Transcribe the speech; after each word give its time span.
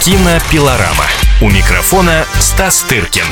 Кинопилорама. 0.00 1.04
У 1.42 1.50
микрофона 1.50 2.24
Стас 2.38 2.82
Тыркин. 2.82 3.24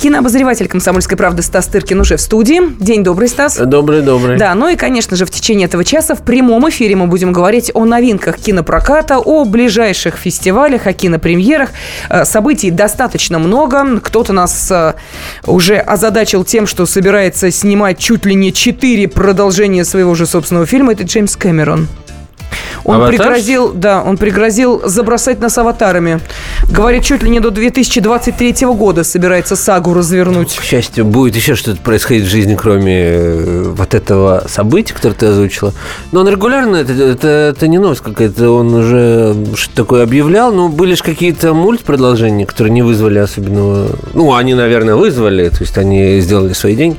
Кинообозреватель 0.00 0.66
«Комсомольской 0.66 1.18
правды» 1.18 1.42
Стас 1.42 1.66
Тыркин 1.66 2.00
уже 2.00 2.16
в 2.16 2.20
студии. 2.22 2.60
День 2.82 3.04
добрый, 3.04 3.28
Стас. 3.28 3.58
Добрый, 3.58 4.00
добрый. 4.00 4.38
Да, 4.38 4.54
ну 4.54 4.68
и, 4.68 4.76
конечно 4.76 5.16
же, 5.16 5.26
в 5.26 5.30
течение 5.30 5.66
этого 5.66 5.84
часа 5.84 6.14
в 6.14 6.22
прямом 6.22 6.66
эфире 6.70 6.96
мы 6.96 7.06
будем 7.06 7.34
говорить 7.34 7.70
о 7.74 7.84
новинках 7.84 8.38
кинопроката, 8.38 9.18
о 9.18 9.44
ближайших 9.44 10.16
фестивалях, 10.16 10.86
о 10.86 10.94
кинопремьерах. 10.94 11.70
Э, 12.08 12.24
событий 12.24 12.70
достаточно 12.70 13.38
много. 13.38 14.00
Кто-то 14.00 14.32
нас 14.32 14.70
э, 14.70 14.94
уже 15.46 15.76
озадачил 15.76 16.44
тем, 16.44 16.66
что 16.66 16.86
собирается 16.86 17.50
снимать 17.50 17.98
чуть 17.98 18.24
ли 18.24 18.34
не 18.34 18.54
четыре 18.54 19.06
продолжения 19.08 19.84
своего 19.84 20.14
же 20.14 20.24
собственного 20.26 20.64
фильма. 20.64 20.92
Это 20.92 21.02
Джеймс 21.02 21.36
Кэмерон. 21.36 21.86
Он 22.84 22.96
Аватар? 22.96 23.16
пригрозил, 23.16 23.72
да, 23.72 24.02
он 24.02 24.16
пригрозил 24.16 24.82
забросать 24.84 25.40
нас 25.40 25.56
аватарами. 25.58 26.20
Говорит, 26.70 27.04
чуть 27.04 27.22
ли 27.22 27.30
не 27.30 27.40
до 27.40 27.50
2023 27.50 28.66
года 28.66 29.04
собирается 29.04 29.56
сагу 29.56 29.94
развернуть. 29.94 30.56
К 30.56 30.62
счастью, 30.62 31.04
будет 31.04 31.36
еще 31.36 31.54
что-то 31.54 31.80
происходить 31.80 32.24
в 32.24 32.28
жизни, 32.28 32.54
кроме 32.54 33.00
э, 33.02 33.62
вот 33.76 33.94
этого 33.94 34.44
события, 34.48 34.94
которое 34.94 35.14
ты 35.14 35.26
озвучила. 35.26 35.72
Но 36.12 36.20
он 36.20 36.28
регулярно, 36.28 36.76
это, 36.76 36.92
это, 36.92 37.28
это 37.28 37.68
не 37.68 37.78
новость 37.78 38.02
какая-то, 38.02 38.50
он 38.50 38.74
уже 38.74 39.36
что-то 39.54 39.76
такое 39.76 40.02
объявлял, 40.02 40.52
но 40.52 40.68
были 40.68 40.94
же 40.94 41.02
какие-то 41.02 41.54
мультпродолжения, 41.54 42.46
которые 42.46 42.72
не 42.72 42.82
вызвали 42.82 43.18
особенного... 43.18 43.88
Ну, 44.14 44.34
они, 44.34 44.54
наверное, 44.54 44.94
вызвали, 44.94 45.48
то 45.48 45.60
есть 45.60 45.76
они 45.78 46.20
сделали 46.20 46.52
свои 46.52 46.74
деньги. 46.74 46.98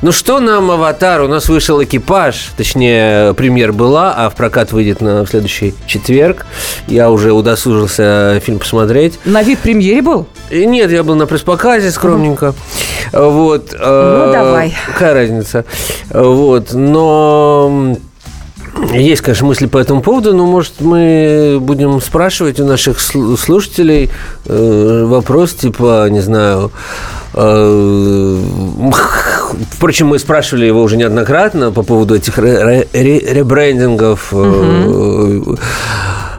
Ну 0.00 0.12
что 0.12 0.38
нам 0.38 0.70
«Аватар»? 0.70 1.22
У 1.22 1.28
нас 1.28 1.48
вышел 1.48 1.82
«Экипаж», 1.82 2.52
точнее, 2.56 3.34
премьер 3.34 3.72
была, 3.72 4.14
а 4.16 4.30
в 4.30 4.36
прокат 4.36 4.70
выйдет 4.70 5.00
на 5.00 5.26
следующий 5.26 5.74
четверг. 5.86 6.46
Я 6.86 7.10
уже 7.10 7.32
удосужился 7.32 8.40
фильм 8.44 8.60
посмотреть. 8.60 9.18
На 9.24 9.42
вид 9.42 9.58
премьере 9.58 10.00
был? 10.00 10.26
И 10.50 10.66
нет, 10.66 10.92
я 10.92 11.02
был 11.02 11.16
на 11.16 11.26
пресс-показе 11.26 11.90
скромненько. 11.90 12.54
Вот. 13.12 13.72
Ну, 13.72 14.32
давай. 14.32 14.72
Какая 14.86 15.14
разница? 15.14 15.64
Вот. 16.10 16.72
Но 16.74 17.96
есть, 18.92 19.22
конечно, 19.22 19.46
мысли 19.46 19.66
по 19.66 19.78
этому 19.78 20.00
поводу, 20.00 20.32
но, 20.32 20.46
может, 20.46 20.74
мы 20.78 21.58
будем 21.60 22.00
спрашивать 22.00 22.60
у 22.60 22.64
наших 22.64 22.98
сл- 22.98 23.36
слушателей 23.36 24.10
э, 24.46 25.04
вопрос, 25.06 25.54
типа, 25.54 26.08
не 26.08 26.20
знаю... 26.20 26.70
Впрочем, 29.70 30.08
мы 30.08 30.18
спрашивали 30.18 30.66
его 30.66 30.82
уже 30.82 30.96
неоднократно 30.96 31.70
по 31.72 31.82
поводу 31.82 32.14
этих 32.14 32.38
ре- 32.38 32.86
ре- 32.92 33.18
ребрендингов. 33.34 34.28
э, 34.32 35.42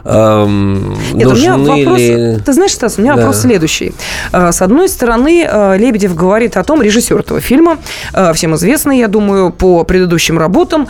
эм, 0.04 0.96
Нет, 1.12 1.26
у 1.28 1.34
меня 1.34 1.56
нужны 1.56 1.84
вопрос... 1.84 1.98
ли- 1.98 2.38
Ты 2.44 2.52
знаешь, 2.52 2.72
Стас, 2.72 2.98
у 2.98 3.02
меня 3.02 3.14
Да. 3.14 3.22
вопрос 3.22 3.40
следующий. 3.42 3.92
Э, 4.32 4.52
С 4.52 4.62
одной 4.62 4.88
стороны, 4.88 5.46
э, 5.50 5.78
Лебедев 5.78 6.14
говорит 6.14 6.56
о 6.56 6.64
том, 6.64 6.82
режиссер 6.82 7.18
этого 7.18 7.40
фильма, 7.40 7.78
э, 8.12 8.32
всем 8.34 8.54
известный, 8.54 8.98
я 8.98 9.08
думаю, 9.08 9.50
по 9.50 9.84
предыдущим 9.84 10.38
работам, 10.38 10.88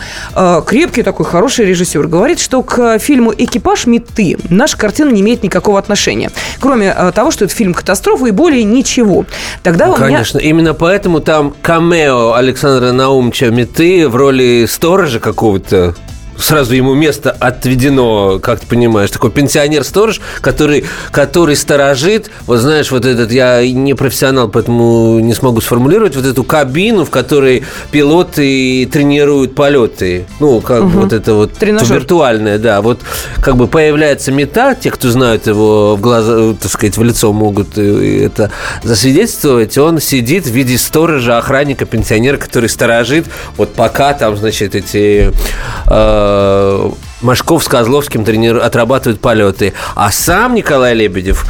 крепкий 0.65 1.03
такой 1.03 1.25
хороший 1.25 1.65
режиссер, 1.65 2.07
говорит, 2.07 2.39
что 2.39 2.61
к 2.63 2.99
фильму 2.99 3.33
«Экипаж 3.37 3.85
Меты» 3.85 4.37
наша 4.49 4.77
картина 4.77 5.09
не 5.09 5.21
имеет 5.21 5.43
никакого 5.43 5.79
отношения. 5.79 6.31
Кроме 6.59 6.93
того, 7.13 7.31
что 7.31 7.45
это 7.45 7.53
фильм 7.53 7.73
катастрофы 7.73 8.29
и 8.29 8.31
более 8.31 8.63
ничего. 8.63 9.25
Тогда 9.63 9.87
Ну, 9.87 9.93
у 9.93 9.97
меня... 9.97 10.07
Конечно, 10.07 10.37
именно 10.39 10.73
поэтому 10.73 11.19
там 11.19 11.53
камео 11.61 12.33
Александра 12.33 12.91
Наумча 12.91 13.47
Меты 13.51 14.07
в 14.07 14.15
роли 14.15 14.65
сторожа 14.67 15.19
какого-то 15.19 15.95
Сразу 16.41 16.73
ему 16.73 16.93
место 16.95 17.31
отведено, 17.31 18.39
как 18.39 18.61
ты 18.61 18.67
понимаешь, 18.67 19.11
такой 19.11 19.31
пенсионер-сторож, 19.31 20.19
который, 20.41 20.85
который 21.11 21.55
сторожит, 21.55 22.31
вот 22.47 22.57
знаешь, 22.57 22.91
вот 22.91 23.05
этот, 23.05 23.31
я 23.31 23.65
не 23.67 23.93
профессионал, 23.93 24.49
поэтому 24.49 25.19
не 25.19 25.33
смогу 25.33 25.61
сформулировать, 25.61 26.15
вот 26.15 26.25
эту 26.25 26.43
кабину, 26.43 27.05
в 27.05 27.09
которой 27.09 27.63
пилоты 27.91 28.89
тренируют 28.91 29.55
полеты. 29.55 30.25
Ну, 30.39 30.61
как 30.61 30.83
вот 30.83 31.13
это 31.13 31.35
вот 31.35 31.53
Тренажер. 31.53 31.97
виртуальное, 31.97 32.57
да. 32.57 32.81
Вот 32.81 33.01
как 33.41 33.55
бы 33.55 33.67
появляется 33.67 34.31
мета, 34.31 34.75
те, 34.75 34.89
кто 34.91 35.09
знают 35.09 35.47
его 35.47 35.95
в 35.95 36.01
глаза, 36.01 36.33
э, 36.35 36.55
так 36.59 36.71
сказать, 36.71 36.97
в 36.97 37.03
лицо 37.03 37.31
могут 37.33 37.77
э, 37.77 38.25
это 38.25 38.51
засвидетельствовать, 38.83 39.77
он 39.77 39.99
сидит 39.99 40.45
в 40.45 40.51
виде 40.51 40.77
сторожа, 40.77 41.37
охранника, 41.37 41.85
пенсионера, 41.85 42.37
который 42.37 42.69
сторожит, 42.69 43.27
вот 43.57 43.73
пока 43.73 44.13
там, 44.13 44.37
значит, 44.37 44.75
эти 44.75 45.31
э, 45.87 46.30
Машков 47.21 47.63
с 47.63 47.67
Козловским 47.67 48.23
трениру- 48.25 48.61
отрабатывают 48.61 49.21
полеты. 49.21 49.73
А 49.95 50.11
сам 50.11 50.55
Николай 50.55 50.93
Лебедев 50.93 51.45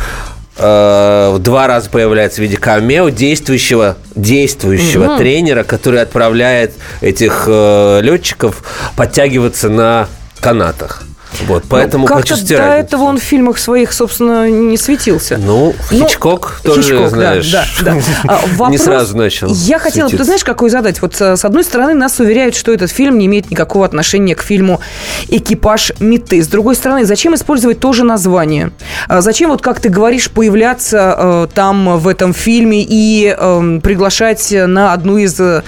э, 0.58 1.38
два 1.40 1.68
раза 1.68 1.90
появляется 1.90 2.38
в 2.38 2.44
виде 2.44 2.58
камео 2.58 3.09
действующего, 3.09 3.97
действующего 4.16 5.18
тренера, 5.18 5.64
который 5.64 6.02
отправляет 6.02 6.74
этих 7.02 7.46
э, 7.47 8.00
летчиков 8.02 8.64
подтягиваться 8.96 9.70
на 9.70 10.08
канатах. 10.40 11.03
Вот, 11.47 11.63
поэтому 11.69 12.07
Ну, 12.07 12.13
Как-то 12.16 12.35
до 12.46 12.56
этого 12.56 13.03
он 13.03 13.18
в 13.19 13.24
фильмах 13.24 13.57
своих, 13.57 13.94
собственно, 13.94 14.50
не 14.50 14.78
светился. 14.78 15.38
Ну, 15.38 15.74
Ну, 15.91 16.07
Хичкок 16.07 16.62
тоже, 16.63 16.81
Хичкок, 16.84 17.02
да, 17.03 17.09
знаешь, 17.09 17.52
да, 17.52 17.66
да. 17.81 17.96
А, 18.28 18.41
не 18.46 18.56
вопрос- 18.56 18.81
сразу 18.84 19.18
начал. 19.18 19.47
Я 19.53 19.79
хотела, 19.79 20.06
бы, 20.06 20.12
ты 20.12 20.18
светиться. 20.18 20.25
знаешь, 20.25 20.44
какой 20.44 20.69
задать? 20.69 21.02
Вот 21.02 21.19
э, 21.19 21.35
с 21.35 21.46
одной 21.46 21.63
стороны, 21.63 21.94
нас 21.94 22.19
уверяют, 22.19 22.56
что 22.56 22.72
этот 22.74 22.91
фильм 22.91 23.18
не 23.18 23.25
имеет 23.25 23.50
никакого 23.52 23.85
отношения 23.85 24.35
к 24.35 24.41
фильму 24.41 24.79
«Экипаж 25.28 25.94
Меты». 26.00 26.41
С 26.41 26.47
другой 26.47 26.75
стороны, 26.75 27.06
зачем 27.06 27.35
использовать 27.35 27.79
то 27.79 27.94
же 27.94 28.03
название? 28.03 28.72
А 29.08 29.22
Зачем, 29.22 29.50
вот 29.52 29.62
как 29.62 29.79
ты 29.79 29.90
говоришь, 29.90 30.29
появляться 30.29 31.16
э, 31.18 31.47
там 31.53 31.97
в 32.00 32.08
этом 32.08 32.34
фильме 32.34 32.84
и 32.88 33.35
эм, 33.38 33.81
приглашать 33.81 34.52
на 34.52 34.94
одну 34.94 35.18
из 35.18 35.40
э, 35.40 35.63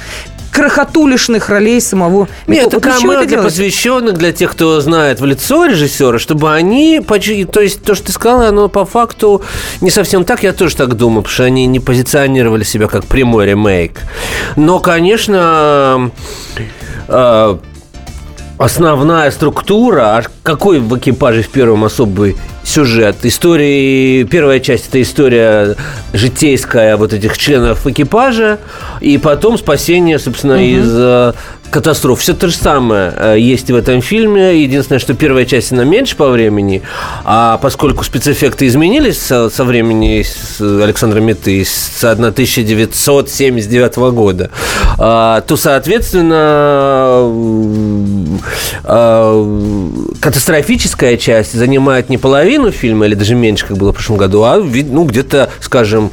крохотулишных 0.54 1.50
ролей 1.50 1.82
самого 1.82 2.28
Нет, 2.48 2.68
это 2.68 2.78
Вот 2.78 2.84
камео 2.84 3.26
для 3.26 3.42
посвященных, 3.42 4.18
для 4.18 4.32
тех, 4.32 4.52
кто 4.52 4.80
знает 4.82 5.20
в 5.20 5.26
лицо 5.26 5.66
режиссера, 5.66 6.20
чтобы 6.20 6.54
они, 6.54 7.02
то 7.02 7.60
есть 7.60 7.82
то, 7.82 7.96
что 7.96 8.06
ты 8.06 8.12
сказала, 8.12 8.48
оно 8.48 8.70
по 8.70 8.86
факту 8.86 9.42
не 9.82 9.90
совсем 9.90 10.24
так, 10.24 10.44
я 10.44 10.54
тоже 10.54 10.76
так 10.76 10.94
думаю, 10.96 11.24
потому 11.24 11.34
что 11.34 11.44
они 11.46 11.66
не 11.66 11.80
позиционировали 11.80 12.64
себя 12.64 12.88
как 12.88 13.06
прямой 13.06 13.48
ремейк. 13.48 14.00
Но, 14.56 14.80
конечно, 14.80 16.12
э, 17.08 17.58
основная 18.58 19.32
структура, 19.32 20.18
а 20.18 20.24
какой 20.44 20.80
в 20.80 20.96
экипаже 20.98 21.42
в 21.42 21.50
первом 21.50 21.84
особый 21.84 22.38
сюжет? 22.64 23.18
Истории, 23.24 24.24
первая 24.24 24.60
часть 24.60 24.90
это 24.90 25.02
история 25.02 25.76
житейская 26.14 26.98
вот 26.98 27.14
этих 27.14 27.38
членов 27.38 27.86
экипажа, 27.88 28.60
и 29.02 29.18
потом 29.18 29.58
спасение, 29.58 30.20
собственно, 30.20 30.54
из 30.54 30.90
э, 30.96 31.34
катастроф. 31.70 32.20
Все 32.20 32.34
то 32.34 32.48
же 32.48 32.56
самое 32.56 33.14
э, 33.16 33.36
есть 33.40 33.70
и 33.70 33.74
в 33.74 33.76
этом 33.76 34.02
фильме. 34.02 34.62
Единственное, 34.62 35.00
что 35.00 35.14
первая 35.14 35.46
часть, 35.46 35.72
она 35.72 35.84
меньше 35.84 36.16
по 36.16 36.30
времени, 36.30 36.84
а 37.24 37.58
поскольку 37.58 38.04
спецэффекты 38.04 38.68
изменились 38.68 39.20
со, 39.20 39.50
со 39.50 39.64
времени 39.64 40.22
с 40.22 40.62
Александра 40.62 41.20
Меты, 41.20 41.66
с 41.66 42.04
1979 42.04 43.96
года, 44.14 44.52
то, 44.98 45.44
соответственно, 45.58 47.32
катастрофическая 50.22 51.18
часть 51.18 51.54
занимает 51.54 52.10
не 52.10 52.18
половину 52.18 52.53
фильма, 52.72 53.06
или 53.06 53.16
даже 53.16 53.36
меньше, 53.36 53.66
как 53.68 53.78
было 53.78 53.92
в 53.92 53.96
прошлом 53.96 54.18
году, 54.18 54.44
а 54.44 54.58
ну, 54.58 55.06
где-то, 55.06 55.50
скажем, 55.60 56.12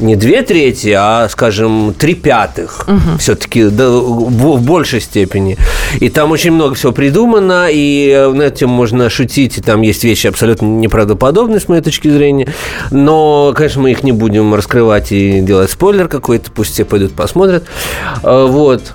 не 0.00 0.16
две 0.16 0.42
трети, 0.42 0.92
а, 0.96 1.28
скажем, 1.30 1.94
три 1.96 2.14
пятых. 2.14 2.86
Все-таки 3.18 3.64
в, 3.64 4.56
в 4.56 4.62
большей 4.62 5.00
степени. 5.00 5.56
И 6.00 6.08
там 6.08 6.32
очень 6.32 6.50
много 6.50 6.74
всего 6.74 6.92
придумано, 6.92 7.68
и 7.70 8.08
э, 8.10 8.28
на 8.32 8.42
этим 8.42 8.70
можно 8.70 9.08
шутить, 9.08 9.58
и 9.58 9.60
там 9.60 9.82
есть 9.82 10.02
вещи 10.02 10.26
абсолютно 10.26 10.66
неправдоподобные, 10.66 11.60
с 11.60 11.68
моей 11.68 11.82
точки 11.82 12.08
зрения. 12.08 12.48
Но, 12.90 13.52
конечно, 13.56 13.82
мы 13.82 13.92
их 13.92 14.02
не 14.02 14.12
будем 14.12 14.54
раскрывать 14.54 15.12
и 15.12 15.40
делать 15.40 15.70
спойлер 15.70 16.08
какой-то, 16.08 16.50
пусть 16.50 16.72
все 16.72 16.84
пойдут 16.84 17.12
посмотрят. 17.12 17.64
Э, 18.24 18.46
Вот. 18.46 18.94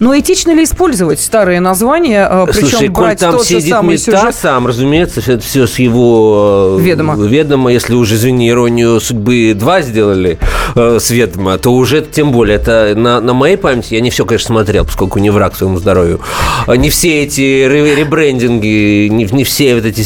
Но 0.00 0.18
этично 0.18 0.52
ли 0.54 0.64
использовать 0.64 1.20
старые 1.20 1.60
названия, 1.60 2.28
э, 2.30 2.46
причем 2.46 2.68
Слушай, 2.68 2.88
коль 2.88 3.04
брать 3.04 3.20
там 3.20 3.32
тот 3.36 3.42
же 3.46 3.60
сидит 3.60 3.70
самый 3.70 3.92
мета 3.96 4.04
сюжет? 4.04 4.34
сам, 4.34 4.66
разумеется, 4.66 5.20
это 5.20 5.38
все 5.40 5.66
с 5.66 5.78
его 5.78 6.76
э, 6.78 6.82
Ведома. 6.82 7.16
ведома. 7.16 7.72
Если 7.72 7.94
уже, 7.94 8.14
извини, 8.16 8.48
иронию 8.50 9.00
судьбы 9.00 9.54
2 9.54 9.82
сделали 9.82 10.38
э, 10.74 10.98
с 11.00 11.10
ведома, 11.10 11.58
то 11.58 11.72
уже 11.72 12.00
тем 12.02 12.32
более. 12.32 12.56
Это 12.56 12.94
на, 12.96 13.20
на 13.20 13.32
моей 13.34 13.56
памяти, 13.56 13.94
я 13.94 14.00
не 14.00 14.10
все, 14.10 14.24
конечно, 14.24 14.48
смотрел, 14.48 14.84
поскольку 14.84 15.18
не 15.18 15.30
враг 15.30 15.56
своему 15.56 15.78
здоровью. 15.78 16.20
А 16.66 16.76
Не 16.76 16.90
все 16.90 17.22
эти 17.24 17.64
ре- 17.64 17.94
ребрендинги, 17.94 19.08
не, 19.08 19.24
не 19.24 19.44
все 19.44 19.74
вот 19.74 19.84
эти 19.84 20.04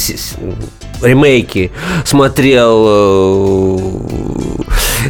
ремейки 1.02 1.70
смотрел. 2.04 3.90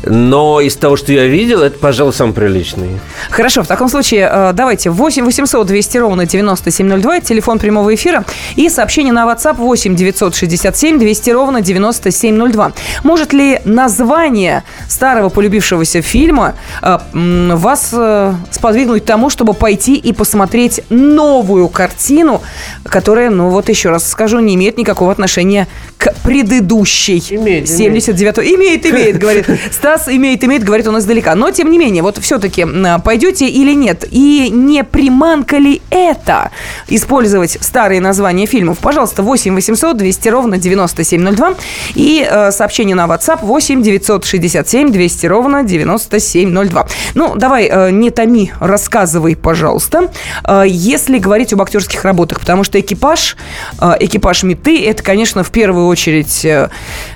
Но 0.05 0.61
из 0.61 0.77
того, 0.77 0.97
что 0.97 1.13
я 1.13 1.27
видел, 1.27 1.63
это, 1.63 1.79
пожалуй, 1.79 2.13
самый 2.13 2.33
приличный. 2.33 3.01
Хорошо, 3.31 3.63
в 3.63 3.67
таком 3.67 3.89
случае 3.89 4.29
э, 4.33 4.53
давайте 4.55 4.91
8 4.91 5.25
800 5.25 5.67
200 5.67 5.99
ровно 5.99 6.27
9702, 6.27 7.21
телефон 7.21 7.59
прямого 7.59 7.95
эфира 7.95 8.25
и 8.57 8.69
сообщение 8.69 9.13
на 9.13 9.25
WhatsApp 9.25 9.57
8 9.57 9.95
967 9.95 10.99
200 10.99 11.31
ровно 11.31 11.61
9702. 11.61 12.73
Может 13.03 13.33
ли 13.33 13.61
название 13.65 14.65
старого 14.89 15.29
полюбившегося 15.29 16.03
фильма 16.03 16.55
э, 16.83 16.99
вас 17.13 17.91
э, 17.93 18.35
сподвигнуть 18.51 19.03
к 19.03 19.07
тому, 19.07 19.31
чтобы 19.31 19.55
пойти 19.55 19.97
и 19.97 20.13
посмотреть 20.13 20.83
новую 20.89 21.69
картину, 21.69 22.43
которая, 22.85 23.31
ну 23.31 23.51
вот 23.51 23.69
еще 23.69 23.91
раз 23.91 24.09
скажу, 24.09 24.41
не 24.41 24.55
имеет 24.55 24.79
никакого 24.79 25.13
отношения 25.13 25.69
к 25.97 26.15
предыдущей. 26.25 27.23
Имеет, 27.31 27.69
79 27.69 28.39
Имеет, 28.39 28.87
имеет, 28.87 29.19
говорит. 29.19 29.47
Стас 29.91 30.07
имеет, 30.09 30.45
имеет, 30.45 30.63
говорит 30.63 30.87
он 30.87 30.99
издалека. 30.99 31.35
Но, 31.35 31.51
тем 31.51 31.69
не 31.69 31.77
менее, 31.77 32.05
вот 32.05 32.19
все-таки 32.19 32.65
пойдете 33.05 33.49
или 33.49 33.75
нет? 33.75 34.05
И 34.13 34.49
не 34.53 34.85
приманка 34.85 35.57
ли 35.59 35.83
это 35.91 36.53
использовать 36.87 37.59
старые 37.61 38.01
названия 38.01 38.47
фильмов? 38.47 38.79
Пожалуйста, 38.79 39.25
8 39.25 39.53
800 39.53 39.97
200 39.97 40.29
ровно 40.29 40.59
9702 40.59 41.55
и 41.97 42.25
э, 42.25 42.53
сообщение 42.53 42.95
на 42.95 43.07
WhatsApp 43.07 43.41
8 43.43 43.83
967 43.83 44.93
200 44.93 45.27
ровно 45.27 45.65
9702. 45.65 46.87
Ну, 47.15 47.35
давай, 47.35 47.69
э, 47.69 47.91
не 47.91 48.11
томи, 48.11 48.53
рассказывай, 48.61 49.35
пожалуйста. 49.35 50.13
Э, 50.45 50.63
если 50.69 51.19
говорить 51.19 51.53
об 51.53 51.63
актерских 51.63 52.05
работах, 52.05 52.39
потому 52.39 52.63
что 52.63 52.79
экипаж, 52.79 53.37
э, 53.81 53.97
экипаж 53.99 54.45
меты, 54.45 54.87
это, 54.87 55.03
конечно, 55.03 55.43
в 55.43 55.51
первую 55.51 55.89
очередь 55.89 56.45
э, 56.45 56.71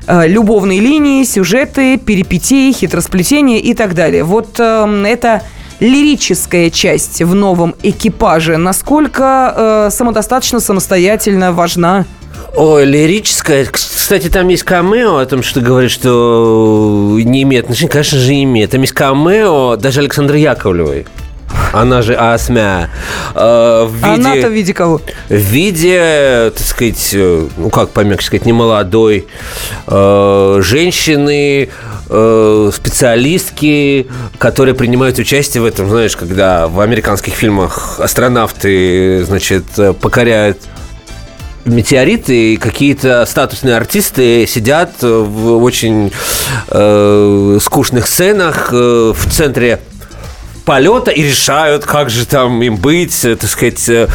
э, 0.09 0.26
любовные 0.26 0.81
линии, 0.81 1.23
сюжеты, 1.23 1.99
перипетии, 1.99 2.53
хитросплетения 2.72 3.58
и 3.58 3.74
так 3.74 3.94
далее. 3.94 4.24
Вот 4.24 4.58
э, 4.58 5.04
это 5.06 5.42
лирическая 5.80 6.70
часть 6.70 7.22
в 7.22 7.34
новом 7.34 7.74
экипаже. 7.82 8.56
Насколько 8.56 9.54
э, 9.56 9.90
самодостаточно, 9.90 10.60
самостоятельно 10.60 11.52
важна? 11.52 12.04
Ой, 12.56 12.84
лирическая. 12.84 13.66
Кстати, 13.66 14.28
там 14.28 14.48
есть 14.48 14.62
камео 14.62 15.16
о 15.16 15.26
том, 15.26 15.42
что 15.42 15.60
говорит, 15.60 15.90
что 15.90 17.18
не 17.22 17.42
имеет 17.42 17.64
отношения. 17.64 17.90
Конечно 17.90 18.18
же, 18.18 18.42
имеет. 18.42 18.70
Там 18.70 18.80
есть 18.82 18.92
камео 18.92 19.76
даже 19.76 20.00
Александры 20.00 20.38
Яковлевой. 20.38 21.06
Она 21.72 22.02
же 22.02 22.14
Асмя. 22.14 22.90
Э, 23.34 23.86
в 23.88 23.94
виде, 23.94 24.06
Она-то 24.06 24.48
в 24.48 24.52
виде 24.52 24.74
кого? 24.74 25.00
В 25.28 25.34
виде, 25.34 26.52
так 26.56 26.66
сказать, 26.66 27.10
э, 27.12 27.48
ну 27.56 27.70
как 27.70 27.90
помягче 27.90 28.26
сказать, 28.26 28.46
немолодой 28.46 29.26
э, 29.86 30.60
женщины, 30.62 31.68
э, 32.08 32.70
специалистки, 32.74 34.06
которые 34.38 34.74
принимают 34.74 35.18
участие 35.18 35.62
в 35.62 35.66
этом, 35.66 35.88
знаешь, 35.88 36.16
когда 36.16 36.68
в 36.68 36.80
американских 36.80 37.34
фильмах 37.34 38.00
астронавты, 38.00 39.24
значит, 39.24 39.64
покоряют 40.00 40.58
метеориты 41.64 42.54
и 42.54 42.56
какие-то 42.56 43.24
статусные 43.26 43.76
артисты 43.76 44.46
сидят 44.46 44.94
в 45.00 45.62
очень 45.62 46.12
э, 46.68 47.58
скучных 47.60 48.06
сценах 48.06 48.68
э, 48.72 49.12
в 49.16 49.30
центре 49.30 49.80
полета 50.64 51.10
и 51.10 51.22
решают, 51.22 51.84
как 51.84 52.10
же 52.10 52.26
там 52.26 52.62
им 52.62 52.76
быть, 52.76 53.24
э, 53.24 53.36
так 53.36 53.50
сказать, 53.50 53.88
э, 53.88 54.08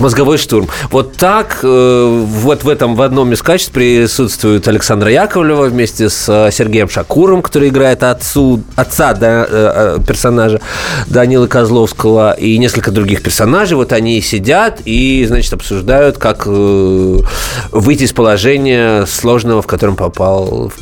мозговой 0.00 0.38
штурм. 0.38 0.68
Вот 0.90 1.16
так 1.16 1.60
э, 1.62 2.24
вот 2.26 2.64
в 2.64 2.68
этом 2.68 2.94
в 2.94 3.02
одном 3.02 3.32
из 3.32 3.42
качеств 3.42 3.72
присутствует 3.72 4.66
Александра 4.68 5.10
Яковлева 5.10 5.64
вместе 5.64 6.08
с 6.08 6.50
Сергеем 6.52 6.88
Шакуром, 6.88 7.42
который 7.42 7.68
играет 7.68 8.02
отцу, 8.02 8.62
отца 8.76 9.14
да, 9.14 9.98
персонажа 10.06 10.60
Данилы 11.06 11.48
Козловского 11.48 12.32
и 12.32 12.58
несколько 12.58 12.90
других 12.90 13.22
персонажей. 13.22 13.76
Вот 13.76 13.92
они 13.92 14.20
сидят 14.20 14.80
и, 14.84 15.24
значит, 15.26 15.52
обсуждают, 15.52 16.18
как 16.18 16.46
выйти 16.46 18.04
из 18.04 18.12
положения 18.12 19.06
сложного, 19.06 19.62
в 19.62 19.66
котором 19.66 19.96
попал 19.96 20.72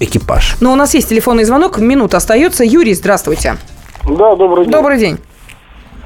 экипаж. 0.00 0.56
Но 0.60 0.72
у 0.72 0.76
нас 0.76 0.94
есть 0.94 1.08
телефонный 1.08 1.44
звонок, 1.44 1.78
минута 1.78 2.18
остается. 2.18 2.64
Юрий, 2.64 2.94
здравствуйте. 2.94 3.56
Да, 4.04 4.36
добрый 4.36 4.64
день. 4.64 4.72
Добрый 4.72 4.98
день. 4.98 5.18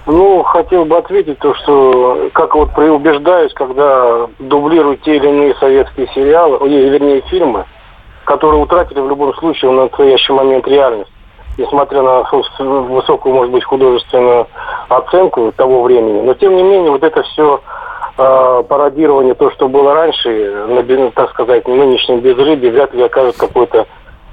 Ну, 0.06 0.43
хотел 0.44 0.87
бы 0.87 0.97
ответить 0.97 1.38
то, 1.38 1.55
что 1.55 2.31
как 2.32 2.55
вот 2.55 2.76
убеждаюсь, 2.79 3.52
когда 3.52 4.29
дублируют 4.38 5.02
те 5.02 5.17
или 5.17 5.29
иные 5.29 5.55
советские 5.56 6.08
сериалы, 6.14 6.58
вернее 6.69 7.20
фильмы, 7.23 7.67
которые 8.25 8.62
утратили 8.62 9.00
в 9.00 9.08
любом 9.08 9.35
случае 9.35 9.70
в 9.70 9.75
настоящий 9.75 10.32
момент 10.32 10.67
реальность. 10.67 11.12
Несмотря 11.58 12.00
на 12.02 12.23
высокую, 12.58 13.35
может 13.35 13.52
быть, 13.52 13.64
художественную 13.64 14.47
оценку 14.88 15.52
того 15.52 15.82
времени. 15.82 16.23
Но, 16.23 16.32
тем 16.35 16.56
не 16.56 16.62
менее, 16.62 16.91
вот 16.91 17.02
это 17.02 17.23
все 17.23 17.61
э, 18.17 18.62
пародирование, 18.67 19.35
то, 19.35 19.50
что 19.50 19.69
было 19.69 19.93
раньше, 19.93 20.64
на, 20.69 21.11
так 21.11 21.31
сказать, 21.31 21.69
нынешнем 21.69 22.20
безрыбье, 22.20 22.70
вряд 22.70 22.94
ли 22.94 23.02
окажет 23.02 23.37
какой-то 23.37 23.87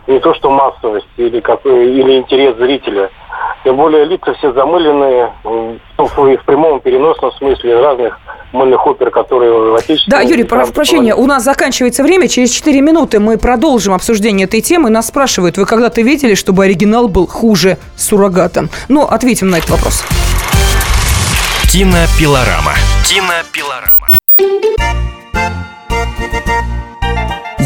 не 0.06 0.20
то 0.20 0.34
что 0.36 0.50
массовость 0.50 1.10
или, 1.18 1.42
какой, 1.42 1.92
или 1.92 2.18
интерес 2.20 2.56
зрителя– 2.56 3.10
тем 3.64 3.76
более 3.76 4.06
лица 4.06 4.34
все 4.36 4.54
замыленные, 4.54 5.34
ну, 5.44 5.78
в 5.98 6.46
прямом 6.46 6.80
переносном 6.80 7.32
смысле 7.34 7.80
разных 7.80 8.18
мыльных 8.54 8.86
опер, 8.88 9.12
которые 9.12 9.52
в 9.52 9.76
отечественном... 9.76 10.22
Да, 10.22 10.28
Юрий, 10.28 10.44
прошу 10.44 10.72
прощения, 10.72 11.14
у 11.16 11.26
нас 11.26 11.44
заканчивается 11.44 12.04
время. 12.04 12.28
Через 12.28 12.52
4 12.52 12.82
минуты 12.82 13.20
мы 13.20 13.38
продолжим 13.38 13.94
обсуждение 13.94 14.46
этой 14.46 14.62
темы. 14.62 14.90
Нас 14.90 15.08
спрашивают, 15.08 15.58
вы 15.58 15.66
когда-то 15.66 16.02
видели, 16.02 16.34
чтобы 16.34 16.64
оригинал 16.64 17.08
был 17.08 17.28
хуже 17.28 17.78
суррогата? 17.96 18.70
Ну, 18.88 19.04
ответим 19.04 19.50
на 19.50 19.58
этот 19.58 19.72
вопрос. 19.72 20.04
Кинопилорама. 21.72 22.74
Кинопилорама. 23.06 24.10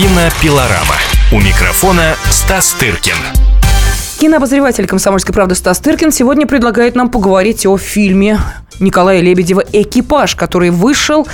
Кинопилорама. 0.00 0.96
У 1.30 1.38
микрофона 1.40 2.14
Стас 2.30 2.72
Тыркин. 2.72 3.16
Кинообозреватель 4.18 4.86
«Комсомольской 4.86 5.34
правды» 5.34 5.54
Стас 5.54 5.78
Тыркин 5.78 6.10
сегодня 6.10 6.46
предлагает 6.46 6.94
нам 6.94 7.10
поговорить 7.10 7.66
о 7.66 7.76
фильме 7.76 8.40
Николая 8.80 9.20
Лебедева 9.20 9.62
«Экипаж», 9.72 10.34
который 10.34 10.70
вышел 10.70 11.26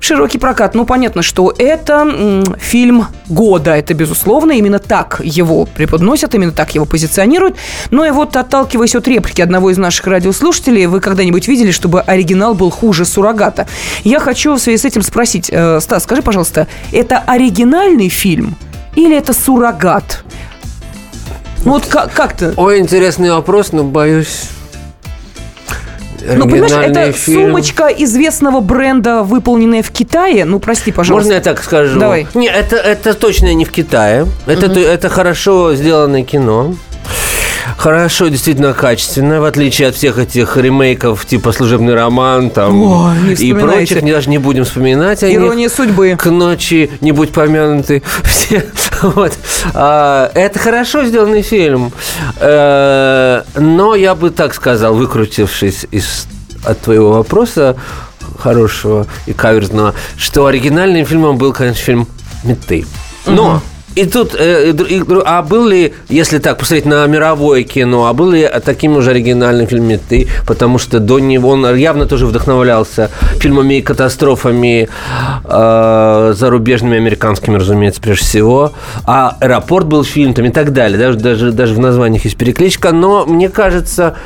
в 0.00 0.04
широкий 0.04 0.38
прокат. 0.38 0.74
Ну, 0.74 0.84
понятно, 0.84 1.22
что 1.22 1.52
это 1.56 2.42
фильм 2.58 3.06
года. 3.28 3.76
Это, 3.76 3.94
безусловно, 3.94 4.52
именно 4.52 4.78
так 4.78 5.20
его 5.22 5.66
преподносят, 5.66 6.34
именно 6.34 6.52
так 6.52 6.74
его 6.74 6.84
позиционируют. 6.84 7.56
Но 7.90 8.06
и 8.06 8.10
вот, 8.10 8.36
отталкиваясь 8.36 8.94
от 8.94 9.06
реплики 9.08 9.42
одного 9.42 9.70
из 9.70 9.78
наших 9.78 10.06
радиослушателей, 10.06 10.86
вы 10.86 11.00
когда-нибудь 11.00 11.48
видели, 11.48 11.72
чтобы 11.72 12.00
оригинал 12.00 12.54
был 12.54 12.70
хуже 12.70 13.04
суррогата? 13.04 13.66
Я 14.04 14.20
хочу 14.20 14.54
в 14.54 14.58
связи 14.58 14.78
с 14.78 14.84
этим 14.84 15.02
спросить, 15.02 15.50
э, 15.52 15.80
Стас, 15.80 16.04
скажи, 16.04 16.22
пожалуйста, 16.22 16.66
это 16.92 17.18
оригинальный 17.18 18.08
фильм 18.08 18.56
или 18.94 19.16
это 19.16 19.32
суррогат? 19.32 20.24
Ну, 21.64 21.72
вот 21.72 21.86
как, 21.86 22.12
как 22.12 22.36
ты? 22.36 22.52
Ой, 22.56 22.80
интересный 22.80 23.30
вопрос, 23.30 23.72
но 23.72 23.84
боюсь 23.84 24.48
ну, 26.36 26.48
понимаешь, 26.48 26.72
это 26.72 27.12
фильм. 27.12 27.48
сумочка 27.48 27.88
известного 27.88 28.60
бренда, 28.60 29.22
выполненная 29.22 29.82
в 29.82 29.90
Китае. 29.90 30.44
Ну, 30.44 30.58
прости, 30.58 30.92
пожалуйста. 30.92 31.28
Можно 31.28 31.32
я 31.34 31.40
так 31.40 31.62
скажу? 31.62 31.98
Давай. 31.98 32.26
Не, 32.34 32.48
это, 32.48 32.76
это 32.76 33.14
точно 33.14 33.54
не 33.54 33.64
в 33.64 33.70
Китае. 33.70 34.26
Это, 34.46 34.66
угу. 34.66 34.80
это 34.80 35.08
хорошо 35.08 35.74
сделанное 35.74 36.22
кино. 36.22 36.74
Хорошо, 37.76 38.28
действительно 38.28 38.72
качественно, 38.72 39.40
в 39.40 39.44
отличие 39.44 39.88
от 39.88 39.94
всех 39.94 40.18
этих 40.18 40.56
ремейков 40.56 41.24
типа 41.26 41.52
«Служебный 41.52 41.94
роман» 41.94 42.50
там, 42.50 42.82
О, 42.82 43.14
и 43.38 43.52
прочих, 43.52 44.04
даже 44.04 44.30
не 44.30 44.38
будем 44.38 44.64
вспоминать 44.64 45.22
о 45.22 45.32
Ирония 45.32 45.64
них. 45.64 45.72
судьбы. 45.72 46.16
К 46.18 46.26
ночи 46.30 46.90
не 47.00 47.12
будь 47.12 47.30
помянуты 47.30 48.02
все. 48.24 48.64
Вот. 49.02 49.32
А, 49.74 50.30
это 50.34 50.58
хорошо 50.58 51.04
сделанный 51.04 51.42
фильм. 51.42 51.92
А, 52.38 53.44
но 53.54 53.94
я 53.94 54.14
бы 54.14 54.30
так 54.30 54.54
сказал, 54.54 54.94
выкрутившись 54.94 55.86
из, 55.90 56.26
от 56.64 56.80
твоего 56.80 57.12
вопроса, 57.12 57.76
хорошего 58.38 59.06
и 59.26 59.32
каверзного, 59.32 59.94
что 60.16 60.46
оригинальным 60.46 61.06
фильмом 61.06 61.36
был, 61.38 61.52
конечно, 61.52 61.82
фильм 61.82 62.08
«Меты». 62.44 62.84
Но 63.26 63.62
И 63.94 64.06
тут, 64.06 64.34
э, 64.38 64.72
а 65.24 65.42
был 65.42 65.66
ли, 65.66 65.92
если 66.08 66.38
так 66.38 66.58
посмотреть 66.58 66.86
на 66.86 67.06
мировое 67.06 67.62
кино, 67.62 68.06
а 68.06 68.14
был 68.14 68.30
ли 68.30 68.48
таким 68.64 68.96
уже 68.96 69.10
оригинальным 69.10 69.66
фильмом 69.66 69.98
ты? 70.08 70.28
Потому 70.46 70.78
что 70.78 70.98
до 70.98 71.18
него 71.18 71.50
он 71.50 71.74
явно 71.74 72.06
тоже 72.06 72.26
вдохновлялся 72.26 73.10
фильмами 73.38 73.74
и 73.74 73.82
катастрофами 73.82 74.88
э, 75.44 76.32
зарубежными, 76.34 76.96
американскими, 76.96 77.56
разумеется, 77.56 78.00
прежде 78.00 78.24
всего. 78.24 78.72
А 79.04 79.36
«Аэропорт» 79.40 79.86
был 79.86 80.04
фильм 80.04 80.32
там 80.32 80.46
и 80.46 80.50
так 80.50 80.72
далее. 80.72 80.98
Даже, 80.98 81.18
даже, 81.18 81.52
даже 81.52 81.74
в 81.74 81.78
названиях 81.78 82.24
есть 82.24 82.36
перекличка. 82.36 82.92
Но 82.92 83.26
мне 83.26 83.50
кажется, 83.50 84.16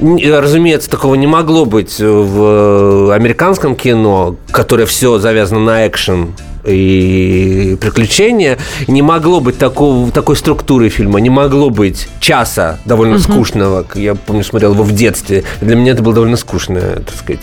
разумеется, 0.00 0.90
такого 0.90 1.14
не 1.14 1.26
могло 1.26 1.64
быть 1.64 1.96
в 1.98 3.14
американском 3.14 3.76
кино, 3.76 4.36
которое 4.50 4.84
все 4.84 5.18
завязано 5.18 5.60
на 5.60 5.86
экшен 5.86 6.34
и 6.64 7.76
приключения. 7.80 8.58
Не 8.86 9.02
могло 9.02 9.40
быть 9.40 9.58
такого, 9.58 10.10
такой 10.10 10.36
структуры 10.36 10.88
фильма, 10.88 11.20
не 11.20 11.30
могло 11.30 11.70
быть 11.70 12.08
часа 12.20 12.78
довольно 12.84 13.16
угу. 13.16 13.22
скучного. 13.22 13.86
Я 13.94 14.14
помню, 14.14 14.44
смотрел 14.44 14.74
его 14.74 14.84
в 14.84 14.92
детстве. 14.92 15.44
Для 15.60 15.76
меня 15.76 15.92
это 15.92 16.02
было 16.02 16.14
довольно 16.14 16.36
скучно, 16.36 16.80
так 16.80 17.14
сказать. 17.14 17.40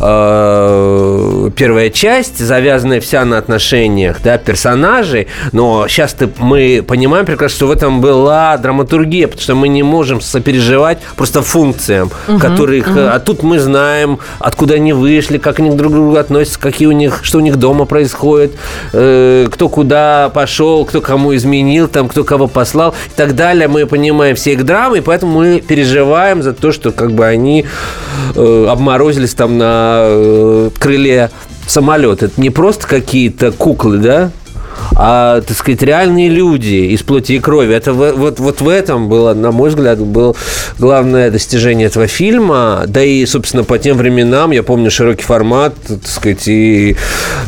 А, 0.00 1.50
первая 1.50 1.90
часть, 1.90 2.38
завязанная 2.38 3.00
вся 3.00 3.24
на 3.24 3.38
отношениях 3.38 4.18
да, 4.22 4.38
персонажей, 4.38 5.28
но 5.52 5.86
сейчас 5.88 6.16
мы 6.38 6.84
понимаем 6.86 7.26
прекрасно, 7.26 7.56
что 7.56 7.66
в 7.68 7.70
этом 7.70 8.00
была 8.00 8.56
драматургия, 8.56 9.26
потому 9.26 9.42
что 9.42 9.54
мы 9.54 9.68
не 9.68 9.82
можем 9.82 10.20
сопереживать 10.20 10.98
просто 11.16 11.42
функциям, 11.42 12.10
угу, 12.26 12.38
которых... 12.38 12.88
Угу. 12.88 12.98
А 12.98 13.18
тут 13.18 13.42
мы 13.42 13.58
знаем, 13.58 14.18
откуда 14.38 14.74
они 14.74 14.92
вышли, 14.92 15.38
как 15.38 15.60
они 15.60 15.70
друг 15.70 15.92
к 15.92 15.94
другу 15.94 16.16
относятся, 16.16 16.58
какие 16.58 16.88
у 16.88 16.92
них, 16.92 17.20
что 17.22 17.38
у 17.38 17.40
них 17.40 17.56
дома 17.56 17.84
происходит, 17.84 18.47
происходит, 18.48 18.52
э, 18.92 19.48
кто 19.50 19.68
куда 19.68 20.30
пошел, 20.30 20.84
кто 20.84 21.00
кому 21.00 21.34
изменил, 21.34 21.88
там, 21.88 22.08
кто 22.08 22.24
кого 22.24 22.46
послал 22.46 22.90
и 22.90 23.16
так 23.16 23.34
далее. 23.34 23.68
Мы 23.68 23.86
понимаем 23.86 24.36
все 24.36 24.52
их 24.52 24.64
драмы, 24.64 24.98
и 24.98 25.00
поэтому 25.00 25.38
мы 25.38 25.60
переживаем 25.60 26.42
за 26.42 26.52
то, 26.52 26.72
что 26.72 26.92
как 26.92 27.12
бы 27.12 27.26
они 27.26 27.66
э, 28.34 28.66
обморозились 28.68 29.34
там 29.34 29.58
на 29.58 30.00
э, 30.02 30.70
крыле 30.78 31.30
самолета. 31.66 32.26
Это 32.26 32.40
не 32.40 32.50
просто 32.50 32.86
какие-то 32.86 33.52
куклы, 33.52 33.98
да, 33.98 34.30
а, 34.94 35.40
так 35.40 35.56
сказать, 35.56 35.82
реальные 35.82 36.28
люди 36.28 36.92
из 36.92 37.02
плоти 37.02 37.32
и 37.32 37.38
крови. 37.38 37.74
Это 37.74 37.92
вот, 37.92 38.40
вот 38.40 38.60
в 38.60 38.68
этом 38.68 39.08
было, 39.08 39.34
на 39.34 39.52
мой 39.52 39.70
взгляд, 39.70 39.98
было 39.98 40.34
главное 40.78 41.30
достижение 41.30 41.86
этого 41.86 42.06
фильма. 42.06 42.84
Да 42.86 43.02
и, 43.02 43.24
собственно, 43.26 43.64
по 43.64 43.78
тем 43.78 43.96
временам, 43.96 44.50
я 44.50 44.62
помню 44.62 44.90
широкий 44.90 45.24
формат, 45.24 45.74
так 45.86 46.06
сказать, 46.06 46.48
и 46.48 46.96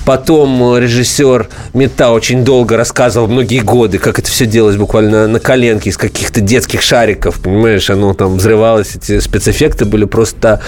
потом 0.04 0.76
режиссер 0.76 1.48
Мета 1.74 2.10
очень 2.10 2.44
долго 2.44 2.76
рассказывал, 2.76 3.28
многие 3.28 3.60
годы, 3.60 3.98
как 3.98 4.18
это 4.18 4.30
все 4.30 4.46
делалось 4.46 4.76
буквально 4.76 5.26
на 5.26 5.40
коленке 5.40 5.90
из 5.90 5.96
каких-то 5.96 6.40
детских 6.40 6.82
шариков, 6.82 7.40
понимаешь, 7.40 7.88
оно 7.90 8.14
там 8.14 8.36
взрывалось, 8.36 8.96
эти 8.96 9.20
спецэффекты 9.20 9.84
были 9.84 10.04
просто 10.04 10.60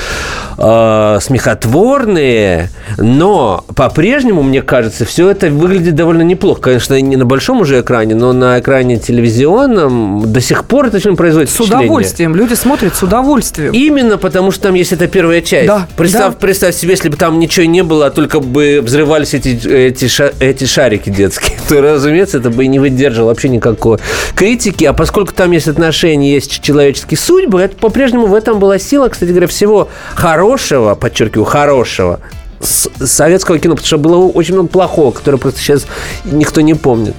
э, 0.58 1.18
смехотворные, 1.20 2.70
но 2.98 3.64
по-прежнему, 3.74 4.42
мне 4.42 4.62
кажется, 4.62 5.04
все 5.04 5.30
это 5.30 5.48
выглядит 5.48 5.94
довольно 5.94 6.22
неплохо 6.22 6.51
конечно, 6.60 7.00
не 7.00 7.16
на 7.16 7.24
большом 7.24 7.60
уже 7.60 7.80
экране, 7.80 8.14
но 8.14 8.32
на 8.32 8.58
экране 8.60 8.98
телевизионном 8.98 10.32
до 10.32 10.40
сих 10.40 10.64
пор 10.64 10.86
это 10.86 11.00
фильм 11.00 11.16
производит 11.16 11.50
С 11.50 11.60
удовольствием. 11.60 12.34
Люди 12.34 12.54
смотрят 12.54 12.94
с 12.94 13.02
удовольствием. 13.02 13.72
Именно 13.72 14.18
потому, 14.18 14.50
что 14.50 14.64
там 14.64 14.74
есть 14.74 14.92
эта 14.92 15.06
первая 15.06 15.40
часть. 15.40 15.66
Да, 15.66 15.86
представь, 15.96 16.34
да. 16.34 16.38
представь 16.38 16.74
себе, 16.74 16.92
если 16.92 17.08
бы 17.08 17.16
там 17.16 17.38
ничего 17.38 17.66
не 17.66 17.82
было, 17.82 18.06
а 18.06 18.10
только 18.10 18.40
бы 18.40 18.80
взрывались 18.82 19.34
эти, 19.34 19.68
эти, 19.68 20.08
ша, 20.08 20.32
эти 20.40 20.64
шарики 20.64 21.10
детские, 21.10 21.58
то, 21.68 21.80
разумеется, 21.80 22.38
это 22.38 22.50
бы 22.50 22.66
не 22.66 22.78
выдержал 22.78 23.26
вообще 23.26 23.48
никакой 23.48 23.98
критики. 24.34 24.84
А 24.84 24.92
поскольку 24.92 25.32
там 25.32 25.52
есть 25.52 25.68
отношения, 25.68 26.32
есть 26.34 26.60
человеческие 26.62 27.18
судьбы, 27.18 27.60
это 27.60 27.76
по-прежнему 27.76 28.26
в 28.26 28.34
этом 28.34 28.58
была 28.58 28.78
сила, 28.78 29.08
кстати 29.08 29.30
говоря, 29.30 29.46
всего 29.46 29.88
хорошего, 30.14 30.94
подчеркиваю, 30.94 31.44
хорошего, 31.44 32.20
советского 32.62 33.58
кино, 33.58 33.74
потому 33.74 33.86
что 33.86 33.98
было 33.98 34.16
очень 34.16 34.54
много 34.54 34.68
плохого, 34.68 35.10
которое 35.10 35.38
просто 35.38 35.60
сейчас 35.60 35.86
никто 36.24 36.60
не 36.60 36.74
помнит. 36.74 37.14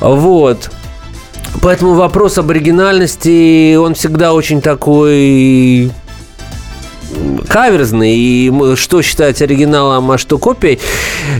Вот. 0.00 0.70
Поэтому 1.60 1.94
вопрос 1.94 2.38
об 2.38 2.50
оригинальности, 2.50 3.76
он 3.76 3.94
всегда 3.94 4.32
очень 4.32 4.60
такой 4.60 5.90
каверзный, 7.48 8.16
и 8.16 8.76
что 8.76 9.02
считать 9.02 9.42
оригиналом, 9.42 10.10
а 10.10 10.18
что 10.18 10.38
копией. 10.38 10.80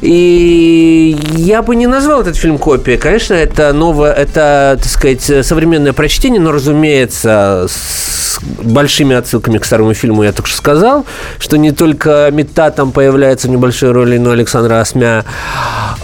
И 0.03 1.17
я 1.35 1.63
бы 1.63 1.75
не 1.77 1.87
назвал 1.87 2.21
этот 2.21 2.37
фильм 2.37 2.59
копией. 2.59 2.99
Конечно, 2.99 3.35
это 3.35 3.73
новое, 3.73 4.13
это, 4.13 4.77
так 4.79 4.91
сказать, 4.91 5.23
современное 5.23 5.95
прочтение, 5.95 6.41
но, 6.41 6.53
разумеется, 6.53 7.67
с 7.69 8.22
большими 8.41 9.17
отсылками 9.17 9.59
к 9.59 9.65
старому 9.65 9.95
фильму 9.95 10.23
я 10.23 10.33
только 10.33 10.49
что 10.49 10.59
сказал, 10.59 11.07
что 11.39 11.57
не 11.59 11.73
только 11.73 12.29
Мета 12.33 12.71
там 12.71 12.93
появляется 12.93 13.49
в 13.49 13.51
небольшой 13.51 13.93
роли, 13.93 14.19
но 14.19 14.31
Александра 14.31 14.81
Осмя. 14.81 15.25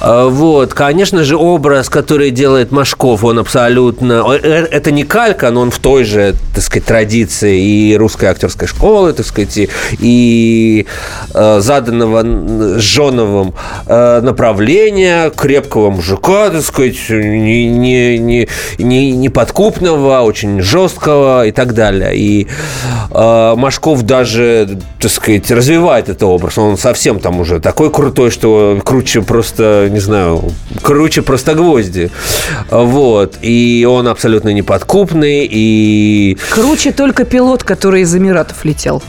А, 0.00 0.28
вот, 0.28 0.74
конечно 0.74 1.24
же, 1.24 1.36
образ, 1.36 1.88
который 1.88 2.30
делает 2.30 2.70
Машков, 2.70 3.24
он 3.24 3.38
абсолютно... 3.38 4.24
Э, 4.42 4.66
это 4.70 4.90
не 4.90 5.04
калька, 5.04 5.50
но 5.50 5.60
он 5.60 5.70
в 5.70 5.78
той 5.78 6.04
же, 6.04 6.34
так 6.54 6.62
сказать, 6.62 6.84
традиции 6.84 7.60
и 7.60 7.96
русской 7.96 8.26
актерской 8.26 8.68
школы, 8.68 9.12
так 9.12 9.26
сказать, 9.26 9.56
и, 9.56 9.68
и 9.98 10.86
э, 11.34 11.60
заданного 11.60 12.78
Жоновым 12.80 13.54
э, 13.86 14.20
направления 14.20 15.30
крепкого 15.30 15.90
мужика, 15.90 16.50
так 16.50 16.62
сказать, 16.62 16.96
не, 17.08 17.66
не, 17.68 18.18
не, 18.18 18.48
не, 18.78 19.12
неподкупного, 19.12 20.20
очень 20.20 20.60
жесткого 20.60 21.46
и 21.46 21.52
так 21.52 21.74
далее. 21.74 22.16
И 22.18 22.46
э, 23.10 23.54
Машков 23.56 24.02
даже, 24.02 24.78
так 24.98 25.10
сказать, 25.10 25.50
развивает 25.50 26.08
этот 26.08 26.24
образ. 26.24 26.58
Он 26.58 26.76
совсем 26.76 27.20
там 27.20 27.40
уже 27.40 27.60
такой 27.60 27.90
крутой, 27.90 28.30
что 28.30 28.80
круче 28.84 29.22
просто, 29.22 29.88
не 29.90 30.00
знаю, 30.00 30.52
круче 30.82 31.22
просто 31.22 31.54
гвозди. 31.54 32.10
Вот. 32.70 33.36
И 33.42 33.86
он 33.88 34.08
абсолютно 34.08 34.50
неподкупный. 34.50 35.48
И... 35.50 36.36
Круче 36.50 36.92
только 36.92 37.24
пилот, 37.24 37.62
который 37.62 38.02
из 38.02 38.14
Эмиратов 38.14 38.64
летел. 38.64 39.02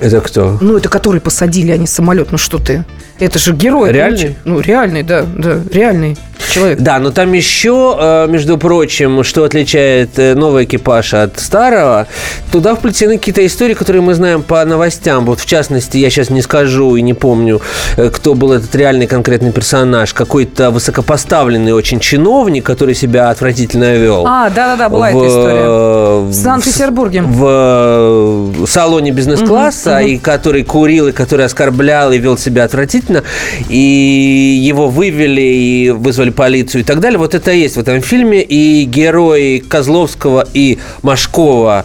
Это 0.00 0.20
кто? 0.20 0.58
Ну, 0.60 0.76
это 0.76 0.88
который 0.88 1.20
посадили, 1.20 1.72
а 1.72 1.76
не 1.76 1.88
самолет. 1.88 2.30
Ну, 2.30 2.38
что 2.38 2.58
ты? 2.58 2.84
Это 3.18 3.38
же 3.38 3.52
герой. 3.52 3.92
Реальный? 3.92 4.36
Ну, 4.44 4.60
реальный, 4.60 5.02
да, 5.02 5.24
да, 5.36 5.60
реальный 5.72 6.16
человек. 6.48 6.78
Да, 6.80 6.98
но 6.98 7.10
там 7.10 7.32
еще, 7.32 7.96
э, 7.98 8.26
между 8.28 8.58
прочим, 8.58 9.22
что 9.24 9.44
отличает 9.44 10.18
э, 10.18 10.34
новый 10.34 10.64
экипаж 10.64 11.14
от 11.14 11.38
старого, 11.38 12.06
туда 12.50 12.74
вплетены 12.74 13.18
какие-то 13.18 13.44
истории, 13.46 13.74
которые 13.74 14.02
мы 14.02 14.14
знаем 14.14 14.42
по 14.42 14.64
новостям. 14.64 15.24
Вот, 15.24 15.40
в 15.40 15.46
частности, 15.46 15.98
я 15.98 16.10
сейчас 16.10 16.30
не 16.30 16.42
скажу 16.42 16.96
и 16.96 17.02
не 17.02 17.14
помню, 17.14 17.60
э, 17.96 18.10
кто 18.10 18.34
был 18.34 18.52
этот 18.52 18.74
реальный 18.74 19.06
конкретный 19.06 19.52
персонаж. 19.52 20.14
Какой-то 20.14 20.70
высокопоставленный 20.70 21.72
очень 21.72 22.00
чиновник, 22.00 22.64
который 22.64 22.94
себя 22.94 23.30
отвратительно 23.30 23.94
вел. 23.94 24.24
А, 24.26 24.50
да-да-да, 24.50 24.88
была 24.88 25.10
в, 25.10 25.16
эта 25.16 25.28
история. 25.28 26.20
В 26.20 26.32
Санкт-Петербурге. 26.32 27.22
В, 27.22 28.64
в 28.64 28.66
салоне 28.66 29.10
бизнес-класса, 29.10 29.96
угу, 29.96 30.00
угу. 30.00 30.08
и 30.08 30.18
который 30.18 30.64
курил, 30.64 31.08
и 31.08 31.12
который 31.12 31.46
оскорблял, 31.46 32.12
и 32.12 32.18
вел 32.18 32.38
себя 32.38 32.64
отвратительно. 32.64 33.22
И 33.68 34.58
его 34.62 34.88
вывели 34.88 35.40
и 35.40 35.90
вызвали 35.90 36.30
полицию 36.48 36.80
и 36.80 36.84
так 36.84 37.00
далее. 37.00 37.18
Вот 37.18 37.34
это 37.34 37.50
есть 37.50 37.76
в 37.76 37.80
этом 37.80 38.00
фильме. 38.00 38.42
И 38.42 38.84
герои 38.84 39.58
Козловского 39.58 40.46
и 40.54 40.78
Машкова, 41.02 41.84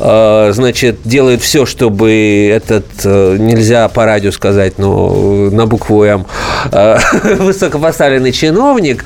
э, 0.00 0.50
значит, 0.52 0.98
делают 1.04 1.42
все, 1.42 1.64
чтобы 1.64 2.50
этот, 2.52 2.86
э, 3.04 3.36
нельзя 3.38 3.88
по 3.88 4.04
радио 4.04 4.32
сказать, 4.32 4.78
но 4.78 5.48
на 5.52 5.66
букву 5.66 6.02
М, 6.02 6.26
э, 6.72 6.96
высокопоставленный 7.38 8.32
чиновник, 8.32 9.04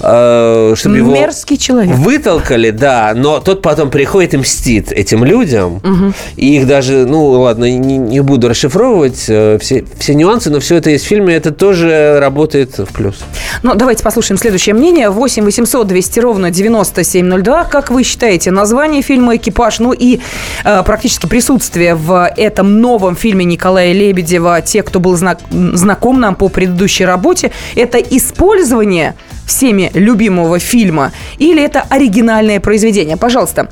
э, 0.00 0.74
чтобы 0.76 0.98
его 0.98 1.12
Мерзкий 1.12 1.56
человек. 1.58 1.96
вытолкали, 1.96 2.70
да, 2.70 3.14
но 3.16 3.40
тот 3.40 3.60
потом 3.60 3.90
приходит 3.90 4.34
и 4.34 4.36
мстит 4.36 4.92
этим 4.92 5.24
людям. 5.24 5.78
Угу. 5.78 6.12
И 6.36 6.58
их 6.58 6.68
даже, 6.68 7.06
ну 7.06 7.24
ладно, 7.40 7.64
не, 7.64 7.98
не 7.98 8.20
буду 8.20 8.48
расшифровывать 8.48 9.24
э, 9.26 9.58
все, 9.60 9.84
все 9.98 10.14
нюансы, 10.14 10.48
но 10.50 10.60
все 10.60 10.76
это 10.76 10.90
есть 10.90 11.06
в 11.06 11.08
фильме, 11.08 11.34
это 11.34 11.50
тоже 11.50 12.18
работает 12.20 12.78
в 12.78 12.92
плюс. 12.92 13.16
Ну, 13.64 13.74
давайте 13.74 14.04
послушаем 14.04 14.17
следующее 14.22 14.74
мнение. 14.74 15.10
8 15.10 15.44
800 15.44 15.86
200 15.86 16.20
ровно 16.20 16.50
9702. 16.50 17.64
Как 17.64 17.90
вы 17.90 18.02
считаете, 18.02 18.50
название 18.50 19.02
фильма 19.02 19.36
«Экипаж», 19.36 19.78
ну 19.78 19.92
и 19.92 20.20
э, 20.64 20.82
практически 20.82 21.26
присутствие 21.26 21.94
в 21.94 22.32
этом 22.36 22.80
новом 22.80 23.16
фильме 23.16 23.44
Николая 23.44 23.92
Лебедева, 23.92 24.60
те, 24.60 24.82
кто 24.82 25.00
был 25.00 25.16
знак, 25.16 25.38
знаком 25.50 26.20
нам 26.20 26.34
по 26.34 26.48
предыдущей 26.48 27.04
работе, 27.04 27.52
это 27.76 27.98
использование 27.98 29.14
всеми 29.46 29.90
любимого 29.94 30.58
фильма 30.58 31.12
или 31.38 31.62
это 31.62 31.82
оригинальное 31.88 32.60
произведение? 32.60 33.16
Пожалуйста. 33.16 33.68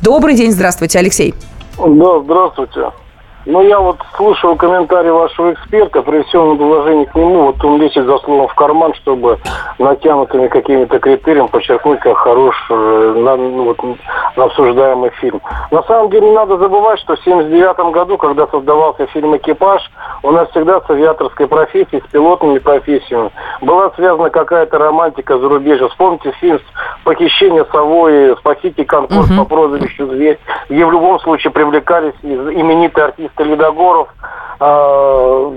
Добрый 0.00 0.34
день, 0.34 0.52
здравствуйте, 0.52 0.98
Алексей. 0.98 1.34
Да, 1.78 2.20
здравствуйте. 2.22 2.92
Но 3.46 3.62
я 3.62 3.78
вот 3.78 3.98
слушал 4.16 4.56
комментарий 4.56 5.10
вашего 5.10 5.52
эксперта, 5.52 6.02
при 6.02 6.22
всем 6.24 6.60
уважении 6.60 7.04
к 7.04 7.14
нему, 7.14 7.46
вот 7.46 7.64
он 7.64 7.80
лезет 7.80 8.04
за 8.04 8.18
словом 8.18 8.48
в 8.48 8.54
карман, 8.54 8.92
чтобы 8.94 9.38
натянутыми 9.78 10.48
какими-то 10.48 10.98
критериями 10.98 11.46
подчеркнуть, 11.46 12.00
как 12.00 12.16
хорош 12.16 12.56
э, 12.70 13.14
на, 13.16 13.36
ну, 13.36 13.64
вот, 13.64 13.78
на 14.36 14.44
обсуждаемый 14.44 15.10
фильм. 15.20 15.40
На 15.70 15.84
самом 15.84 16.10
деле 16.10 16.28
не 16.28 16.34
надо 16.34 16.58
забывать, 16.58 16.98
что 16.98 17.14
в 17.14 17.20
1979 17.20 17.94
году, 17.94 18.18
когда 18.18 18.48
создавался 18.48 19.06
фильм 19.06 19.36
«Экипаж», 19.36 19.80
у 20.24 20.32
нас 20.32 20.50
всегда 20.50 20.80
с 20.80 20.90
авиаторской 20.90 21.46
профессией, 21.46 22.02
с 22.02 22.10
пилотными 22.10 22.58
профессиями 22.58 23.30
была 23.60 23.90
связана 23.90 24.30
какая-то 24.30 24.76
романтика 24.76 25.38
зарубежья. 25.38 25.86
Вспомните 25.88 26.32
фильм 26.40 26.58
«Похищение 27.04 27.64
совой», 27.70 28.36
«Спасите 28.38 28.84
Конкорд» 28.84 29.30
угу. 29.30 29.36
по 29.36 29.44
прозвищу 29.44 30.08
«Зверь», 30.08 30.40
где 30.68 30.84
в 30.84 30.90
любом 30.90 31.20
случае 31.20 31.52
привлекались 31.52 32.14
именитые 32.22 33.04
артисты 33.04 33.35
Калидогоров, 33.36 34.08
э, 34.60 35.52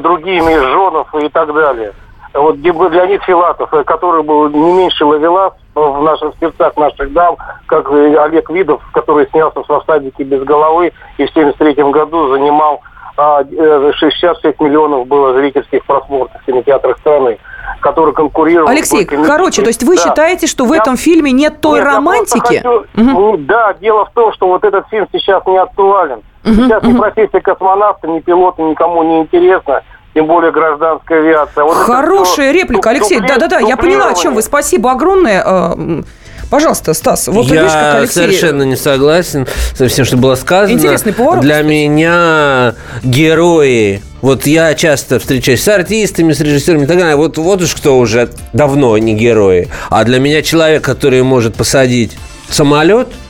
другие 0.00 0.40
Межжонов 0.40 1.14
и 1.14 1.28
так 1.28 1.52
далее. 1.52 1.92
Вот 2.34 2.56
Леонид 2.56 3.22
Филатов, 3.24 3.72
э, 3.74 3.84
который 3.84 4.22
был 4.22 4.48
не 4.48 4.72
меньше 4.72 5.04
ловелас 5.04 5.52
в 5.74 6.02
наших 6.02 6.32
сердцах 6.40 6.76
наших 6.76 7.12
дам, 7.12 7.36
как 7.66 7.90
Олег 7.90 8.48
Видов, 8.50 8.82
который 8.92 9.26
снялся 9.28 9.62
в 9.62 9.80
«Всаднике 9.80 10.24
без 10.24 10.42
головы» 10.42 10.92
и 11.18 11.26
в 11.26 11.30
1973 11.30 11.90
году 11.90 12.32
занимал 12.32 12.80
а, 13.22 13.44
66 13.92 14.44
э, 14.44 14.64
миллионов 14.64 15.06
было 15.06 15.34
зрительских 15.34 15.84
просмотров 15.84 16.40
в 16.42 16.46
кинотеатрах 16.46 16.98
страны 16.98 17.38
который 17.80 18.14
конкурировал. 18.14 18.68
Алексей, 18.68 19.04
короче, 19.04 19.62
то 19.62 19.68
есть 19.68 19.82
вы 19.82 19.96
да. 19.96 20.02
считаете, 20.02 20.46
что 20.46 20.64
в 20.64 20.72
я... 20.72 20.78
этом 20.78 20.96
фильме 20.96 21.32
нет 21.32 21.60
той 21.60 21.80
нет, 21.80 21.84
романтики? 21.84 22.56
Хочу... 22.58 22.86
Угу. 22.96 23.36
Да, 23.38 23.74
дело 23.74 24.04
в 24.06 24.12
том, 24.12 24.32
что 24.32 24.46
вот 24.46 24.64
этот 24.64 24.88
фильм 24.88 25.08
сейчас 25.12 25.44
не 25.46 25.58
актуален. 25.58 26.20
Угу, 26.44 26.54
сейчас 26.54 26.82
угу. 26.82 26.92
ни 26.92 26.96
профессия 26.96 27.40
космонавта, 27.40 28.06
ни 28.06 28.20
пилота 28.20 28.62
никому 28.62 29.02
не 29.02 29.20
интересна 29.22 29.82
тем 30.14 30.26
более 30.26 30.52
гражданская 30.52 31.20
авиация. 31.20 31.64
Вот 31.64 31.74
Хорошая 31.74 32.52
реплика, 32.52 32.90
Алексей. 32.90 33.20
Да-да-да, 33.20 33.60
я 33.60 33.76
поняла, 33.76 34.08
о 34.08 34.14
чем 34.14 34.34
вы. 34.34 34.42
Спасибо 34.42 34.92
огромное. 34.92 36.04
Пожалуйста, 36.52 36.92
Стас, 36.92 37.28
вот 37.28 37.46
я 37.46 37.62
видишь, 37.62 37.72
как 37.72 37.94
Алексей... 37.94 38.12
совершенно 38.12 38.64
не 38.64 38.76
согласен 38.76 39.46
со 39.74 39.88
всем, 39.88 40.04
что 40.04 40.18
было 40.18 40.34
сказано. 40.34 40.76
Интересный 40.76 41.14
поворот. 41.14 41.40
Для 41.42 41.54
кстати. 41.54 41.66
меня 41.66 42.74
герои 43.02 44.02
вот 44.20 44.46
я 44.46 44.74
часто 44.74 45.18
встречаюсь 45.18 45.62
с 45.62 45.68
артистами, 45.68 46.34
с 46.34 46.40
режиссерами 46.40 46.84
и 46.84 46.86
так 46.86 46.98
далее. 46.98 47.16
Вот, 47.16 47.38
вот 47.38 47.62
уж 47.62 47.74
кто 47.74 47.98
уже 47.98 48.28
давно 48.52 48.98
не 48.98 49.14
герои. 49.14 49.70
А 49.88 50.04
для 50.04 50.18
меня 50.18 50.42
человек, 50.42 50.84
который 50.84 51.22
может 51.22 51.54
посадить 51.54 52.18
самолет– 52.50 53.08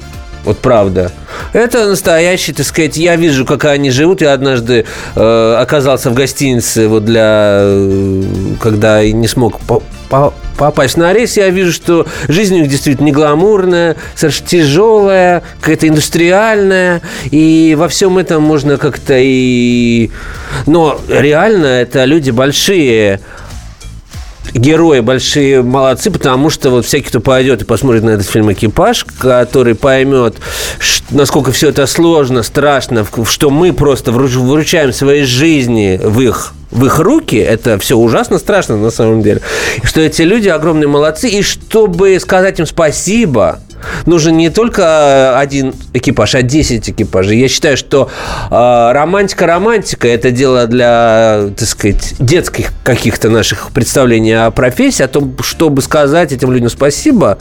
вот 0.44 0.58
правда. 0.58 1.12
Это 1.52 1.86
настоящий, 1.86 2.52
так 2.52 2.66
сказать, 2.66 2.96
я 2.96 3.16
вижу, 3.16 3.44
как 3.44 3.64
они 3.64 3.90
живут. 3.90 4.20
Я 4.20 4.32
однажды 4.32 4.84
э, 5.14 5.56
оказался 5.58 6.10
в 6.10 6.14
гостинице 6.14 6.88
вот 6.88 7.04
для, 7.04 7.60
э, 7.62 8.22
когда 8.60 9.04
не 9.04 9.28
смог 9.28 9.60
по, 9.60 9.82
по, 10.08 10.32
попасть 10.56 10.96
на 10.96 11.12
рейс, 11.12 11.36
я 11.36 11.48
вижу, 11.50 11.72
что 11.72 12.06
жизнь 12.28 12.56
у 12.56 12.58
них 12.58 12.68
действительно 12.68 13.06
не 13.06 13.12
гламурная, 13.12 13.96
совершенно 14.14 14.48
тяжелая, 14.48 15.42
какая-то 15.60 15.88
индустриальная, 15.88 17.02
и 17.30 17.76
во 17.78 17.88
всем 17.88 18.18
этом 18.18 18.42
можно 18.42 18.78
как-то 18.78 19.14
и... 19.16 20.10
Но 20.66 21.00
реально 21.08 21.66
это 21.66 22.04
люди 22.04 22.30
большие, 22.30 23.20
герои 24.54 25.00
большие 25.00 25.62
молодцы, 25.62 26.10
потому 26.10 26.50
что 26.50 26.70
вот 26.70 26.84
всякий, 26.86 27.08
кто 27.08 27.20
пойдет 27.20 27.62
и 27.62 27.64
посмотрит 27.64 28.02
на 28.02 28.10
этот 28.10 28.26
фильм 28.28 28.52
«Экипаж», 28.52 29.04
который 29.18 29.74
поймет, 29.74 30.36
насколько 31.10 31.52
все 31.52 31.68
это 31.68 31.86
сложно, 31.86 32.42
страшно, 32.42 33.06
что 33.24 33.50
мы 33.50 33.72
просто 33.72 34.12
вручаем 34.12 34.92
свои 34.92 35.22
жизни 35.24 36.00
в 36.02 36.20
их 36.20 36.52
в 36.70 36.86
их 36.86 36.98
руки, 37.00 37.36
это 37.36 37.78
все 37.78 37.98
ужасно 37.98 38.38
страшно 38.38 38.78
на 38.78 38.90
самом 38.90 39.20
деле. 39.22 39.42
Что 39.82 40.00
эти 40.00 40.22
люди 40.22 40.48
огромные 40.48 40.88
молодцы, 40.88 41.28
и 41.28 41.42
чтобы 41.42 42.18
сказать 42.18 42.58
им 42.60 42.66
спасибо, 42.66 43.60
нужен 44.06 44.36
не 44.36 44.50
только 44.50 45.38
один 45.38 45.74
экипаж, 45.92 46.34
а 46.34 46.42
10 46.42 46.90
экипажей. 46.90 47.38
Я 47.38 47.48
считаю, 47.48 47.76
что 47.76 48.10
э, 48.50 48.92
романтика 48.92 49.46
романтика 49.46 50.08
это 50.08 50.30
дело 50.30 50.66
для, 50.66 51.50
так 51.56 51.68
сказать, 51.68 52.14
детских 52.18 52.72
каких-то 52.84 53.28
наших 53.28 53.70
представлений 53.70 54.32
о 54.32 54.50
профессии, 54.50 55.02
о 55.02 55.08
том, 55.08 55.36
чтобы 55.42 55.82
сказать 55.82 56.32
этим 56.32 56.52
людям 56.52 56.70
спасибо, 56.70 57.38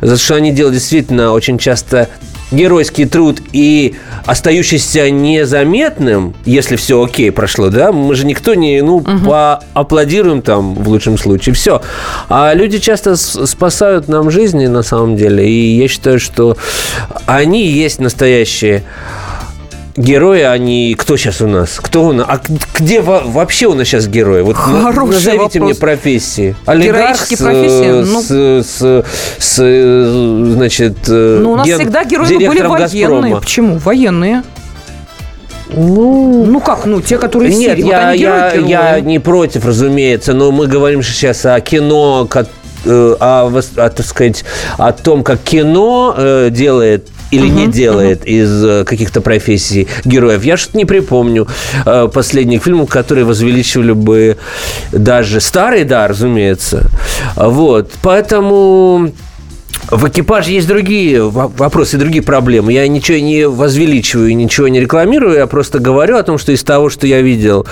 за 0.00 0.16
что 0.16 0.34
они 0.34 0.52
делают 0.52 0.74
действительно 0.74 1.32
очень 1.32 1.58
часто 1.58 2.08
геройский 2.52 3.06
труд 3.06 3.40
и 3.52 3.96
остающийся 4.26 5.10
незаметным, 5.10 6.34
если 6.44 6.76
все 6.76 7.02
окей 7.02 7.32
прошло, 7.32 7.68
да, 7.70 7.92
мы 7.92 8.14
же 8.14 8.26
никто 8.26 8.54
не, 8.54 8.80
ну, 8.82 8.96
угу. 8.96 9.18
поаплодируем 9.26 10.42
там 10.42 10.74
в 10.74 10.88
лучшем 10.88 11.18
случае, 11.18 11.54
все. 11.54 11.82
А 12.28 12.52
люди 12.54 12.78
часто 12.78 13.16
спасают 13.16 14.08
нам 14.08 14.30
жизни 14.30 14.66
на 14.66 14.82
самом 14.82 15.16
деле, 15.16 15.48
и 15.48 15.76
я 15.76 15.88
считаю, 15.88 16.20
что 16.20 16.56
они 17.26 17.66
есть 17.66 17.98
настоящие 17.98 18.84
герои, 19.96 20.42
они... 20.42 20.94
Кто 20.98 21.16
сейчас 21.16 21.40
у 21.40 21.46
нас? 21.46 21.78
Кто 21.80 22.06
у 22.06 22.12
нас? 22.12 22.26
А 22.28 22.40
где 22.74 23.00
вообще 23.00 23.66
у 23.66 23.74
нас 23.74 23.86
сейчас 23.86 24.06
герои? 24.06 24.42
Вот 24.42 24.56
Хороший 24.56 25.14
назовите 25.14 25.42
вопрос. 25.42 25.54
мне 25.56 25.74
профессии. 25.74 26.56
Олигарх 26.66 27.16
с, 27.16 27.36
профессии? 27.36 28.02
Ну, 28.02 28.22
с, 28.22 28.66
с, 28.66 29.04
с, 29.38 30.54
значит, 30.54 30.96
Ну, 31.08 31.52
у 31.52 31.56
нас 31.56 31.66
всегда 31.66 32.04
герои 32.04 32.34
были 32.34 32.62
военные. 32.62 32.78
Газпрома. 32.78 33.40
Почему? 33.40 33.78
Военные. 33.78 34.42
Ну, 35.74 36.44
ну 36.46 36.60
как, 36.60 36.84
ну 36.84 37.00
те, 37.00 37.18
которые 37.18 37.54
Нет, 37.54 37.76
Сирии, 37.76 37.88
я, 37.88 38.08
вот 38.10 38.68
я, 38.68 38.94
я 38.94 39.00
не 39.00 39.18
против, 39.18 39.64
разумеется, 39.64 40.34
но 40.34 40.52
мы 40.52 40.66
говорим 40.66 41.02
сейчас 41.02 41.46
о 41.46 41.58
кино, 41.60 42.28
о, 42.30 42.44
э, 42.84 43.16
о, 43.18 43.46
о, 43.46 43.90
так 43.90 44.04
сказать, 44.04 44.44
о 44.76 44.92
том, 44.92 45.24
как 45.24 45.40
кино 45.40 46.14
э, 46.16 46.48
делает 46.50 47.08
или 47.32 47.46
угу, 47.46 47.58
не 47.58 47.66
делает 47.66 48.20
угу. 48.20 48.30
из 48.30 48.64
э, 48.64 48.84
каких-то 48.84 49.20
профессий 49.20 49.88
героев. 50.04 50.44
Я 50.44 50.56
что-то 50.56 50.76
не 50.76 50.84
припомню 50.84 51.48
э, 51.84 52.08
последних 52.12 52.62
фильмов, 52.62 52.88
которые 52.88 53.24
возвеличивали 53.24 53.92
бы 53.92 54.36
даже 54.92 55.40
старый, 55.40 55.84
да, 55.84 56.06
разумеется. 56.06 56.90
Вот, 57.34 57.90
поэтому 58.02 59.12
в 59.90 60.08
экипаже 60.08 60.52
есть 60.52 60.68
другие 60.68 61.22
вопросы, 61.22 61.98
другие 61.98 62.22
проблемы. 62.22 62.72
Я 62.72 62.86
ничего 62.88 63.18
не 63.18 63.46
возвеличиваю, 63.48 64.34
ничего 64.36 64.68
не 64.68 64.80
рекламирую, 64.80 65.36
я 65.36 65.46
просто 65.46 65.78
говорю 65.78 66.16
о 66.16 66.22
том, 66.22 66.38
что 66.38 66.52
из 66.52 66.62
того, 66.62 66.88
что 66.88 67.06
я 67.06 67.20
видел 67.20 67.66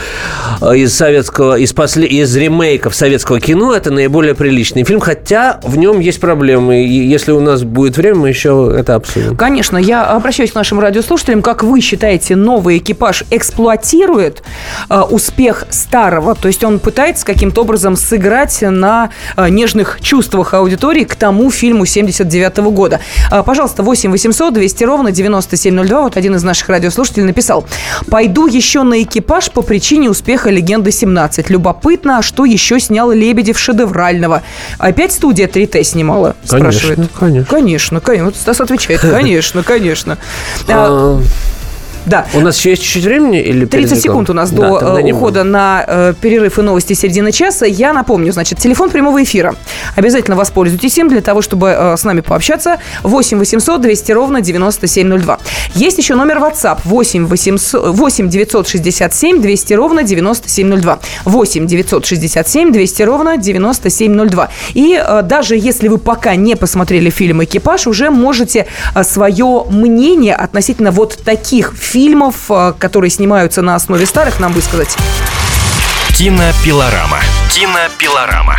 э, 0.61 0.77
из 0.77 0.95
советского, 0.95 1.57
из, 1.57 1.73
после, 1.73 2.07
из 2.07 2.35
ремейков 2.37 2.95
советского 2.95 3.41
кино, 3.41 3.75
это 3.75 3.91
наиболее 3.91 4.35
приличный 4.35 4.85
фильм, 4.85 5.01
хотя 5.01 5.61
в 5.63 5.77
нем 5.79 6.01
есть 6.01 6.21
проблемы. 6.21 6.85
И 6.85 7.07
если 7.07 7.33
у 7.33 7.41
нас 7.41 7.63
будет 7.63 7.97
время, 7.97 8.17
мы 8.17 8.29
еще 8.29 8.75
это 8.77 8.97
обсудим. 8.97 9.37
Конечно, 9.37 9.77
я 9.77 10.05
обращаюсь 10.05 10.53
к 10.53 10.55
нашим 10.55 10.81
радиослушателям. 10.81 11.43
Как 11.43 11.63
вы 11.63 11.81
считаете, 11.81 12.37
новый 12.37 12.79
экипаж 12.79 13.25
эксплуатирует 13.31 14.43
э, 14.89 15.01
успех 15.01 15.65
старого? 15.71 16.35
То 16.35 16.49
есть 16.49 16.65
он 16.65 16.81
пытается 16.81 17.25
каким-то 17.25 17.63
образом 17.63 17.97
сыграть 17.97 18.61
на 18.63 19.11
э, 19.37 19.49
нежных 19.49 20.01
чувствах 20.03 20.55
аудитории 20.55 21.05
к 21.05 21.15
тому 21.15 21.51
фильму 21.51 21.87
70 21.87 22.00
79 22.01 22.59
-го 22.59 22.71
года. 22.71 23.01
А, 23.31 23.43
пожалуйста, 23.43 23.83
8 23.83 24.11
800 24.11 24.55
200 24.55 24.85
ровно 24.85 25.13
9702. 25.13 26.01
Вот 26.03 26.17
один 26.17 26.35
из 26.35 26.43
наших 26.43 26.69
радиослушателей 26.69 27.27
написал. 27.27 27.67
Пойду 28.11 28.47
еще 28.47 28.83
на 28.83 29.03
экипаж 29.03 29.51
по 29.51 29.63
причине 29.63 30.11
успеха 30.11 30.51
«Легенды 30.51 30.91
17». 30.91 31.47
Любопытно, 31.49 32.19
а 32.19 32.23
что 32.23 32.45
еще 32.45 32.81
снял 32.81 33.11
Лебедев 33.11 33.59
шедеврального? 33.59 34.43
Опять 34.79 35.13
студия 35.13 35.47
3Т 35.47 35.83
снимала? 35.85 36.37
Спрашивает. 36.45 36.97
Конечно, 36.97 37.19
конечно. 37.19 37.45
Конечно, 37.51 38.01
конечно. 38.01 38.27
Вот 38.27 38.37
Стас 38.37 38.61
отвечает. 38.61 39.01
Конечно, 39.01 39.63
конечно. 39.63 40.19
Да. 42.07 42.27
У 42.35 42.41
нас 42.41 42.57
еще 42.57 42.71
есть 42.71 42.83
чуть-чуть 42.83 43.05
времени? 43.05 43.41
Или 43.41 43.65
30 43.65 44.01
секунд 44.01 44.31
у 44.31 44.33
нас 44.33 44.51
до 44.51 44.81
да, 44.81 45.01
э, 45.01 45.13
ухода 45.13 45.45
на 45.45 45.85
э, 45.87 46.15
перерыв 46.21 46.59
и 46.59 46.63
новости 46.63 46.93
середины 46.95 47.33
часа. 47.33 47.67
Я 47.67 47.93
напомню, 47.93 48.33
значит, 48.33 48.59
телефон 48.59 48.91
прямого 48.91 49.23
эфира. 49.23 49.55
Обязательно 49.97 50.37
воспользуйтесь 50.37 50.97
им 50.99 51.09
для 51.09 51.21
того, 51.21 51.43
чтобы 51.43 51.69
э, 51.69 51.97
с 51.97 52.05
нами 52.05 52.21
пообщаться. 52.21 52.79
8 53.03 53.39
800 53.39 53.81
200 53.81 54.13
ровно 54.13 54.41
9702. 54.41 55.39
Есть 55.75 55.99
еще 55.99 56.15
номер 56.15 56.39
WhatsApp 56.39 56.79
8, 56.85 57.27
800, 57.27 57.89
8 57.95 58.29
967 58.29 59.43
200 59.43 59.75
ровно 59.75 60.03
9702. 60.03 60.99
8 61.25 61.67
967 61.67 62.73
200 62.73 63.03
ровно 63.03 63.37
9702. 63.37 64.49
И 64.75 65.01
э, 65.01 65.23
даже 65.23 65.57
если 65.57 65.89
вы 65.89 65.99
пока 65.99 66.35
не 66.37 66.57
посмотрели 66.57 67.11
фильм 67.11 67.45
«Экипаж», 67.45 67.87
уже 67.87 68.11
можете 68.11 68.67
э, 68.95 69.05
свое 69.05 69.65
мнение 69.71 70.35
относительно 70.35 70.91
вот 70.91 71.19
таких 71.25 71.75
фильмов 71.77 71.90
фильмов, 71.91 72.51
э, 72.51 72.73
которые 72.79 73.11
снимаются 73.11 73.63
на 73.63 73.75
основе 73.75 74.07
старых, 74.07 74.39
нам 74.39 74.53
высказать. 74.53 74.97
Кинопилорама. 76.17 77.19
Кинопилорама. 77.53 78.57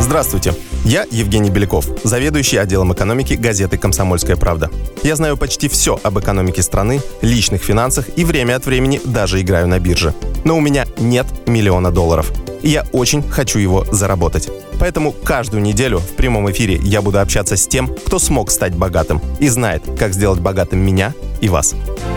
Здравствуйте. 0.00 0.54
Я 0.84 1.06
Евгений 1.10 1.48
Беляков, 1.48 1.86
заведующий 2.04 2.58
отделом 2.58 2.92
экономики 2.92 3.32
газеты 3.32 3.78
«Комсомольская 3.78 4.36
правда». 4.36 4.70
Я 5.02 5.16
знаю 5.16 5.38
почти 5.38 5.68
все 5.68 5.98
об 6.02 6.18
экономике 6.18 6.62
страны, 6.62 7.00
личных 7.22 7.62
финансах 7.62 8.04
и 8.16 8.24
время 8.26 8.56
от 8.56 8.66
времени 8.66 9.00
даже 9.02 9.40
играю 9.40 9.66
на 9.66 9.78
бирже. 9.78 10.12
Но 10.44 10.58
у 10.58 10.60
меня 10.60 10.84
нет 10.98 11.26
миллиона 11.46 11.90
долларов. 11.90 12.30
И 12.64 12.70
я 12.70 12.84
очень 12.92 13.22
хочу 13.22 13.58
его 13.58 13.84
заработать. 13.92 14.48
Поэтому 14.80 15.12
каждую 15.12 15.62
неделю 15.62 15.98
в 15.98 16.16
прямом 16.16 16.50
эфире 16.50 16.80
я 16.82 17.02
буду 17.02 17.20
общаться 17.20 17.56
с 17.58 17.68
тем, 17.68 17.94
кто 18.06 18.18
смог 18.18 18.50
стать 18.50 18.74
богатым 18.74 19.20
и 19.38 19.48
знает, 19.48 19.82
как 19.98 20.14
сделать 20.14 20.40
богатым 20.40 20.78
меня 20.80 21.12
и 21.42 21.50
вас. 21.50 21.74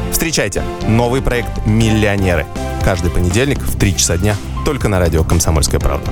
Встречайте 0.09 0.63
новый 0.87 1.21
проект 1.21 1.49
«Миллионеры». 1.65 2.45
Каждый 2.81 3.11
понедельник 3.11 3.59
в 3.59 3.77
3 3.77 3.97
часа 3.97 4.17
дня 4.17 4.37
только 4.63 4.87
на 4.87 4.99
радио 4.99 5.25
«Комсомольская 5.25 5.81
правда». 5.81 6.09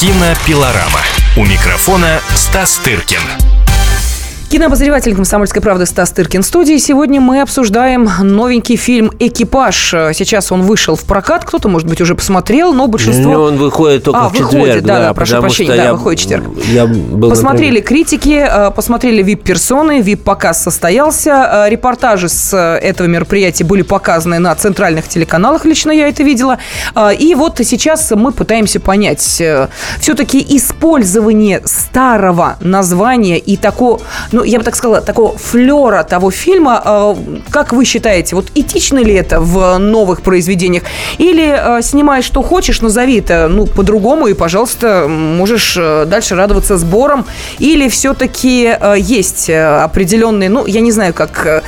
Кинопилорама. 0.00 1.02
У 1.36 1.44
микрофона 1.44 2.20
Стас 2.34 2.78
Тыркин. 2.78 3.55
Кинообозреватель 4.56 5.14
«Комсомольской 5.14 5.60
правды» 5.60 5.84
Стас 5.84 6.12
Тыркин 6.12 6.40
в 6.40 6.46
студии. 6.46 6.78
Сегодня 6.78 7.20
мы 7.20 7.42
обсуждаем 7.42 8.08
новенький 8.22 8.76
фильм 8.76 9.12
«Экипаж». 9.18 9.90
Сейчас 10.14 10.50
он 10.50 10.62
вышел 10.62 10.96
в 10.96 11.04
прокат. 11.04 11.44
Кто-то, 11.44 11.68
может 11.68 11.86
быть, 11.86 12.00
уже 12.00 12.14
посмотрел, 12.14 12.72
но 12.72 12.86
большинство... 12.86 13.32
Ну, 13.34 13.42
он 13.42 13.56
выходит 13.58 14.04
только 14.04 14.18
а, 14.18 14.28
в 14.30 14.32
четверг. 14.32 14.52
выходит, 14.54 14.84
да, 14.84 14.98
да, 15.00 15.12
прошу 15.12 15.32
потому 15.32 15.42
прощения, 15.42 15.76
да, 15.76 15.84
я- 15.84 15.92
выходит 15.92 16.20
в 16.20 16.22
четверг. 16.22 16.44
Я 16.72 16.86
был 16.86 17.28
Посмотрели 17.28 17.80
на 17.80 17.84
критики, 17.84 18.46
э, 18.48 18.70
посмотрели 18.70 19.22
вип-персоны, 19.22 20.00
вип-показ 20.00 20.62
состоялся. 20.62 21.66
Э, 21.66 21.68
Репортажи 21.68 22.30
с 22.30 22.54
э, 22.54 22.78
этого 22.78 23.06
мероприятия 23.08 23.64
были 23.64 23.82
показаны 23.82 24.38
на 24.38 24.54
центральных 24.54 25.06
телеканалах, 25.06 25.66
лично 25.66 25.90
я 25.90 26.08
это 26.08 26.22
видела. 26.22 26.56
И 27.18 27.34
вот 27.34 27.60
сейчас 27.62 28.10
мы 28.12 28.32
пытаемся 28.32 28.80
понять, 28.80 29.20
все-таки 29.20 30.46
использование 30.56 31.60
старого 31.66 32.56
названия 32.62 33.38
и 33.38 33.58
такого, 33.58 34.00
ну, 34.32 34.45
я 34.46 34.58
бы 34.58 34.64
так 34.64 34.76
сказала, 34.76 35.00
такого 35.00 35.36
флера 35.36 36.02
того 36.04 36.30
фильма, 36.30 36.82
э, 36.84 37.14
как 37.50 37.72
вы 37.72 37.84
считаете, 37.84 38.36
вот 38.36 38.46
этично 38.54 38.98
ли 38.98 39.14
это 39.14 39.40
в 39.40 39.78
новых 39.78 40.22
произведениях? 40.22 40.84
Или 41.18 41.78
э, 41.78 41.82
снимай 41.82 42.22
что 42.22 42.42
хочешь, 42.42 42.80
назови 42.80 43.18
это, 43.18 43.48
ну, 43.48 43.66
по-другому, 43.66 44.28
и, 44.28 44.34
пожалуйста, 44.34 45.06
можешь 45.08 45.76
э, 45.78 46.04
дальше 46.06 46.34
радоваться 46.34 46.78
сборам? 46.78 47.26
Или 47.58 47.88
все-таки 47.88 48.74
э, 48.78 48.94
есть 48.98 49.50
определенный, 49.50 50.48
ну, 50.48 50.66
я 50.66 50.80
не 50.80 50.92
знаю, 50.92 51.12
как 51.12 51.64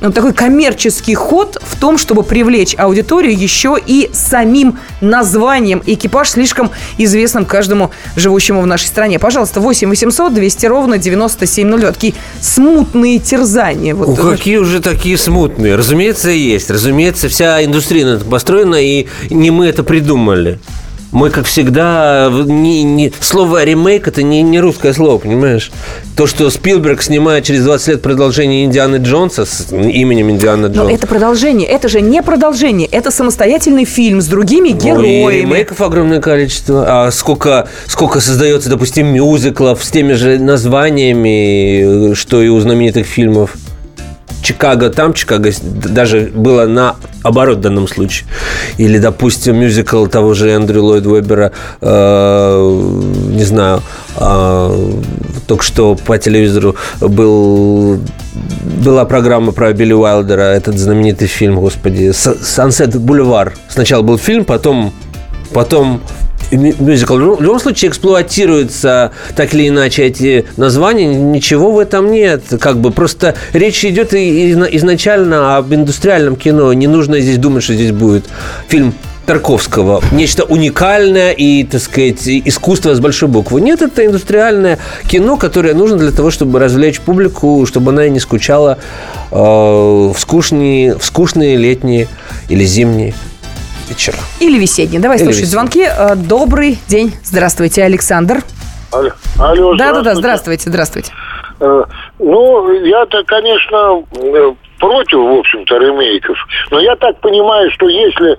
ну, 0.00 0.12
такой 0.12 0.32
коммерческий 0.32 1.14
ход 1.14 1.58
в 1.62 1.78
том, 1.78 1.98
чтобы 1.98 2.22
привлечь 2.22 2.74
аудиторию 2.78 3.36
еще 3.36 3.76
и 3.84 4.10
самим 4.12 4.78
названием 5.00 5.82
экипаж, 5.86 6.30
слишком 6.30 6.70
известным 6.98 7.44
каждому 7.44 7.90
живущему 8.16 8.60
в 8.62 8.66
нашей 8.66 8.86
стране. 8.86 9.18
Пожалуйста, 9.18 9.60
8 9.60 9.88
800 9.88 10.34
200 10.34 10.66
ровно 10.66 10.98
9702. 10.98 11.92
Такие 11.92 12.14
смутные 12.40 13.18
терзания. 13.18 13.94
Вот, 13.94 14.18
какие 14.18 14.56
уже 14.56 14.80
такие 14.80 15.16
смутные? 15.18 15.76
Разумеется, 15.76 16.30
есть. 16.30 16.70
Разумеется, 16.70 17.28
вся 17.28 17.64
индустрия 17.64 18.06
на 18.06 18.16
этом 18.16 18.28
построена, 18.28 18.76
и 18.76 19.06
не 19.30 19.50
мы 19.50 19.66
это 19.66 19.82
придумали. 19.82 20.58
Мы, 21.12 21.30
как 21.30 21.44
всегда, 21.46 22.30
не, 22.32 22.84
не- 22.84 23.12
слово 23.20 23.64
ремейк 23.64 24.06
это 24.06 24.22
не, 24.22 24.42
не 24.42 24.60
русское 24.60 24.92
слово, 24.92 25.18
понимаешь? 25.18 25.72
То, 26.16 26.28
что 26.28 26.48
Спилберг 26.50 27.02
снимает 27.02 27.42
через 27.44 27.64
20 27.64 27.88
лет 27.88 28.02
продолжение 28.02 28.64
Индианы 28.64 28.96
Джонса 28.96 29.44
с 29.44 29.72
именем 29.72 30.30
Индиана 30.30 30.68
Но 30.68 30.74
Джонса. 30.74 30.92
это 30.94 31.06
продолжение. 31.08 31.66
Это 31.66 31.88
же 31.88 32.00
не 32.00 32.22
продолжение. 32.22 32.86
Это 32.86 33.10
самостоятельный 33.10 33.84
фильм 33.86 34.20
с 34.20 34.26
другими 34.26 34.68
Ну, 34.70 34.76
и 34.76 34.78
героями. 34.80 35.40
ремейков 35.40 35.80
огромное 35.80 36.20
количество. 36.20 37.06
А 37.06 37.10
сколько, 37.10 37.68
сколько 37.88 38.20
создается, 38.20 38.70
допустим, 38.70 39.08
мюзиклов 39.08 39.82
с 39.84 39.90
теми 39.90 40.12
же 40.12 40.38
названиями, 40.38 42.14
что 42.14 42.40
и 42.42 42.48
у 42.48 42.60
знаменитых 42.60 43.06
фильмов. 43.06 43.54
Чикаго 44.42 44.90
там, 44.90 45.12
Чикаго 45.14 45.50
даже 45.62 46.30
было 46.34 46.66
наоборот 46.66 47.58
в 47.58 47.60
данном 47.60 47.88
случае. 47.88 48.28
Или, 48.78 48.98
допустим, 48.98 49.56
мюзикл 49.56 50.06
того 50.06 50.34
же 50.34 50.50
Эндрю 50.50 50.84
Ллойд 50.84 51.06
Вебера, 51.06 51.52
э, 51.80 52.92
не 53.28 53.44
знаю, 53.44 53.82
э, 54.16 54.92
только 55.46 55.62
что 55.62 55.94
по 55.94 56.18
телевизору 56.18 56.76
был, 57.00 58.00
была 58.84 59.04
программа 59.04 59.52
про 59.52 59.72
Билли 59.72 59.92
Уайлдера, 59.92 60.42
этот 60.42 60.78
знаменитый 60.78 61.28
фильм, 61.28 61.60
господи, 61.60 62.12
«Сансет 62.12 62.96
Бульвар». 62.96 63.54
Сначала 63.68 64.02
был 64.02 64.18
фильм, 64.18 64.44
потом, 64.44 64.92
потом 65.52 66.00
мюзикл. 66.50 67.16
В 67.16 67.42
любом 67.42 67.60
случае 67.60 67.90
эксплуатируются 67.90 69.12
так 69.36 69.54
или 69.54 69.68
иначе 69.68 70.04
эти 70.04 70.46
названия, 70.56 71.06
ничего 71.06 71.72
в 71.72 71.78
этом 71.78 72.10
нет. 72.10 72.42
Как 72.60 72.78
бы 72.78 72.90
просто 72.90 73.34
речь 73.52 73.84
идет 73.84 74.14
изначально 74.14 75.56
об 75.56 75.72
индустриальном 75.72 76.36
кино. 76.36 76.72
Не 76.72 76.86
нужно 76.86 77.20
здесь 77.20 77.38
думать, 77.38 77.62
что 77.62 77.74
здесь 77.74 77.92
будет 77.92 78.24
фильм 78.68 78.94
Тарковского. 79.30 80.02
Нечто 80.10 80.42
уникальное 80.42 81.30
и, 81.30 81.62
так 81.62 81.80
сказать, 81.80 82.26
искусство 82.26 82.94
с 82.94 83.00
большой 83.00 83.28
буквы. 83.28 83.60
Нет, 83.60 83.80
это 83.80 84.04
индустриальное 84.04 84.78
кино, 85.06 85.36
которое 85.36 85.72
нужно 85.74 85.98
для 85.98 86.10
того, 86.10 86.32
чтобы 86.32 86.58
развлечь 86.58 87.00
публику, 87.00 87.64
чтобы 87.64 87.92
она 87.92 88.08
не 88.08 88.18
скучала 88.18 88.78
э, 89.30 89.36
в, 89.36 90.16
скучные, 90.18 90.98
в 90.98 91.04
скучные 91.04 91.56
летние 91.56 92.08
или 92.48 92.64
зимние 92.64 93.14
вечера. 93.90 94.16
Или 94.38 94.58
весенний. 94.58 94.98
Давай 94.98 95.16
Или 95.18 95.24
слушать 95.24 95.42
весенний. 95.42 95.52
звонки. 95.52 95.82
Э, 95.84 96.14
Добрый 96.16 96.78
день. 96.88 97.12
Здравствуйте, 97.22 97.82
Александр. 97.84 98.38
Алло, 98.92 99.10
алло, 99.38 99.74
Да-да-да, 99.76 100.14
здравствуйте. 100.14 100.62
здравствуйте, 100.70 100.70
здравствуйте. 100.70 101.12
Э, 101.60 101.84
Ну, 102.18 102.72
я-то, 102.84 103.22
конечно, 103.24 104.02
э, 104.16 104.52
против, 104.78 105.18
в 105.18 105.38
общем-то, 105.38 105.76
ремейков. 105.76 106.36
Но 106.70 106.80
я 106.80 106.96
так 106.96 107.20
понимаю, 107.20 107.70
что 107.72 107.86
если 107.88 108.38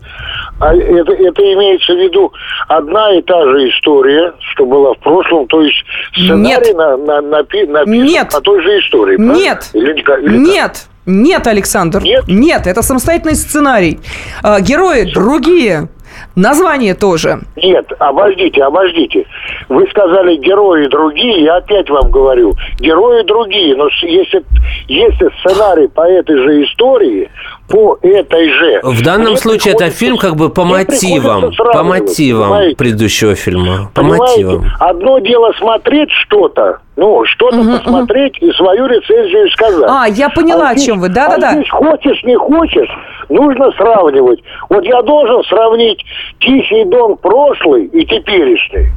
а, 0.59 0.73
это, 0.75 1.13
это 1.13 1.53
имеется 1.53 1.93
в 1.93 1.97
виду 1.97 2.33
одна 2.67 3.13
и 3.13 3.21
та 3.21 3.41
же 3.45 3.69
история, 3.69 4.33
что 4.51 4.65
была 4.65 4.93
в 4.93 4.99
прошлом, 4.99 5.47
то 5.47 5.61
есть 5.61 5.77
сценарий 6.13 6.67
Нет. 6.67 6.75
на, 6.77 6.97
на, 6.97 7.19
напи- 7.21 7.67
написан 7.67 8.05
Нет. 8.05 8.29
по 8.31 8.41
той 8.41 8.61
же 8.63 8.79
истории. 8.79 9.17
правильно? 9.17 9.33
Нет. 9.37 9.69
Или 9.73 9.91
или? 9.93 10.37
Нет. 10.37 10.87
Нет, 11.05 11.47
Александр. 11.47 12.01
Нет? 12.03 12.67
это 12.67 12.81
самостоятельный 12.81 13.35
сценарий. 13.35 13.99
А, 14.43 14.61
Герои 14.61 15.11
другие. 15.11 15.89
Название 16.35 16.93
тоже. 16.93 17.39
Нет, 17.55 17.91
обождите, 17.99 18.63
обождите. 18.63 19.25
Вы 19.69 19.87
сказали 19.89 20.37
герои 20.37 20.87
другие, 20.87 21.43
я 21.43 21.57
опять 21.57 21.89
вам 21.89 22.11
говорю, 22.11 22.53
герои 22.79 23.23
другие, 23.23 23.75
но 23.75 23.89
если, 24.01 24.43
если 24.87 25.29
сценарий 25.39 25.87
по 25.87 26.01
этой 26.01 26.37
же 26.37 26.63
истории, 26.63 27.29
по 27.71 27.97
этой 28.01 28.49
же... 28.51 28.79
В 28.84 29.01
данном 29.03 29.29
мне 29.31 29.38
случае 29.38 29.73
это 29.73 29.89
фильм 29.89 30.17
как 30.17 30.36
бы 30.36 30.49
по 30.49 30.63
мотивам, 30.65 31.51
по 31.57 31.84
мотивам 31.84 32.43
понимаете? 32.49 32.75
предыдущего 32.75 33.36
фильма, 33.36 33.89
по 33.93 34.01
Понимаете? 34.01 34.45
мотивам. 34.45 34.65
Одно 34.79 35.19
дело 35.19 35.51
смотреть 35.57 36.10
что-то, 36.12 36.79
ну, 36.95 37.23
что-то 37.25 37.57
посмотреть 37.57 38.38
и 38.41 38.51
свою 38.51 38.86
рецензию 38.88 39.49
сказать. 39.51 39.89
А, 39.89 40.05
я 40.07 40.29
поняла, 40.29 40.69
о 40.69 40.73
здесь- 40.73 40.86
чем 40.86 40.99
вы. 40.99 41.10
Да-да-да. 41.10 41.49
А 41.49 41.53
здесь 41.53 41.69
хочешь, 41.69 42.23
не 42.23 42.36
хочешь, 42.36 42.89
нужно 43.29 43.71
сравнивать. 43.73 44.39
Вот 44.69 44.84
я 44.86 45.01
должен 45.01 45.43
сравнить 45.45 46.03
Тихий 46.39 46.86
Дон 46.86 47.17
прошлый 47.17 47.86
и 47.86 48.05
теперешний. 48.05 48.89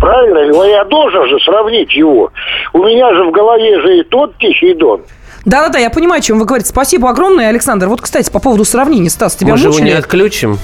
Правильно? 0.00 0.46
Но 0.52 0.64
я 0.64 0.84
должен 0.84 1.28
же 1.28 1.38
сравнить 1.40 1.92
его. 1.94 2.30
У 2.72 2.78
меня 2.78 3.14
же 3.14 3.24
в 3.24 3.30
голове 3.32 3.80
же 3.80 3.98
и 3.98 4.02
тот 4.04 4.36
Тихий 4.38 4.74
Дон. 4.74 5.02
Да-да-да, 5.44 5.78
я 5.78 5.90
понимаю, 5.90 6.20
о 6.20 6.22
чем 6.22 6.38
вы 6.38 6.44
говорите. 6.44 6.68
Спасибо 6.70 7.10
огромное, 7.10 7.48
Александр. 7.48 7.88
Вот, 7.88 8.00
кстати, 8.00 8.30
по 8.30 8.38
поводу 8.38 8.64
сравнения, 8.64 9.10
Стас, 9.10 9.34
тебя 9.34 9.52
Мы 9.52 9.56
же 9.58 9.64
его 9.64 9.72
мучили? 9.74 9.88
не 9.88 9.94
отключим. 9.94 10.58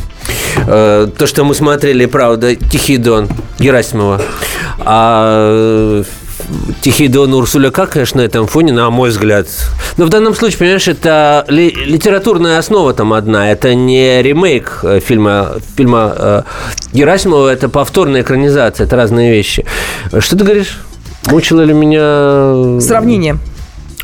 Э, 0.66 1.08
То, 1.18 1.26
что 1.26 1.44
мы 1.44 1.54
смотрели, 1.54 2.06
правда, 2.06 2.54
Тихий 2.54 2.96
Дон 2.96 3.28
Герасимова. 3.58 4.20
А 4.78 6.02
э, 6.02 6.04
Тихий 6.80 7.08
Дон 7.08 7.34
Урсуляка, 7.34 7.86
конечно, 7.86 8.20
на 8.22 8.24
этом 8.24 8.46
фоне, 8.46 8.72
на 8.72 8.88
мой 8.90 9.10
взгляд. 9.10 9.48
Но 9.96 10.04
в 10.06 10.08
данном 10.08 10.34
случае, 10.34 10.58
понимаешь, 10.60 10.86
это 10.86 11.44
ли- 11.48 11.70
литературная 11.74 12.58
основа 12.58 12.94
там 12.94 13.12
одна. 13.12 13.50
Это 13.50 13.74
не 13.74 14.22
ремейк 14.22 14.78
э, 14.84 15.00
фильма, 15.00 15.54
фильма 15.76 16.14
э, 16.16 16.42
Герасимова, 16.92 17.48
это 17.48 17.68
повторная 17.68 18.22
экранизация, 18.22 18.86
это 18.86 18.94
разные 18.96 19.32
вещи. 19.32 19.64
Что 20.20 20.36
ты 20.38 20.44
говоришь? 20.44 20.78
Мучило 21.26 21.62
ли 21.62 21.74
меня... 21.74 22.80
Сравнение. 22.80 23.38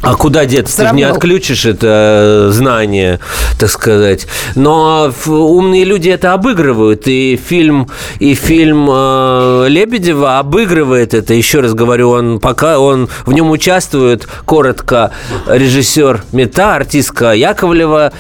А 0.05 0.15
куда 0.15 0.45
деться? 0.45 0.77
Ты 0.77 0.89
же 0.89 0.95
не 0.95 1.03
отключишь 1.03 1.65
это 1.65 2.49
знание, 2.51 3.21
так 3.59 3.71
сказать. 3.71 4.27
Но 4.55 5.13
умные 5.27 5.85
люди 5.85 6.11
это 6.11 6.33
обыгрывают. 6.33 7.07
И 7.07 7.37
фильм, 7.43 7.89
и 8.19 8.35
фильм 8.35 8.89
э, 8.91 9.67
Лебедева 9.69 10.39
обыгрывает 10.39 11.15
это. 11.15 11.35
Еще 11.35 11.61
раз 11.61 11.75
говорю, 11.75 12.11
он 12.11 12.41
пока 12.41 12.79
он 12.79 13.09
в 13.27 13.33
нем 13.33 13.51
участвует 13.51 14.27
коротко 14.45 15.11
режиссер 15.47 16.23
Мета, 16.33 16.77
артистка 16.77 17.33
Яковлева. 17.33 18.13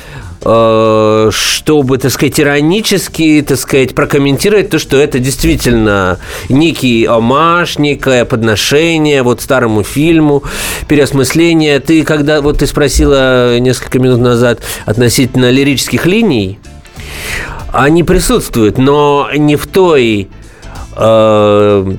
Э, 0.44 1.30
чтобы, 1.32 1.98
так 1.98 2.10
сказать, 2.10 2.38
иронически, 2.38 3.44
так 3.46 3.58
сказать, 3.58 3.94
прокомментировать 3.94 4.70
то, 4.70 4.78
что 4.78 4.96
это 4.96 5.18
действительно 5.18 6.18
некий 6.48 7.04
омаж, 7.04 7.78
некое 7.78 8.24
подношение 8.24 9.22
вот 9.22 9.40
старому 9.40 9.82
фильму, 9.82 10.42
переосмысление. 10.88 11.80
Ты, 11.80 12.04
когда 12.04 12.40
вот 12.40 12.58
ты 12.58 12.66
спросила 12.66 13.58
несколько 13.58 13.98
минут 13.98 14.20
назад 14.20 14.60
относительно 14.86 15.50
лирических 15.50 16.06
линий, 16.06 16.58
они 17.72 18.04
присутствуют, 18.04 18.78
но 18.78 19.28
не 19.34 19.56
в 19.56 19.66
той 19.66 20.28
э, 20.96 21.96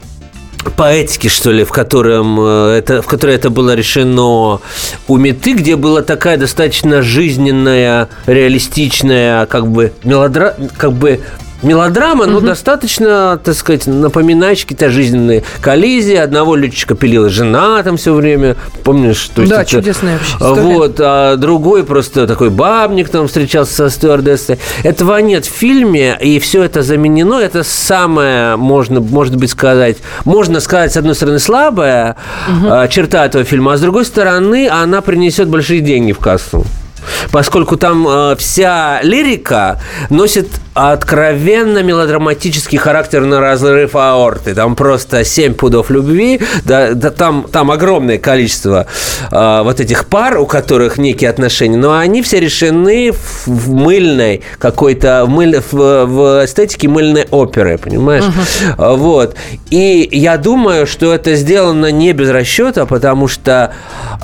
поэтики, 0.72 1.28
что 1.28 1.52
ли, 1.52 1.64
в, 1.64 1.72
котором 1.72 2.40
э, 2.40 2.78
это, 2.78 3.02
в 3.02 3.08
которой 3.08 3.36
это 3.36 3.50
было 3.50 3.76
решено? 3.76 4.60
У 5.08 5.18
Меты, 5.18 5.54
где 5.54 5.76
была 5.76 6.02
такая 6.02 6.38
достаточно 6.38 7.02
жизненная, 7.02 8.10
реалистичная, 8.26 9.46
как 9.46 9.68
бы, 9.68 9.94
мелодра... 10.04 10.56
как 10.78 10.94
бы 10.94 11.22
мелодрама, 11.64 12.26
но 12.26 12.40
достаточно, 12.40 13.40
так 13.44 13.56
сказать, 13.56 13.88
напоминающая 13.88 14.64
какие-то 14.64 14.90
жизненные 14.90 15.44
коллизии. 15.62 16.16
Одного 16.16 16.56
летчика 16.56 16.96
пилила 16.96 17.30
жена 17.30 17.82
там 17.84 17.98
все 17.98 18.14
время. 18.14 18.56
Помнишь? 18.84 19.30
То 19.34 19.42
есть 19.42 19.54
да, 19.54 19.62
это, 19.62 19.72
чудесная 19.72 20.14
вообще 20.14 20.34
история. 20.36 20.62
Вот, 20.62 21.00
а 21.00 21.36
другой 21.38 21.84
просто 21.84 22.28
такой 22.28 22.50
бабник 22.50 23.10
там 23.10 23.28
встречался 23.28 23.74
со 23.74 23.90
стюардессой. 23.90 24.60
Этого 24.84 25.18
нет 25.18 25.46
в 25.46 25.50
фильме, 25.50 26.18
и 26.22 26.40
все 26.40 26.64
это 26.64 26.84
заменено. 26.84 27.40
Это 27.40 27.64
самое, 27.64 28.56
можно, 28.56 29.00
может 29.00 29.36
быть, 29.36 29.52
сказать, 29.52 29.98
можно 30.26 30.60
сказать, 30.60 30.94
с 30.94 30.98
одной 30.98 31.16
стороны, 31.16 31.40
слабая 31.40 32.16
угу. 32.48 32.88
черта 32.90 33.26
этого 33.26 33.44
фильма, 33.44 33.74
а 33.74 33.78
с 33.78 33.82
другой 33.82 34.06
стороны, 34.06 34.68
она 34.70 35.02
принесет 35.02 35.48
большие 35.48 35.82
деньги 35.82 36.12
в 36.12 36.20
кассу 36.20 36.66
поскольку 37.32 37.78
там 37.78 38.08
э, 38.08 38.36
вся 38.38 39.00
лирика 39.04 39.80
носит 40.10 40.48
откровенно 40.76 41.82
мелодраматический 41.82 42.78
характер 42.78 43.22
на 43.22 43.40
разрыв 43.40 43.96
аорты. 43.96 44.54
Там 44.54 44.76
просто 44.76 45.24
7 45.24 45.54
пудов 45.54 45.90
любви, 45.90 46.42
да, 46.66 46.92
да 46.92 47.12
там, 47.12 47.48
там 47.50 47.72
огромное 47.72 48.18
количество 48.18 48.86
э, 49.32 49.62
вот 49.64 49.80
этих 49.80 50.06
пар, 50.06 50.38
у 50.38 50.46
которых 50.46 50.98
некие 50.98 51.30
отношения, 51.30 51.78
но 51.78 51.98
они 51.98 52.22
все 52.22 52.42
решены 52.42 53.14
в, 53.14 53.48
в 53.48 53.74
мыльной 53.74 54.42
какой-то, 54.60 55.24
в, 55.26 55.30
мыль, 55.30 55.62
в, 55.72 56.06
в 56.06 56.46
эстетике 56.46 56.90
мыльной 56.90 57.26
оперы, 57.32 57.78
понимаешь? 57.78 58.26
Uh-huh. 58.26 58.98
Вот. 58.98 59.38
И 59.70 60.10
я 60.12 60.36
думаю, 60.36 60.88
что 60.88 61.14
это 61.14 61.36
сделано 61.36 61.90
не 61.90 62.12
без 62.12 62.30
расчета, 62.30 62.86
потому 62.86 63.30
что 63.30 63.72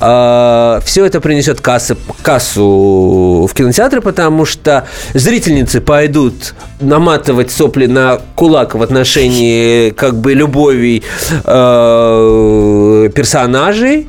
э, 0.01 0.79
все 0.83 1.05
это 1.05 1.21
принесет 1.21 1.61
кассы, 1.61 1.95
кассу 2.21 3.47
в 3.49 3.53
кинотеатры, 3.55 4.01
потому 4.01 4.43
что 4.43 4.85
зрительницы 5.13 5.79
пойдут 5.79 6.40
наматывать 6.79 7.51
сопли 7.51 7.85
на 7.85 8.19
кулак 8.35 8.75
в 8.75 8.81
отношении 8.81 9.91
как 9.91 10.15
бы 10.15 10.33
любовей 10.33 11.03
э, 11.43 13.09
персонажей 13.13 14.07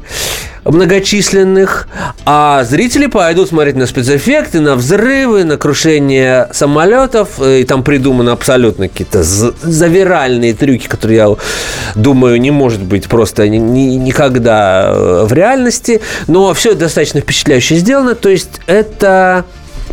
многочисленных, 0.64 1.88
а 2.24 2.62
зрители 2.64 3.06
пойдут 3.06 3.48
смотреть 3.48 3.76
на 3.76 3.86
спецэффекты, 3.86 4.60
на 4.60 4.76
взрывы, 4.76 5.44
на 5.44 5.56
крушение 5.56 6.48
самолетов, 6.52 7.40
и 7.42 7.64
там 7.64 7.82
придуманы 7.82 8.30
абсолютно 8.30 8.88
какие-то 8.88 9.22
завиральные 9.22 10.54
трюки, 10.54 10.86
которые, 10.86 11.16
я 11.16 11.36
думаю, 11.94 12.40
не 12.40 12.50
может 12.50 12.82
быть 12.82 13.08
просто 13.08 13.48
ни, 13.48 13.56
ни, 13.56 13.96
никогда 13.96 14.92
э, 14.94 15.24
в 15.24 15.32
реальности, 15.32 16.00
но 16.28 16.54
все 16.54 16.74
достаточно 16.74 17.20
впечатляюще 17.20 17.76
сделано, 17.76 18.14
то 18.14 18.28
есть 18.28 18.60
это 18.66 19.44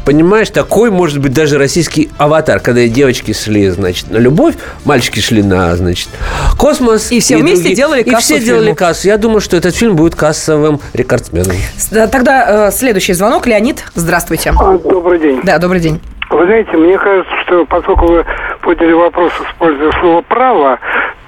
Понимаешь, 0.06 0.50
такой 0.50 0.92
может 0.92 1.20
быть 1.20 1.34
даже 1.34 1.58
российский 1.58 2.10
аватар, 2.18 2.60
когда 2.60 2.88
девочки 2.88 3.34
шли, 3.34 3.70
значит, 3.70 4.10
на 4.10 4.18
любовь, 4.18 4.56
мальчики 4.86 5.20
шли 5.20 5.44
на, 5.44 5.76
значит, 5.76 6.10
космос. 6.58 7.12
И 7.12 7.20
все 7.20 7.38
и 7.38 7.42
вместе 7.42 7.64
другие, 7.64 7.76
делали 7.76 8.04
кассу. 8.04 8.18
И 8.18 8.22
все 8.22 8.34
фильму. 8.40 8.46
делали 8.46 8.74
кассу. 8.74 9.08
Я 9.08 9.18
думаю, 9.18 9.42
что 9.42 9.58
этот 9.58 9.76
фильм 9.76 9.96
будет 9.96 10.16
кассовым 10.16 10.80
рекордсменом. 10.94 11.56
Тогда 12.12 12.68
э, 12.68 12.72
следующий 12.72 13.14
звонок. 13.14 13.48
Леонид, 13.48 13.84
здравствуйте. 13.96 14.54
А, 14.58 14.78
добрый 14.78 15.20
день. 15.20 15.42
Да, 15.44 15.58
добрый 15.58 15.80
день. 15.80 16.00
Вы 16.30 16.46
знаете, 16.46 16.72
мне 16.78 16.98
кажется, 16.98 17.32
что 17.46 17.66
поскольку 17.66 18.06
вы 18.06 18.26
подняли 18.62 18.94
вопрос, 18.94 19.32
используя 19.50 19.92
слово 20.00 20.22
«право», 20.22 20.80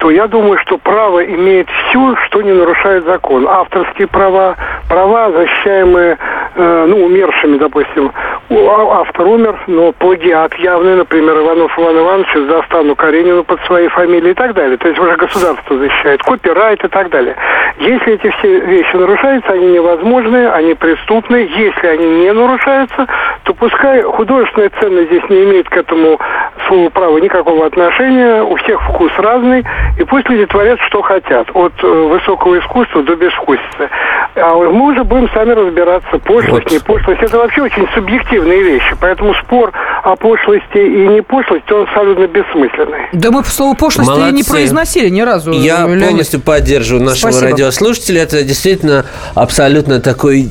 то 0.02 0.10
я 0.10 0.28
думаю, 0.28 0.58
что 0.58 0.80
право 0.80 1.24
имеет 1.24 1.70
все, 1.70 2.16
что 2.26 2.42
не 2.42 2.52
нарушает 2.52 3.06
закон. 3.06 3.48
Авторские 3.48 4.08
права, 4.08 4.56
права, 4.90 5.30
защищаемые 5.32 6.18
э, 6.56 6.86
ну, 6.88 7.06
умершими, 7.06 7.60
допустим. 7.60 8.12
А, 8.50 9.02
автор 9.02 9.28
умер, 9.28 9.60
но 9.68 9.92
плагиат 9.92 10.56
явный, 10.56 10.96
например, 10.96 11.38
Иванов 11.38 11.78
Иван 11.78 12.00
Иванович 12.00 12.50
застану 12.50 12.96
Каренину 12.96 13.44
под 13.44 13.64
своей 13.66 13.90
фамилией 13.90 14.32
и 14.32 14.34
так 14.34 14.56
далее. 14.56 14.78
То 14.78 14.88
есть 14.88 15.00
уже 15.00 15.16
государство 15.18 15.78
защищает, 15.78 16.24
копирайт 16.24 16.84
и 16.84 16.88
так 16.88 17.10
далее. 17.12 17.36
Если 17.80 18.14
эти 18.14 18.30
все 18.40 18.60
вещи 18.60 18.96
нарушаются, 18.96 19.52
они 19.54 19.68
невозможны, 19.68 20.50
они 20.50 20.74
преступны. 20.74 21.48
Если 21.56 21.86
они 21.86 22.24
не 22.24 22.34
нарушаются, 22.34 23.08
то 23.44 23.54
пускай 23.54 24.02
художественная 24.02 24.72
ценность 24.80 25.10
здесь 25.10 25.30
не 25.30 25.44
имеет 25.44 25.70
к 25.70 25.78
этому 25.78 26.20
слову 26.68 26.90
права 26.90 27.18
никакого 27.20 27.66
отношения, 27.66 28.42
у 28.44 28.56
всех 28.58 28.82
вкус 28.84 29.12
разный, 29.18 29.64
и 29.98 30.04
пусть 30.04 30.30
люди 30.30 30.46
творят, 30.46 30.80
что 30.88 31.02
хотят, 31.02 31.48
от 31.54 31.74
э, 31.84 31.88
высокого 31.88 32.60
искусства 32.60 33.04
до 33.04 33.16
безвкусицы. 33.16 33.90
А 34.36 34.56
мы 34.56 34.92
уже 34.92 35.04
будем 35.04 35.30
сами 35.34 35.52
разбираться, 35.52 36.18
пошлость, 36.20 36.64
вот. 36.64 36.72
не 36.72 36.80
пошлость. 36.80 37.22
Это 37.22 37.38
вообще 37.38 37.62
очень 37.62 37.88
субъективные 37.94 38.64
вещи, 38.64 38.96
поэтому 39.00 39.34
спор 39.36 39.72
о 40.04 40.16
пошлости 40.16 40.78
и 40.78 41.08
не 41.08 41.22
пошлости, 41.22 41.72
он 41.72 41.84
абсолютно 41.84 42.28
бессмысленный. 42.28 43.10
Да 43.14 43.32
мы 43.32 43.44
слово 43.44 43.76
пошлости 43.76 44.10
Молодцы. 44.10 44.36
не 44.36 44.44
произносили 44.44 45.10
ни 45.10 45.22
разу. 45.22 45.52
Я 45.52 45.86
Леонид. 45.86 46.08
полностью 46.08 46.40
поддерживаю 46.40 47.04
нашего 47.04 47.32
Спасибо. 47.32 47.52
радиослушателя. 47.52 48.24
Это 48.24 48.44
действительно 48.44 49.06
абсолютно 49.36 50.00
такой 50.00 50.50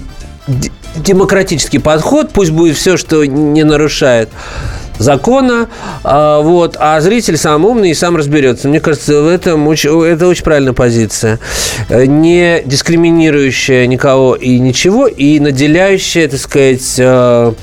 демократический 0.97 1.79
подход, 1.79 2.31
пусть 2.33 2.51
будет 2.51 2.77
все, 2.77 2.97
что 2.97 3.25
не 3.25 3.65
нарушает 3.65 4.29
закона, 5.01 5.69
а, 6.05 6.41
вот, 6.41 6.77
а 6.79 7.01
зритель 7.01 7.37
сам 7.37 7.65
умный 7.65 7.91
и 7.91 7.95
сам 7.95 8.17
разберется. 8.17 8.69
Мне 8.69 8.81
кажется, 8.81 9.23
в 9.23 9.27
этом 9.27 9.67
очень, 9.67 9.91
это 10.05 10.29
очень 10.29 10.45
правильная 10.45 10.75
позиция. 10.75 11.41
Не 11.89 12.63
дискриминирующая 12.65 13.87
никого 13.87 14.37
и 14.37 14.59
ничего, 14.59 15.07
и 15.07 15.41
наделяющая, 15.41 16.29
так 16.29 16.39
сказать, 16.39 16.97
а, 17.01 17.55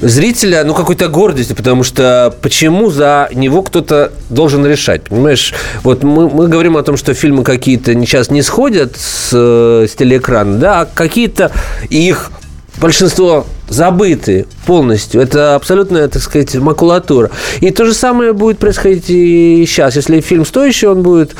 зрителя, 0.00 0.64
ну, 0.64 0.74
какой-то 0.74 1.08
гордости, 1.08 1.52
потому 1.52 1.84
что 1.84 2.34
почему 2.42 2.90
за 2.90 3.28
него 3.32 3.62
кто-то 3.62 4.12
должен 4.28 4.66
решать, 4.66 5.04
понимаешь? 5.04 5.54
Вот 5.84 6.02
мы, 6.02 6.28
мы 6.28 6.48
говорим 6.48 6.76
о 6.76 6.82
том, 6.82 6.96
что 6.96 7.14
фильмы 7.14 7.44
какие-то 7.44 7.94
сейчас 7.94 8.30
не 8.30 8.42
сходят 8.42 8.96
с, 8.96 9.32
с 9.32 9.94
телеэкрана, 9.94 10.58
да, 10.58 10.80
а 10.80 10.86
какие-то 10.86 11.52
их 11.88 12.32
большинство 12.80 13.46
забыты 13.70 14.46
полностью. 14.66 15.22
Это 15.22 15.54
абсолютная, 15.54 16.08
так 16.08 16.20
сказать, 16.20 16.54
макулатура. 16.56 17.30
И 17.60 17.70
то 17.70 17.86
же 17.86 17.94
самое 17.94 18.34
будет 18.34 18.58
происходить 18.58 19.08
и 19.08 19.64
сейчас. 19.66 19.96
Если 19.96 20.20
фильм 20.20 20.44
стоящий, 20.44 20.86
он 20.86 21.02
будет 21.02 21.34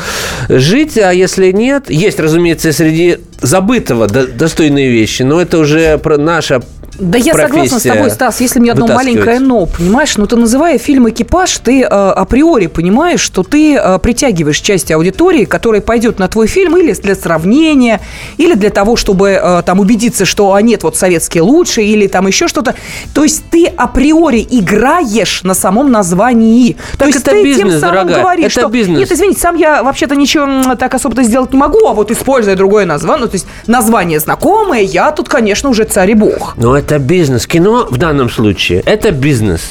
жить, 0.49 0.97
а 0.97 1.13
если 1.13 1.51
нет, 1.51 1.91
есть, 1.91 2.19
разумеется, 2.19 2.73
среди 2.73 3.19
забытого 3.43 4.07
достойные 4.07 4.91
вещи, 4.91 5.23
но 5.23 5.41
это 5.41 5.59
уже 5.59 6.01
наша 6.19 6.63
да 7.01 7.19
я 7.19 7.35
согласна 7.35 7.79
с 7.79 7.83
тобой, 7.83 8.11
Стас, 8.11 8.41
если 8.41 8.61
мне 8.61 8.73
одно 8.73 8.87
маленькое 8.87 9.41
«но», 9.41 9.67
понимаешь? 9.67 10.17
Ну, 10.17 10.27
ты 10.27 10.37
называя 10.37 10.79
фильм 10.79 11.09
«Экипаж», 11.09 11.59
ты 11.59 11.83
э, 11.83 11.87
априори 11.87 12.67
понимаешь, 12.67 13.21
что 13.21 13.43
ты 13.43 13.77
э, 13.77 13.99
притягиваешь 13.99 14.59
часть 14.59 14.91
аудитории, 14.93 15.45
которая 15.45 15.81
пойдет 15.81 16.19
на 16.19 16.29
твой 16.29 16.47
фильм 16.47 16.77
или 16.77 16.93
для 16.93 17.15
сравнения, 17.15 18.01
или 18.37 18.55
для 18.55 18.71
того, 18.71 18.97
чтобы 18.97 19.31
э, 19.31 19.63
там 19.65 19.81
убедиться, 19.81 20.25
что, 20.25 20.55
а 20.55 20.63
нет, 20.63 20.83
вот 20.83 20.97
советские 20.97 21.43
лучше, 21.43 21.83
или 21.83 22.07
там 22.07 22.27
еще 22.27 22.49
что-то. 22.49 22.75
То 23.15 23.25
есть 23.25 23.45
ты 23.51 23.67
априори 23.67 24.47
играешь 24.51 25.43
на 25.43 25.55
самом 25.55 25.91
названии. 25.91 26.77
Так 26.93 26.99
То 26.99 27.07
есть 27.07 27.21
это 27.21 27.31
ты 27.31 27.43
бизнес, 27.43 27.73
тем 27.73 27.81
самым 27.81 28.07
дорогая. 28.07 28.23
говоришь, 28.23 28.53
это 28.53 28.61
что... 28.61 28.69
бизнес. 28.69 28.99
Нет, 28.99 29.13
извините, 29.13 29.41
сам 29.41 29.57
я 29.57 29.83
вообще-то 29.83 30.17
ничего 30.17 30.75
так 30.75 30.95
особо-то 30.95 31.23
сделать 31.23 31.53
не 31.53 31.59
могу, 31.59 31.87
а 31.87 31.93
вот 31.93 32.11
используя 32.11 32.57
другое 32.57 32.85
название, 32.85 33.25
ну, 33.25 33.29
то 33.29 33.35
есть 33.37 33.47
название 33.67 34.21
знакомое, 34.21 34.83
я 34.83 35.11
тут, 35.13 35.29
конечно, 35.29 35.71
уже 35.71 35.85
царь 35.85 36.11
и 36.11 36.15
бог. 36.15 36.55
Но 36.57 36.77
это 36.77 36.90
бизнес. 36.99 37.47
Кино 37.47 37.87
в 37.91 37.97
данном 37.97 38.31
случае– 38.31 38.83
это 38.87 39.11
бизнес. 39.11 39.63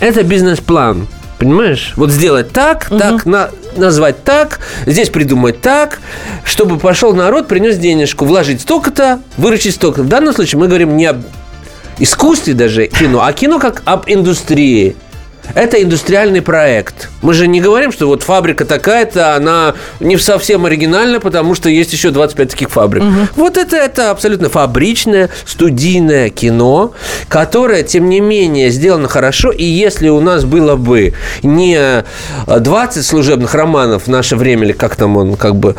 Это 0.00 0.22
бизнес-план. 0.22 1.06
Понимаешь? 1.38 1.92
Вот 1.96 2.10
сделать 2.10 2.50
так, 2.50 2.88
угу. 2.90 2.98
так, 2.98 3.24
на, 3.26 3.50
назвать 3.76 4.24
так, 4.24 4.58
здесь 4.86 5.08
придумать 5.08 5.60
так, 5.60 6.00
чтобы 6.44 6.78
пошел 6.78 7.14
народ, 7.14 7.46
принес 7.46 7.78
денежку, 7.78 8.24
вложить 8.24 8.60
столько-то, 8.60 9.20
выручить 9.36 9.74
столько-то. 9.76 10.02
В 10.02 10.08
данном 10.08 10.34
случае 10.34 10.58
мы 10.58 10.66
говорим 10.66 10.96
не 10.96 11.06
об 11.06 11.18
искусстве 12.00 12.54
даже 12.54 12.86
кино, 12.86 13.24
а 13.24 13.32
кино 13.32 13.58
как 13.60 13.82
об 13.84 14.04
индустрии. 14.08 14.96
Это 15.54 15.82
индустриальный 15.82 16.42
проект. 16.42 17.10
Мы 17.22 17.34
же 17.34 17.46
не 17.46 17.60
говорим, 17.60 17.92
что 17.92 18.06
вот 18.06 18.22
фабрика 18.22 18.64
такая-то, 18.64 19.34
она 19.34 19.74
не 20.00 20.16
совсем 20.16 20.66
оригинальна, 20.66 21.20
потому 21.20 21.54
что 21.54 21.68
есть 21.68 21.92
еще 21.92 22.10
25 22.10 22.50
таких 22.50 22.70
фабрик. 22.70 23.02
Угу. 23.02 23.28
Вот 23.36 23.56
это, 23.56 23.76
это 23.76 24.10
абсолютно 24.10 24.48
фабричное, 24.48 25.30
студийное 25.44 26.30
кино, 26.30 26.92
которое, 27.28 27.82
тем 27.82 28.08
не 28.08 28.20
менее, 28.20 28.70
сделано 28.70 29.08
хорошо. 29.08 29.50
И 29.50 29.64
если 29.64 30.08
у 30.08 30.20
нас 30.20 30.44
было 30.44 30.76
бы 30.76 31.14
не 31.42 32.04
20 32.46 33.04
служебных 33.04 33.54
романов 33.54 34.04
в 34.04 34.08
наше 34.08 34.36
время, 34.36 34.64
или 34.64 34.72
как 34.72 34.96
там 34.96 35.16
он 35.16 35.36
как 35.36 35.56
бы 35.56 35.74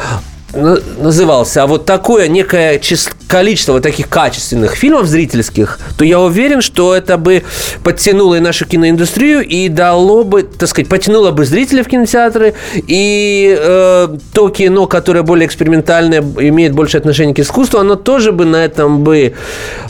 назывался, 0.54 1.64
а 1.64 1.68
вот 1.68 1.86
такое 1.86 2.28
некое 2.28 2.82
количество 3.28 3.74
вот 3.74 3.84
таких 3.84 4.10
качественных 4.10 4.76
фильмов 4.76 5.06
зрительских, 5.06 5.80
то 5.98 6.04
я 6.04 6.20
уверен, 6.20 6.62
что 6.62 6.96
это 6.96 7.18
бы 7.18 7.44
подтянуло 7.84 8.36
и 8.36 8.40
нашу 8.40 8.66
киноиндустрию 8.66 9.46
и 9.46 9.70
дало 9.70 10.24
бы, 10.24 10.44
так 10.44 10.68
сказать, 10.68 10.90
потянуло 10.90 11.32
бы 11.32 11.46
зрителей 11.46 11.84
в 11.84 11.88
кинотеатры 11.88 12.56
и 12.76 13.56
э, 13.58 14.18
то 14.34 14.50
кино, 14.50 14.88
которое 14.88 15.22
более 15.22 15.46
экспериментальное, 15.46 16.22
имеет 16.22 16.74
больше 16.74 16.98
отношения 16.98 17.34
к 17.34 17.40
искусству, 17.40 17.80
оно 17.80 17.96
тоже 17.96 18.32
бы 18.32 18.46
на 18.46 18.66
этом 18.66 19.04
бы 19.04 19.34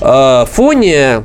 э, 0.01 0.45
фоне 0.51 1.23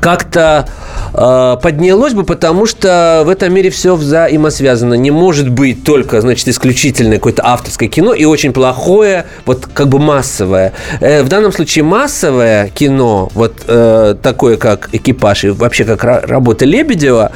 как-то 0.00 0.68
э, 1.14 1.56
поднялось 1.62 2.14
бы, 2.14 2.24
потому 2.24 2.66
что 2.66 3.22
в 3.24 3.28
этом 3.28 3.52
мире 3.52 3.70
все 3.70 3.94
взаимосвязано. 3.94 4.94
Не 4.94 5.10
может 5.10 5.48
быть 5.48 5.84
только, 5.84 6.20
значит, 6.20 6.48
исключительное 6.48 7.18
какое-то 7.18 7.42
авторское 7.44 7.88
кино 7.88 8.14
и 8.14 8.24
очень 8.24 8.52
плохое, 8.52 9.26
вот 9.46 9.68
как 9.72 9.88
бы 9.88 9.98
массовое. 9.98 10.72
Э, 11.00 11.22
в 11.22 11.28
данном 11.28 11.52
случае 11.52 11.84
массовое 11.84 12.68
кино, 12.68 13.30
вот 13.34 13.54
э, 13.66 14.14
такое 14.22 14.56
как 14.56 14.88
«Экипаж» 14.92 15.44
и 15.44 15.48
вообще 15.50 15.84
как 15.84 16.04
работа 16.04 16.64
Лебедева, 16.64 17.32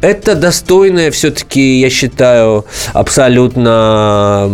это 0.00 0.34
достойное 0.34 1.10
все-таки, 1.10 1.80
я 1.80 1.90
считаю, 1.90 2.66
абсолютно 2.92 4.50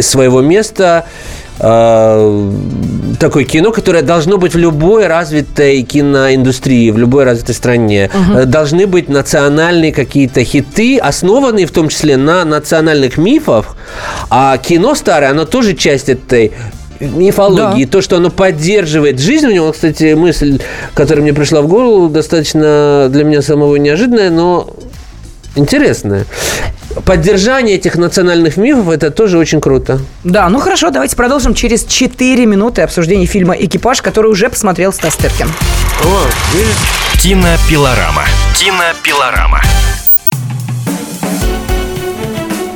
своего 0.00 0.40
места 0.40 1.06
э, 1.62 2.50
такое 3.18 3.44
кино, 3.44 3.72
которое 3.72 4.02
должно 4.02 4.38
быть 4.38 4.54
в 4.54 4.58
любой 4.58 5.06
развитой 5.06 5.82
киноиндустрии, 5.82 6.90
в 6.90 6.98
любой 6.98 7.24
развитой 7.24 7.54
стране. 7.54 8.10
Угу. 8.12 8.46
Должны 8.46 8.86
быть 8.86 9.08
национальные 9.08 9.92
какие-то 9.92 10.44
хиты, 10.44 10.98
основанные 10.98 11.66
в 11.66 11.70
том 11.70 11.88
числе 11.88 12.16
на 12.16 12.44
национальных 12.44 13.16
мифах. 13.16 13.76
А 14.28 14.58
кино 14.58 14.94
старое, 14.94 15.30
оно 15.30 15.44
тоже 15.44 15.74
часть 15.74 16.08
этой 16.08 16.52
мифологии, 17.00 17.84
да. 17.84 17.90
то, 17.90 18.00
что 18.00 18.16
оно 18.16 18.30
поддерживает 18.30 19.18
жизнь 19.18 19.46
у 19.46 19.50
него. 19.50 19.72
Кстати, 19.72 20.14
мысль, 20.14 20.60
которая 20.94 21.22
мне 21.22 21.32
пришла 21.32 21.62
в 21.62 21.68
голову, 21.68 22.08
достаточно 22.08 23.08
для 23.10 23.24
меня 23.24 23.42
самого 23.42 23.76
неожиданная, 23.76 24.30
но 24.30 24.68
интересная 25.56 26.26
поддержание 27.04 27.76
этих 27.76 27.96
национальных 27.96 28.56
мифов 28.56 28.88
это 28.88 29.10
тоже 29.10 29.38
очень 29.38 29.60
круто. 29.60 30.00
Да, 30.24 30.48
ну 30.48 30.58
хорошо, 30.58 30.90
давайте 30.90 31.16
продолжим 31.16 31.54
через 31.54 31.84
4 31.84 32.46
минуты 32.46 32.82
обсуждения 32.82 33.26
фильма 33.26 33.54
«Экипаж», 33.54 34.02
который 34.02 34.30
уже 34.30 34.48
посмотрел 34.48 34.92
Стас 34.92 35.16
Тыркин. 35.16 35.48
О, 36.04 37.20
Кинопилорама. 37.22 38.24
Кинопилорама. 38.58 39.60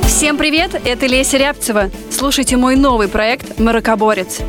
Всем 0.07 0.37
привет, 0.37 0.71
это 0.83 1.05
Леся 1.05 1.37
Рябцева. 1.37 1.91
Слушайте 2.09 2.57
мой 2.57 2.75
новый 2.75 3.07
проект 3.07 3.59
«Маракоборец». 3.59 4.39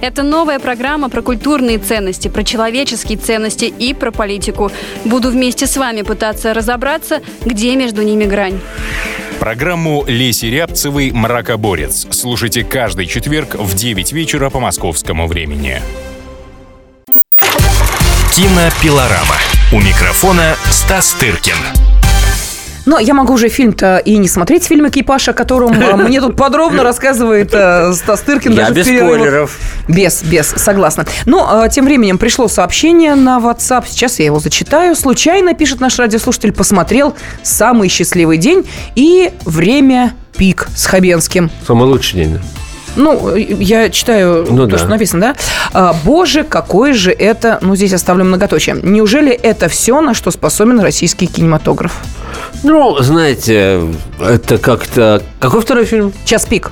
Это 0.00 0.22
новая 0.22 0.58
программа 0.58 1.08
про 1.08 1.22
культурные 1.22 1.78
ценности, 1.78 2.28
про 2.28 2.44
человеческие 2.44 3.18
ценности 3.18 3.64
и 3.64 3.94
про 3.94 4.10
политику. 4.10 4.70
Буду 5.04 5.30
вместе 5.30 5.66
с 5.66 5.76
вами 5.76 6.02
пытаться 6.02 6.54
разобраться, 6.54 7.20
где 7.44 7.76
между 7.76 8.02
ними 8.02 8.24
грань. 8.24 8.60
Программу 9.38 10.04
Леси 10.06 10.46
Рябцевой 10.46 11.12
«Мракоборец» 11.12 12.06
слушайте 12.10 12.64
каждый 12.64 13.06
четверг 13.06 13.54
в 13.54 13.74
9 13.74 14.12
вечера 14.12 14.50
по 14.50 14.58
московскому 14.58 15.28
времени. 15.28 15.80
Кинопилорама. 18.34 19.36
У 19.72 19.80
микрофона 19.80 20.56
Стас 20.70 21.12
Тыркин. 21.14 21.87
Но 22.88 22.98
я 22.98 23.12
могу 23.12 23.34
уже 23.34 23.50
фильм-то 23.50 23.98
и 23.98 24.16
не 24.16 24.28
смотреть, 24.28 24.64
фильм 24.64 24.88
«Экипаж», 24.88 25.28
о 25.28 25.34
котором 25.34 25.72
э, 25.72 25.94
мне 26.08 26.22
тут 26.22 26.38
подробно 26.38 26.82
рассказывает 26.82 27.50
э, 27.52 27.92
Стас 27.92 28.22
Тыркин. 28.22 28.52
Я 28.52 28.70
без 28.70 28.86
спойлеров. 28.86 29.58
Без, 29.88 30.22
без, 30.22 30.46
согласна. 30.56 31.04
Но 31.26 31.66
э, 31.66 31.68
тем 31.68 31.84
временем 31.84 32.16
пришло 32.16 32.48
сообщение 32.48 33.14
на 33.14 33.40
WhatsApp, 33.40 33.84
сейчас 33.86 34.18
я 34.20 34.24
его 34.24 34.38
зачитаю. 34.40 34.96
Случайно, 34.96 35.52
пишет 35.52 35.80
наш 35.80 35.98
радиослушатель, 35.98 36.52
посмотрел 36.52 37.14
«Самый 37.42 37.90
счастливый 37.90 38.38
день» 38.38 38.66
и 38.94 39.32
«Время 39.44 40.14
пик» 40.38 40.68
с 40.74 40.86
Хабенским. 40.86 41.50
Самый 41.66 41.86
лучший 41.86 42.14
день, 42.14 42.38
ну, 42.96 43.36
я 43.36 43.90
читаю 43.90 44.46
ну, 44.50 44.64
то, 44.64 44.72
да. 44.72 44.78
что 44.78 44.88
написано, 44.88 45.20
да? 45.20 45.36
А, 45.72 45.94
Боже, 46.04 46.42
какой 46.42 46.94
же 46.94 47.12
это... 47.12 47.58
Ну, 47.62 47.76
здесь 47.76 47.92
оставлю 47.92 48.24
многоточие. 48.24 48.76
Неужели 48.82 49.30
это 49.30 49.68
все, 49.68 50.00
на 50.00 50.14
что 50.14 50.30
способен 50.30 50.80
российский 50.80 51.26
кинематограф? 51.26 51.92
Ну, 52.62 52.98
знаете, 53.00 53.80
это 54.20 54.58
как-то... 54.58 55.22
Какой 55.40 55.60
второй 55.60 55.84
фильм? 55.84 56.12
«Час 56.24 56.46
пик». 56.46 56.70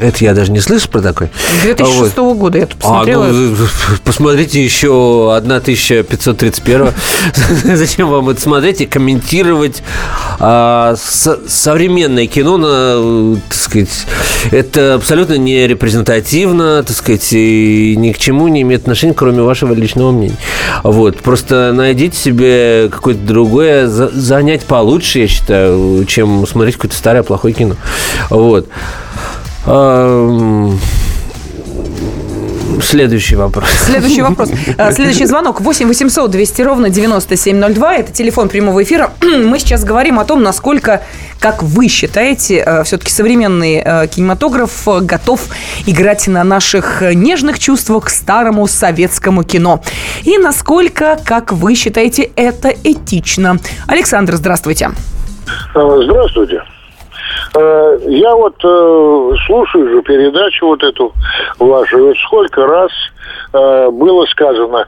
Это 0.00 0.24
я 0.24 0.34
даже 0.34 0.52
не 0.52 0.60
слышу 0.60 0.88
про 0.88 1.00
такой. 1.00 1.30
2006 1.62 2.16
вот. 2.18 2.36
года 2.36 2.58
я 2.58 2.66
тут 2.66 2.78
посмотрела. 2.78 3.26
А, 3.26 3.32
ну, 3.32 3.56
посмотрите 4.04 4.62
еще 4.62 5.34
1531. 5.36 6.88
Зачем 7.76 8.08
вам 8.08 8.28
это 8.28 8.40
смотреть 8.40 8.82
и 8.82 8.86
комментировать 8.86 9.82
а, 10.38 10.94
со, 10.96 11.38
современное 11.48 12.26
кино? 12.26 12.58
На, 12.58 13.40
так 13.48 13.58
сказать, 13.58 14.06
это 14.50 14.94
абсолютно 14.94 15.38
не 15.38 15.66
репрезентативно, 15.66 16.82
так 16.82 16.96
сказать, 16.96 17.32
и 17.32 17.94
ни 17.96 18.12
к 18.12 18.18
чему 18.18 18.48
не 18.48 18.62
имеет 18.62 18.82
отношения, 18.82 19.14
кроме 19.14 19.42
вашего 19.42 19.72
личного 19.72 20.12
мнения. 20.12 20.36
Вот. 20.82 21.18
Просто 21.18 21.72
найдите 21.74 22.16
себе 22.16 22.88
какое-то 22.90 23.20
другое 23.20 23.86
занять 23.86 24.64
получше, 24.64 25.20
я 25.20 25.28
считаю, 25.28 26.04
чем 26.04 26.46
смотреть 26.46 26.76
какое-то 26.76 26.96
старое 26.96 27.22
плохое 27.22 27.54
кино. 27.54 27.76
Вот. 28.28 28.68
Следующий 32.80 33.34
вопрос. 33.34 33.68
Следующий 33.68 34.22
вопрос. 34.22 34.50
А, 34.78 34.92
следующий 34.92 35.26
звонок 35.26 35.60
8 35.60 35.88
800 35.88 36.30
200 36.30 36.62
ровно 36.62 36.88
9702. 36.88 37.94
Это 37.96 38.12
телефон 38.12 38.48
прямого 38.48 38.82
эфира. 38.82 39.10
Мы 39.22 39.58
сейчас 39.58 39.82
говорим 39.82 40.20
о 40.20 40.24
том, 40.24 40.42
насколько, 40.42 41.02
как 41.40 41.64
вы 41.64 41.88
считаете, 41.88 42.62
а, 42.62 42.84
все-таки 42.84 43.10
современный 43.10 43.82
а, 43.84 44.06
кинематограф 44.06 44.86
готов 45.02 45.48
играть 45.86 46.28
на 46.28 46.44
наших 46.44 47.02
нежных 47.02 47.58
чувствах 47.58 48.04
к 48.04 48.10
старому 48.10 48.68
советскому 48.68 49.42
кино. 49.42 49.82
И 50.22 50.38
насколько, 50.38 51.18
как 51.24 51.52
вы 51.52 51.74
считаете, 51.74 52.30
это 52.36 52.72
этично. 52.84 53.58
Александр, 53.88 54.36
здравствуйте. 54.36 54.90
Здравствуйте. 55.74 56.62
Э, 57.56 57.98
я 58.02 58.34
вот 58.34 58.56
э, 58.62 59.30
слушаю 59.46 59.88
же 59.88 60.02
передачу 60.02 60.66
вот 60.66 60.82
эту 60.82 61.12
вашу. 61.58 62.08
Вот 62.08 62.18
сколько 62.18 62.66
раз 62.66 62.90
э, 63.54 63.90
было 63.90 64.26
сказано, 64.26 64.86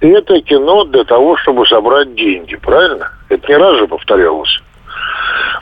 это 0.00 0.40
кино 0.42 0.84
для 0.84 1.04
того, 1.04 1.38
чтобы 1.38 1.66
собрать 1.66 2.14
деньги, 2.14 2.56
правильно? 2.56 3.10
Это 3.30 3.48
не 3.48 3.56
раз 3.56 3.78
же 3.78 3.86
повторялось. 3.86 4.60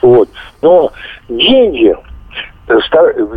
Вот. 0.01 0.27
Но 0.61 0.91
деньги, 1.29 1.95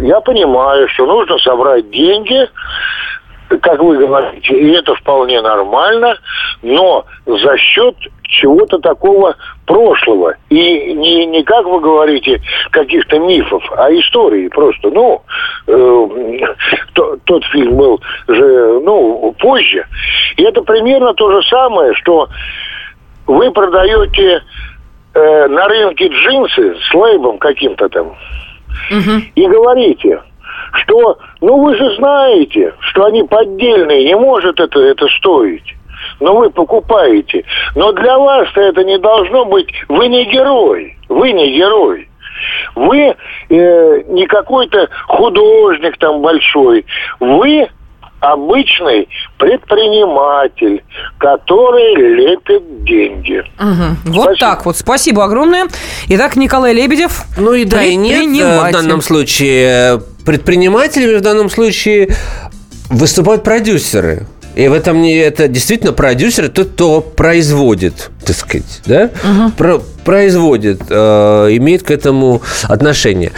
я 0.00 0.20
понимаю, 0.20 0.88
что 0.88 1.06
нужно 1.06 1.38
собрать 1.38 1.90
деньги, 1.90 2.48
как 3.60 3.80
вы 3.80 3.98
говорите, 3.98 4.58
и 4.58 4.70
это 4.72 4.94
вполне 4.96 5.40
нормально, 5.42 6.16
но 6.62 7.04
за 7.26 7.56
счет 7.58 7.94
чего-то 8.22 8.78
такого 8.78 9.36
прошлого. 9.72 10.34
И 10.50 10.92
не, 10.92 11.24
не 11.26 11.42
как 11.44 11.64
вы 11.64 11.80
говорите, 11.80 12.42
каких-то 12.70 13.18
мифов, 13.18 13.62
а 13.76 13.90
истории 13.90 14.48
просто. 14.48 14.90
Ну, 14.90 15.22
э, 15.66 16.38
то, 16.92 17.16
тот 17.24 17.44
фильм 17.46 17.76
был 17.76 18.00
же, 18.28 18.80
ну, 18.84 19.34
позже. 19.38 19.86
И 20.36 20.42
это 20.42 20.60
примерно 20.62 21.14
то 21.14 21.32
же 21.32 21.48
самое, 21.48 21.94
что 21.94 22.28
вы 23.26 23.50
продаете 23.50 24.42
э, 25.14 25.46
на 25.48 25.68
рынке 25.68 26.08
джинсы 26.08 26.76
с 26.76 26.94
лейбом 26.94 27.38
каким-то 27.38 27.88
там. 27.88 28.08
Угу. 28.90 29.22
И 29.34 29.46
говорите, 29.46 30.20
что, 30.74 31.18
ну 31.40 31.62
вы 31.62 31.76
же 31.76 31.96
знаете, 31.96 32.74
что 32.80 33.06
они 33.06 33.22
поддельные, 33.22 34.04
не 34.04 34.16
может 34.16 34.60
это, 34.60 34.80
это 34.80 35.06
стоить 35.18 35.76
но 36.20 36.36
вы 36.36 36.50
покупаете. 36.50 37.44
Но 37.74 37.92
для 37.92 38.18
вас-то 38.18 38.60
это 38.60 38.84
не 38.84 38.98
должно 38.98 39.44
быть... 39.44 39.68
Вы 39.88 40.08
не 40.08 40.24
герой. 40.24 40.96
Вы 41.08 41.32
не 41.32 41.54
герой. 41.56 42.08
Вы 42.74 43.14
э, 43.48 44.02
не 44.08 44.26
какой-то 44.26 44.88
художник 45.06 45.96
там 45.98 46.22
большой. 46.22 46.84
Вы 47.20 47.68
обычный 48.22 49.08
предприниматель, 49.36 50.82
который 51.18 51.94
лепит 51.96 52.84
деньги. 52.84 53.42
Угу. 53.58 54.14
Вот 54.14 54.38
так 54.38 54.64
вот. 54.64 54.76
Спасибо 54.76 55.24
огромное. 55.24 55.66
Итак, 56.08 56.36
Николай 56.36 56.72
Лебедев. 56.72 57.24
Ну 57.36 57.52
и 57.52 57.64
да, 57.64 57.82
и 57.82 57.96
нет 57.96 58.28
э, 58.40 58.68
в 58.68 58.72
данном 58.72 59.02
случае. 59.02 60.00
Предпринимателями 60.24 61.16
в 61.16 61.20
данном 61.20 61.50
случае 61.50 62.14
выступают 62.90 63.42
продюсеры. 63.42 64.26
И 64.54 64.68
в 64.68 64.72
этом 64.72 65.00
не 65.00 65.16
это 65.16 65.48
действительно 65.48 65.92
продюсер, 65.92 66.48
тот, 66.48 66.70
кто 66.70 67.00
производит, 67.00 68.10
так 68.24 68.36
сказать, 68.36 68.80
да, 68.84 69.10
угу. 69.24 69.50
Про, 69.56 69.82
производит, 70.04 70.82
э, 70.90 70.94
имеет 71.52 71.82
к 71.82 71.90
этому 71.90 72.42
отношение. 72.64 73.32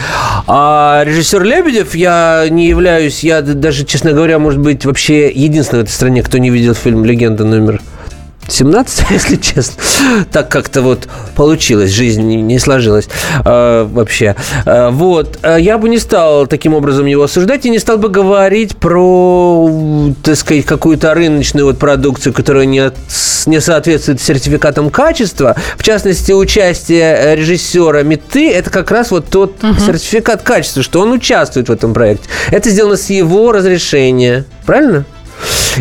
А 0.47 1.03
режиссер 1.05 1.43
Лебедев, 1.43 1.95
я 1.95 2.45
не 2.49 2.67
являюсь, 2.67 3.23
я 3.23 3.41
даже, 3.41 3.85
честно 3.85 4.11
говоря, 4.11 4.39
может 4.39 4.59
быть, 4.59 4.85
вообще 4.85 5.29
единственный 5.29 5.79
в 5.79 5.83
этой 5.83 5.91
стране, 5.91 6.21
кто 6.21 6.37
не 6.37 6.49
видел 6.49 6.73
фильм 6.73 7.05
«Легенда 7.05 7.45
номер 7.45 7.81
17, 8.47 9.05
если 9.09 9.35
честно. 9.37 9.83
Так 10.31 10.49
как-то 10.49 10.81
вот 10.81 11.07
получилось, 11.35 11.91
жизнь 11.91 12.23
не 12.23 12.59
сложилась 12.59 13.07
э, 13.43 13.87
вообще. 13.89 14.35
Э, 14.65 14.89
вот. 14.91 15.39
А 15.41 15.57
я 15.57 15.77
бы 15.77 15.89
не 15.89 15.97
стал 15.97 16.47
таким 16.47 16.73
образом 16.73 17.05
его 17.05 17.23
осуждать 17.23 17.65
и 17.65 17.69
не 17.69 17.79
стал 17.79 17.97
бы 17.97 18.09
говорить 18.09 18.77
про, 18.77 20.13
так 20.23 20.35
сказать, 20.35 20.65
какую-то 20.65 21.13
рыночную 21.13 21.65
вот 21.65 21.79
продукцию, 21.79 22.33
которая 22.33 22.65
не, 22.65 22.91
не 23.45 23.59
соответствует 23.59 24.21
сертификатам 24.21 24.89
качества. 24.89 25.55
В 25.77 25.83
частности, 25.83 26.31
участие 26.31 27.35
режиссера 27.35 28.03
Меты– 28.03 28.51
это 28.51 28.69
как 28.69 28.91
раз 28.91 29.11
вот 29.11 29.27
тот 29.29 29.63
угу. 29.63 29.73
сертификат 29.79 30.41
качества, 30.43 30.83
что 30.83 31.01
он 31.01 31.11
участвует 31.11 31.69
в 31.69 31.71
этом 31.71 31.93
проекте. 31.93 32.27
Это 32.51 32.69
сделано 32.69 32.97
с 32.97 33.09
его 33.09 33.51
разрешения. 33.51 34.45
Правильно? 34.65 35.05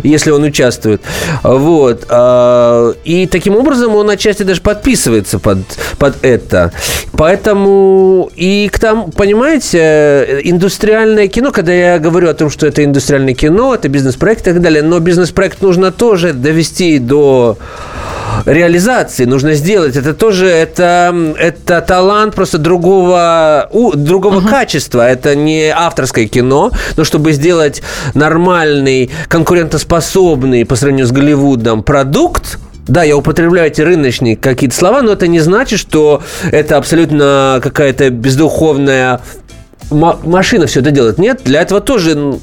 Если 0.02 0.30
он 0.30 0.42
участвует. 0.42 1.02
Вот. 1.42 2.06
А, 2.08 2.94
и 3.04 3.26
таким 3.26 3.56
образом 3.56 3.94
он 3.94 4.10
отчасти 4.10 4.42
даже 4.42 4.60
подписывается 4.60 5.38
под, 5.38 5.58
под 5.98 6.24
это. 6.24 6.72
Поэтому 7.12 8.30
и 8.34 8.68
к 8.72 8.78
тому, 8.78 9.08
понимаете, 9.08 10.40
индустриальное 10.44 11.28
кино, 11.28 11.52
когда 11.52 11.72
я 11.72 11.98
говорю 11.98 12.28
о 12.28 12.34
том, 12.34 12.50
что 12.50 12.66
это 12.66 12.84
индустриальное 12.84 13.34
кино, 13.34 13.74
это 13.74 13.88
бизнес-проект 13.88 14.42
и 14.42 14.52
так 14.52 14.60
далее, 14.60 14.82
но 14.82 14.98
бизнес-проект 14.98 15.62
нужно 15.62 15.92
тоже 15.92 16.32
довести 16.32 16.98
до 16.98 17.58
реализации 18.46 19.24
нужно 19.24 19.54
сделать. 19.54 19.96
Это 19.96 20.14
тоже 20.14 20.46
это, 20.46 21.34
это 21.38 21.80
талант 21.80 22.34
просто 22.34 22.58
другого, 22.58 23.68
у, 23.72 23.92
другого 23.94 24.40
uh-huh. 24.40 24.50
качества. 24.50 25.08
Это 25.08 25.34
не 25.34 25.68
авторское 25.68 26.26
кино, 26.26 26.70
но 26.96 27.04
чтобы 27.04 27.32
сделать 27.32 27.82
нормальный, 28.14 29.10
конкурентоспособный 29.28 30.64
по 30.64 30.76
сравнению 30.76 31.06
с 31.06 31.12
Голливудом 31.12 31.82
продукт, 31.82 32.58
да, 32.86 33.02
я 33.02 33.16
употребляю 33.16 33.68
эти 33.68 33.80
рыночные 33.80 34.36
какие-то 34.36 34.76
слова, 34.76 35.00
но 35.00 35.12
это 35.12 35.26
не 35.26 35.40
значит, 35.40 35.78
что 35.78 36.22
это 36.52 36.76
абсолютно 36.76 37.60
какая-то 37.62 38.10
бездуховная 38.10 39.20
машина 39.90 40.66
все 40.66 40.80
это 40.80 40.90
делает. 40.90 41.18
Нет, 41.18 41.42
для 41.44 41.62
этого 41.62 41.80
тоже 41.80 42.38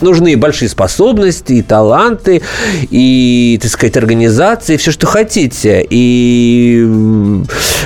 нужны 0.00 0.36
большие 0.36 0.68
способности 0.68 1.54
и 1.54 1.62
таланты, 1.62 2.42
и, 2.90 3.58
так 3.60 3.70
сказать, 3.70 3.96
организации, 3.96 4.76
все, 4.76 4.90
что 4.90 5.06
хотите. 5.06 5.86
И 5.88 6.86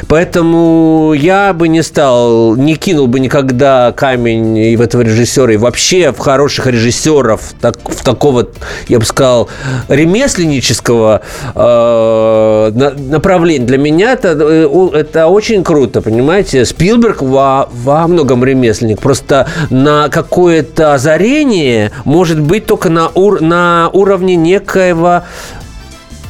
поэтому 0.08 1.12
я 1.16 1.52
бы 1.52 1.68
не 1.68 1.82
стал, 1.82 2.56
не 2.56 2.74
кинул 2.76 3.06
бы 3.06 3.20
никогда 3.20 3.92
камень 3.96 4.56
и 4.58 4.76
в 4.76 4.80
этого 4.80 5.02
режиссера, 5.02 5.52
и 5.52 5.56
вообще 5.56 6.12
в 6.12 6.18
хороших 6.18 6.66
режиссеров, 6.66 7.54
так, 7.61 7.76
в 7.88 8.04
такого, 8.04 8.48
я 8.88 8.98
бы 8.98 9.04
сказал, 9.04 9.48
ремесленнического 9.88 11.22
э, 11.54 12.70
направления. 12.98 13.66
Для 13.66 13.78
меня 13.78 14.12
это, 14.12 14.36
э, 14.38 14.90
это 14.94 15.26
очень 15.26 15.62
круто, 15.64 16.00
понимаете? 16.00 16.64
Спилберг 16.64 17.22
во, 17.22 17.68
во 17.72 18.06
многом 18.06 18.44
ремесленник. 18.44 19.00
Просто 19.00 19.48
на 19.70 20.08
какое-то 20.08 20.94
озарение 20.94 21.92
может 22.05 22.40
быть 22.40 22.66
только 22.66 22.88
на, 22.88 23.09
ур 23.09 23.40
на 23.40 23.90
уровне 23.92 24.36
некоего, 24.36 25.22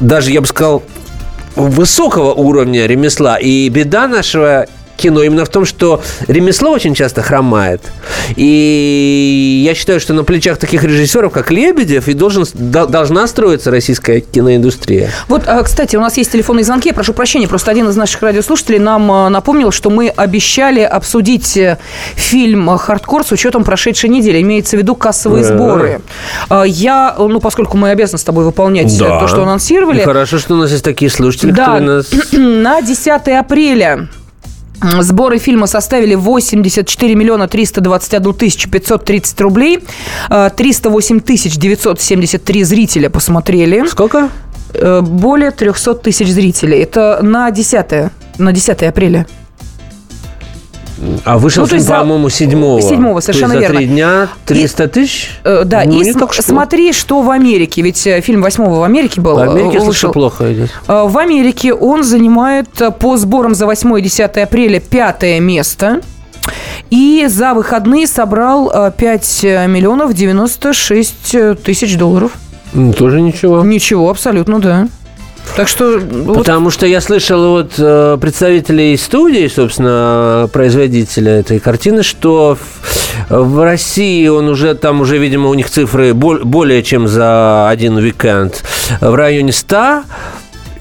даже 0.00 0.30
я 0.30 0.40
бы 0.40 0.46
сказал, 0.46 0.82
высокого 1.56 2.32
уровня 2.32 2.86
ремесла. 2.86 3.36
И 3.36 3.68
беда 3.68 4.06
нашего 4.06 4.66
кино 5.00 5.22
именно 5.22 5.44
в 5.44 5.48
том, 5.48 5.64
что 5.64 6.02
ремесло 6.28 6.70
очень 6.70 6.94
часто 6.94 7.22
хромает. 7.22 7.80
И 8.36 9.62
я 9.64 9.74
считаю, 9.74 10.00
что 10.00 10.14
на 10.14 10.24
плечах 10.24 10.58
таких 10.58 10.84
режиссеров, 10.84 11.32
как 11.32 11.50
Лебедев, 11.50 12.08
и 12.08 12.12
должен, 12.12 12.44
должна 12.54 13.26
строиться 13.26 13.70
российская 13.70 14.20
киноиндустрия. 14.20 15.10
Вот, 15.28 15.44
а, 15.46 15.62
кстати, 15.62 15.96
у 15.96 16.00
нас 16.00 16.16
есть 16.16 16.32
телефонные 16.32 16.64
звонки. 16.64 16.88
Я 16.88 16.94
прошу 16.94 17.14
прощения, 17.14 17.48
просто 17.48 17.70
один 17.70 17.88
из 17.88 17.96
наших 17.96 18.22
радиослушателей 18.22 18.78
нам 18.78 19.10
а, 19.10 19.28
напомнил, 19.30 19.70
что 19.70 19.90
мы 19.90 20.08
обещали 20.08 20.80
обсудить 20.80 21.56
э, 21.56 21.78
фильм 22.14 22.76
«Хардкор» 22.76 23.24
с 23.24 23.32
учетом 23.32 23.64
прошедшей 23.64 24.10
недели. 24.10 24.40
Имеется 24.42 24.76
в 24.76 24.80
виду 24.80 24.94
кассовые 24.94 25.44
сборы. 25.44 26.02
А, 26.48 26.64
я, 26.64 27.14
ну, 27.18 27.40
поскольку 27.40 27.76
мы 27.76 27.90
обязаны 27.90 28.18
с 28.18 28.24
тобой 28.24 28.44
выполнять 28.44 28.96
да. 28.98 29.20
то, 29.20 29.28
что 29.28 29.42
анонсировали. 29.42 30.02
хорошо, 30.02 30.38
что 30.38 30.54
у 30.54 30.56
нас 30.58 30.70
есть 30.70 30.84
такие 30.84 31.10
слушатели, 31.10 31.52
да. 31.52 31.64
которые 31.66 31.86
нас... 31.86 32.10
На 32.32 32.82
10 32.82 33.28
апреля 33.28 34.08
Сборы 35.00 35.38
фильма 35.38 35.66
составили 35.66 36.14
84 36.14 37.14
миллиона 37.14 37.48
321 37.48 38.34
тысячу 38.34 38.70
530 38.70 39.40
рублей. 39.40 39.80
308 40.28 41.18
э, 41.18 41.20
тысяч 41.20 41.56
973 41.56 42.64
зрителя 42.64 43.10
посмотрели. 43.10 43.86
Сколько? 43.86 44.30
Э, 44.72 45.00
более 45.02 45.50
300 45.50 45.94
тысяч 45.96 46.28
зрителей. 46.28 46.78
Это 46.80 47.20
на 47.22 47.50
10, 47.50 48.10
на 48.38 48.52
10 48.52 48.82
апреля. 48.82 49.26
А 51.24 51.38
вышел 51.38 51.62
ну, 51.62 51.68
фильм, 51.68 51.84
по-моему, 51.84 52.28
седьмого. 52.28 52.82
Седьмого, 52.82 53.20
совершенно 53.20 53.54
то 53.54 53.60
есть 53.60 53.62
верно. 53.62 53.74
за 53.74 53.86
три 53.86 53.94
дня 53.94 54.28
300 54.46 54.88
тысяч? 54.88 55.30
Э, 55.44 55.62
да, 55.64 55.82
ну, 55.86 56.00
и 56.00 56.04
см- 56.04 56.42
смотри, 56.42 56.92
что 56.92 57.22
в 57.22 57.30
Америке. 57.30 57.82
Ведь 57.82 58.06
э, 58.06 58.20
фильм 58.20 58.42
восьмого 58.42 58.80
в 58.80 58.82
Америке 58.82 59.20
был. 59.20 59.36
В 59.36 59.40
Америке, 59.40 59.78
э, 59.78 59.80
вышел. 59.80 60.12
плохо 60.12 60.52
идет. 60.52 60.70
Э, 60.88 61.04
в 61.06 61.16
Америке 61.16 61.72
он 61.72 62.02
занимает 62.04 62.68
по 62.98 63.16
сборам 63.16 63.54
за 63.54 63.66
8 63.66 63.98
и 63.98 64.02
10 64.02 64.36
апреля 64.38 64.80
пятое 64.80 65.40
место. 65.40 66.00
И 66.90 67.26
за 67.28 67.54
выходные 67.54 68.06
собрал 68.06 68.72
5 68.90 69.42
миллионов 69.68 70.12
96 70.12 71.62
тысяч 71.62 71.96
долларов. 71.96 72.32
Тоже 72.96 73.20
ничего. 73.20 73.62
Ничего, 73.64 74.10
абсолютно, 74.10 74.58
да. 74.58 74.88
Так 75.56 75.68
что... 75.68 76.00
Потому 76.34 76.66
вот... 76.66 76.72
что 76.72 76.86
я 76.86 77.00
слышал 77.00 77.56
от 77.58 77.72
э, 77.78 78.18
представителей 78.20 78.96
студии, 78.96 79.48
собственно, 79.48 80.48
производителя 80.52 81.40
этой 81.40 81.58
картины, 81.58 82.02
что 82.02 82.56
в, 83.28 83.30
в 83.30 83.62
России 83.62 84.26
он 84.28 84.48
уже, 84.48 84.74
там 84.74 85.00
уже, 85.00 85.18
видимо, 85.18 85.48
у 85.48 85.54
них 85.54 85.68
цифры 85.68 86.14
более 86.14 86.82
чем 86.82 87.08
за 87.08 87.68
один 87.68 87.96
уикенд. 87.96 88.62
В 89.00 89.14
районе 89.14 89.52
100 89.52 90.04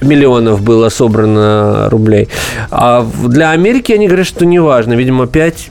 миллионов 0.01 0.61
было 0.61 0.89
собрано 0.89 1.89
рублей. 1.89 2.29
А 2.71 3.05
для 3.25 3.51
Америки 3.51 3.91
они 3.91 4.07
говорят, 4.07 4.27
что 4.27 4.45
неважно. 4.45 4.93
Видимо, 4.93 5.27
5 5.27 5.69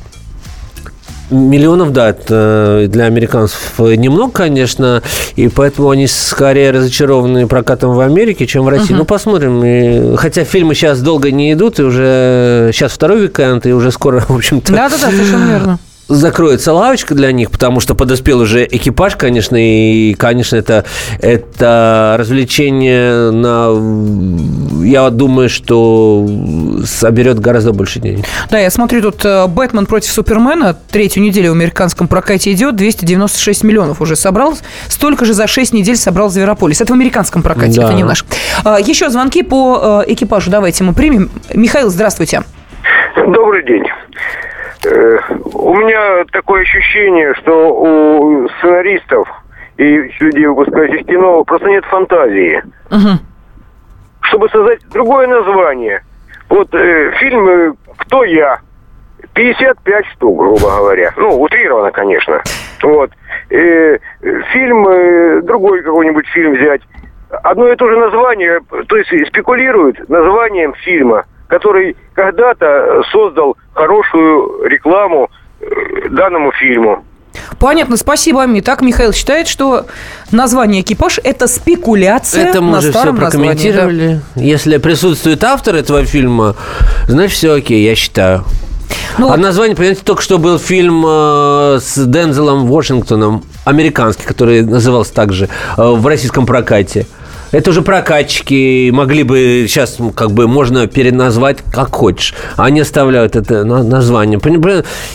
Миллионов, 1.31 1.93
да, 1.93 2.11
это 2.11 2.87
для 2.89 3.05
американцев 3.05 3.79
немного, 3.79 4.33
конечно, 4.33 5.03
и 5.37 5.49
поэтому 5.49 5.91
они 5.91 6.07
скорее 6.07 6.71
разочарованы 6.71 7.47
прокатом 7.47 7.95
в 7.95 8.01
Америке, 8.01 8.47
чем 8.47 8.65
в 8.65 8.69
России. 8.69 8.95
Uh-huh. 8.95 8.99
Ну, 8.99 9.05
посмотрим. 9.05 9.63
И, 9.65 10.17
хотя 10.17 10.45
фильмы 10.45 10.75
сейчас 10.75 11.01
долго 11.01 11.31
не 11.31 11.53
идут, 11.53 11.81
и 11.81 11.83
уже 11.83 12.71
сейчас 12.73 12.93
второй 12.93 13.25
уикенд, 13.25 13.67
и 13.67 13.73
уже 13.73 13.91
скоро, 13.93 14.21
в 14.29 14.35
общем-то... 14.35 14.73
Да-да-да, 14.73 15.11
совершенно 15.11 15.51
верно 15.51 15.79
закроется 16.09 16.73
лавочка 16.73 17.15
для 17.15 17.31
них, 17.33 17.51
потому 17.51 17.81
что 17.81 17.95
подоспел 17.95 18.41
уже 18.41 18.67
экипаж, 18.67 19.17
конечно, 19.17 19.57
и, 19.57 20.15
конечно, 20.15 20.57
это, 20.57 20.85
это 21.21 22.17
развлечение 22.19 23.31
на... 23.31 23.69
Я 24.85 25.11
думаю, 25.11 25.49
что 25.49 26.27
соберет 26.85 27.39
гораздо 27.39 27.73
больше 27.73 28.01
денег. 28.01 28.25
Да, 28.51 28.59
я 28.59 28.71
смотрю, 28.71 29.03
тут 29.03 29.25
э, 29.25 29.47
«Бэтмен 29.47 29.87
против 29.87 30.11
Супермена» 30.11 30.77
третью 30.91 31.23
неделю 31.23 31.51
в 31.51 31.53
американском 31.53 32.09
прокате 32.09 32.53
идет, 32.53 32.77
296 32.77 33.65
миллионов 33.65 34.01
уже 34.01 34.17
собрал. 34.17 34.57
Столько 34.89 35.25
же 35.25 35.35
за 35.35 35.47
6 35.47 35.75
недель 35.75 35.97
собрал 35.97 36.31
«Зверополис». 36.31 36.81
Это 36.81 36.93
в 36.93 36.97
американском 36.97 37.43
прокате, 37.43 37.81
да. 37.81 37.85
это 37.85 37.95
не 37.95 38.05
наш. 38.05 38.25
А, 38.65 38.81
еще 38.81 39.11
звонки 39.11 39.43
по 39.43 40.05
э, 40.07 40.13
экипажу 40.13 40.51
давайте 40.51 40.85
мы 40.85 40.95
примем. 40.95 41.31
Михаил, 41.53 41.91
здравствуйте. 41.91 42.43
Добрый 43.17 43.65
день. 43.67 43.85
Э, 44.85 45.19
у 45.55 45.75
меня 45.75 46.25
такое 46.33 46.63
ощущение, 46.63 47.35
что 47.35 47.75
у 47.75 48.49
сценаристов 48.59 49.29
и 49.77 50.11
людей, 50.21 50.47
выпускающих 50.47 51.07
кино, 51.07 51.45
просто 51.45 51.69
нет 51.69 51.85
фантазии. 51.85 52.63
Угу. 52.91 53.19
Чтобы 54.23 54.49
создать 54.51 54.81
другое 54.91 55.27
название. 55.27 56.03
Вот 56.49 56.73
э, 56.75 57.13
фильм 57.19 57.77
«Кто 57.99 58.25
я?» 58.25 58.61
55 59.35 60.07
штук, 60.15 60.39
грубо 60.39 60.77
говоря. 60.79 61.13
Ну, 61.17 61.41
утрированно, 61.41 61.91
конечно. 61.93 62.43
Вот. 62.83 63.11
э, 63.51 63.99
фильм, 64.53 64.89
э, 64.89 65.43
другой 65.43 65.83
какой-нибудь 65.83 66.27
фильм 66.29 66.55
взять. 66.55 66.83
Одно 67.31 67.69
и 67.69 67.77
то 67.77 67.89
же 67.89 67.97
название, 67.97 68.61
то 68.89 68.97
есть 68.97 69.11
спекулируют 69.29 70.09
названием 70.09 70.75
фильма, 70.75 71.25
который 71.49 71.97
когда-то 72.15 73.03
создал 73.11 73.57
хорошую 73.73 74.65
рекламу 74.69 75.31
э, 75.61 76.09
данному 76.11 76.53
фильму. 76.53 77.05
Понятно, 77.59 77.97
спасибо, 77.97 78.43
Ами. 78.43 78.61
Так 78.61 78.83
Михаил 78.83 79.13
считает, 79.13 79.49
что 79.49 79.87
название 80.31 80.83
«Экипаж»– 80.83 81.19
это 81.25 81.47
спекуляция 81.47 82.47
Это 82.47 82.61
мы 82.61 82.73
на 82.73 82.79
уже 82.79 82.91
все 82.91 83.05
названии, 83.05 83.21
прокомментировали. 83.21 84.21
Если 84.37 84.77
присутствует 84.79 85.43
автор 85.45 85.75
этого 85.75 86.05
фильма, 86.05 86.55
значит, 87.07 87.33
все 87.33 87.55
окей, 87.55 87.85
я 87.85 87.95
считаю. 87.95 88.45
Ну 89.19 89.27
а 89.27 89.31
вот- 89.31 89.41
название, 89.41 89.77
понимаете, 89.77 90.03
только 90.05 90.23
что 90.23 90.39
был 90.39 90.59
фильм 90.59 91.05
э, 91.07 91.79
с 91.81 92.07
Дензелом 92.07 92.67
Вашингтоном, 92.67 93.45
американский, 93.65 94.25
который 94.25 94.63
назывался 94.63 95.13
также 95.15 95.49
э, 95.77 95.83
в 95.83 96.07
российском 96.07 96.47
прокате. 96.47 97.07
Это 97.51 97.71
уже 97.71 97.83
прокатчики 97.83 98.91
могли 98.91 99.23
бы 99.23 99.67
сейчас 99.69 99.99
ну, 99.99 100.11
как 100.11 100.33
бы 100.33 100.47
можно 100.47 100.87
переназвать 100.87 101.59
как 101.73 101.95
хочешь. 101.95 102.35
Они 102.57 102.81
оставляют 102.81 103.37
это 103.37 103.65
на- 103.65 103.83
название. 103.83 104.39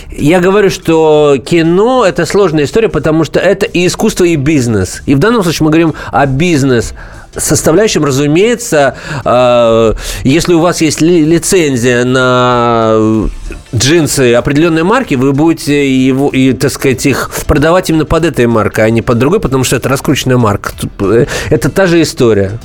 Я 0.10 0.40
говорю, 0.40 0.70
что 0.70 1.38
кино 1.46 2.06
это 2.06 2.26
сложная 2.26 2.64
история, 2.64 2.90
потому 2.90 3.24
что 3.24 3.40
это 3.40 3.66
и 3.66 3.86
искусство, 3.86 4.24
и 4.24 4.36
бизнес. 4.36 5.02
И 5.06 5.14
в 5.16 5.20
данном 5.20 5.44
случае 5.44 5.66
мы 5.66 5.72
говорим 5.72 5.94
о 6.12 6.26
бизнес 6.26 6.94
составляющем, 7.36 8.06
разумеется, 8.06 8.96
э, 9.26 9.94
если 10.24 10.54
у 10.54 10.60
вас 10.60 10.82
есть 10.82 11.02
ли- 11.02 11.26
лицензия 11.26 12.04
на 12.04 13.28
джинсы 13.76 14.34
определенной 14.34 14.84
марки, 14.84 15.16
вы 15.16 15.34
будете 15.34 15.90
его, 15.90 16.30
и, 16.30 16.54
так 16.54 16.72
сказать, 16.72 17.06
их 17.06 17.32
продавать 17.48 17.90
именно 17.90 18.06
под 18.06 18.26
этой 18.26 18.48
маркой, 18.48 18.86
а 18.86 18.90
не 18.90 19.02
под 19.02 19.18
другой, 19.18 19.40
потому 19.40 19.64
что 19.64 19.76
это 19.76 19.90
раскрученная 19.90 20.38
марка. 20.38 20.72
Э, 21.00 21.26
Это 21.50 21.70
та 21.70 21.88
же 21.88 22.02
история. 22.02 22.60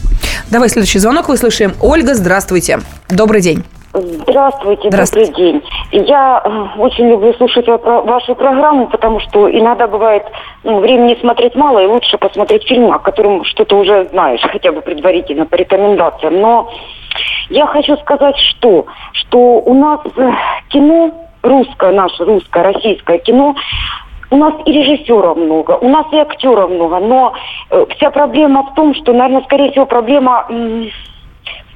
Давай 0.51 0.69
следующий 0.69 0.99
звонок 0.99 1.29
выслушаем. 1.29 1.75
Ольга, 1.81 2.15
здравствуйте. 2.15 2.81
Добрый 3.09 3.41
день. 3.41 3.65
Здравствуйте, 3.93 4.89
Здравствуйте. 4.91 5.31
добрый 5.31 5.53
день. 5.53 5.63
Я 6.07 6.43
э, 6.45 6.81
очень 6.81 7.09
люблю 7.09 7.33
слушать 7.35 7.67
вашу 7.67 8.35
программу, 8.35 8.87
потому 8.89 9.19
что 9.21 9.51
иногда 9.51 9.87
бывает 9.87 10.25
ну, 10.63 10.81
времени 10.81 11.17
смотреть 11.21 11.55
мало, 11.55 11.79
и 11.79 11.87
лучше 11.87 12.19
посмотреть 12.19 12.65
фильм, 12.69 12.93
о 12.93 12.99
котором 12.99 13.45
что-то 13.45 13.77
уже 13.77 14.07
знаешь, 14.11 14.41
хотя 14.53 14.73
бы 14.73 14.83
предварительно 14.83 15.47
по 15.47 15.55
рекомендациям. 15.55 16.41
Но 16.41 16.71
я 17.49 17.67
хочу 17.67 17.97
сказать, 17.99 18.37
что, 18.37 18.87
что 19.13 19.39
у 19.39 19.75
нас 19.75 20.01
э, 20.17 20.33
кино, 20.69 21.11
русское, 21.43 21.93
наше 21.93 22.25
русское, 22.25 22.63
российское 22.63 23.19
кино, 23.19 23.55
у 24.31 24.37
нас 24.37 24.53
и 24.67 24.73
режиссеров 24.73 25.39
много, 25.39 25.79
у 25.81 25.89
нас 25.89 26.07
и 26.13 26.17
актеров 26.19 26.69
много, 26.71 26.99
но 26.99 27.33
э, 27.71 27.87
вся 27.97 28.11
проблема 28.11 28.65
в 28.65 28.75
том, 28.75 28.95
что, 28.95 29.15
наверное, 29.15 29.45
скорее 29.45 29.71
всего, 29.71 29.87
проблема 29.87 30.47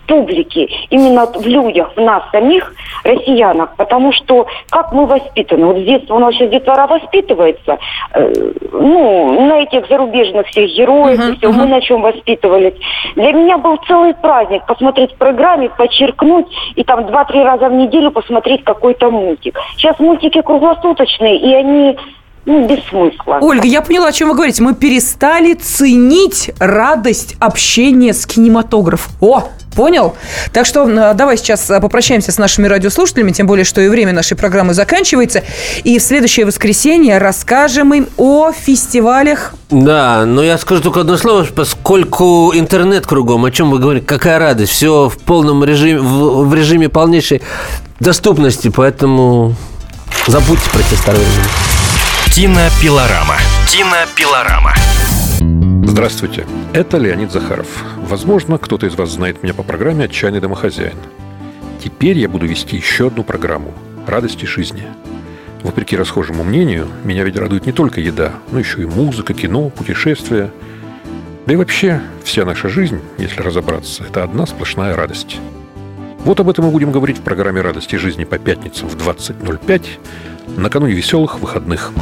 публике, 0.06 0.68
именно 0.90 1.26
в 1.26 1.46
людях, 1.46 1.92
в 1.96 2.00
нас 2.00 2.22
самих, 2.30 2.74
россиянах, 3.04 3.74
потому 3.76 4.12
что 4.12 4.46
как 4.70 4.92
мы 4.92 5.06
воспитаны, 5.06 5.66
вот 5.66 5.78
с 5.78 5.84
детства, 5.84 6.14
у 6.14 6.18
нас 6.18 6.34
сейчас 6.34 6.50
детвора 6.50 6.86
воспитывается, 6.86 7.78
э, 8.14 8.52
ну, 8.72 9.46
на 9.46 9.60
этих 9.60 9.88
зарубежных 9.88 10.46
всех 10.48 10.70
героев, 10.70 11.20
и 11.28 11.36
все, 11.36 11.52
мы 11.52 11.66
на 11.66 11.80
чем 11.80 12.02
воспитывались. 12.02 12.74
Для 13.16 13.32
меня 13.32 13.58
был 13.58 13.76
целый 13.86 14.14
праздник 14.14 14.64
посмотреть 14.66 15.12
в 15.12 15.16
программе, 15.16 15.70
подчеркнуть 15.70 16.46
и 16.76 16.84
там 16.84 17.06
два-три 17.06 17.42
раза 17.42 17.68
в 17.68 17.72
неделю 17.72 18.10
посмотреть 18.10 18.64
какой-то 18.64 19.10
мультик. 19.10 19.58
Сейчас 19.76 19.98
мультики 19.98 20.40
круглосуточные, 20.40 21.36
и 21.36 21.54
они 21.54 21.96
ну, 22.44 22.66
без 22.66 22.84
смысла. 22.86 23.38
Ольга, 23.40 23.66
я 23.66 23.82
поняла, 23.82 24.08
о 24.08 24.12
чем 24.12 24.28
вы 24.28 24.34
говорите. 24.34 24.62
Мы 24.62 24.74
перестали 24.74 25.54
ценить 25.54 26.50
радость 26.58 27.36
общения 27.38 28.12
с 28.12 28.26
кинематографом. 28.26 29.12
О, 29.20 29.48
понял? 29.76 30.16
Так 30.52 30.66
что 30.66 30.84
давай 31.14 31.36
сейчас 31.36 31.70
э, 31.70 31.80
попрощаемся 31.80 32.32
с 32.32 32.38
нашими 32.38 32.66
радиослушателями, 32.66 33.30
тем 33.30 33.46
более, 33.46 33.64
что 33.64 33.80
и 33.80 33.88
время 33.88 34.12
нашей 34.12 34.36
программы 34.36 34.74
заканчивается. 34.74 35.44
И 35.84 35.98
в 36.00 36.02
следующее 36.02 36.44
воскресенье 36.44 37.18
расскажем 37.18 37.94
им 37.94 38.08
о 38.16 38.50
фестивалях. 38.50 39.54
Да, 39.70 40.24
но 40.26 40.42
я 40.42 40.58
скажу 40.58 40.82
только 40.82 41.02
одно 41.02 41.16
слово, 41.16 41.44
поскольку 41.44 42.52
интернет 42.54 43.06
кругом, 43.06 43.44
о 43.44 43.52
чем 43.52 43.70
вы 43.70 43.78
говорите, 43.78 44.04
какая 44.04 44.40
радость, 44.40 44.72
все 44.72 45.08
в 45.08 45.16
полном 45.18 45.62
режиме, 45.62 46.00
в, 46.00 46.44
в 46.48 46.54
режиме 46.54 46.88
полнейшей 46.88 47.40
доступности, 48.00 48.68
поэтому 48.68 49.54
забудьте 50.26 50.68
про 50.70 50.82
те 50.82 50.96
старые 50.96 51.24
времена. 51.24 51.71
Кинопилорама. 52.34 53.36
Кинопилорама. 53.68 54.72
Здравствуйте, 55.84 56.46
это 56.72 56.96
Леонид 56.96 57.30
Захаров. 57.30 57.66
Возможно, 57.98 58.56
кто-то 58.56 58.86
из 58.86 58.94
вас 58.94 59.10
знает 59.10 59.42
меня 59.42 59.52
по 59.52 59.62
программе 59.62 60.06
«Отчаянный 60.06 60.40
домохозяин». 60.40 60.96
Теперь 61.84 62.16
я 62.16 62.30
буду 62.30 62.46
вести 62.46 62.74
еще 62.74 63.08
одну 63.08 63.22
программу 63.22 63.74
«Радости 64.06 64.46
жизни». 64.46 64.84
Вопреки 65.62 65.94
расхожему 65.94 66.42
мнению, 66.42 66.88
меня 67.04 67.22
ведь 67.24 67.36
радует 67.36 67.66
не 67.66 67.72
только 67.72 68.00
еда, 68.00 68.32
но 68.50 68.58
еще 68.58 68.80
и 68.80 68.86
музыка, 68.86 69.34
кино, 69.34 69.68
путешествия. 69.68 70.50
Да 71.44 71.52
и 71.52 71.56
вообще, 71.56 72.00
вся 72.24 72.46
наша 72.46 72.70
жизнь, 72.70 73.02
если 73.18 73.42
разобраться, 73.42 74.04
это 74.04 74.24
одна 74.24 74.46
сплошная 74.46 74.96
радость. 74.96 75.38
Вот 76.24 76.40
об 76.40 76.48
этом 76.48 76.64
мы 76.64 76.70
будем 76.70 76.92
говорить 76.92 77.18
в 77.18 77.22
программе 77.22 77.60
«Радости 77.60 77.96
жизни» 77.96 78.24
по 78.24 78.38
пятницам 78.38 78.88
в 78.88 78.96
20.05 78.96 79.82
накануне 80.56 80.92
веселых 80.94 81.38
выходных. 81.38 81.92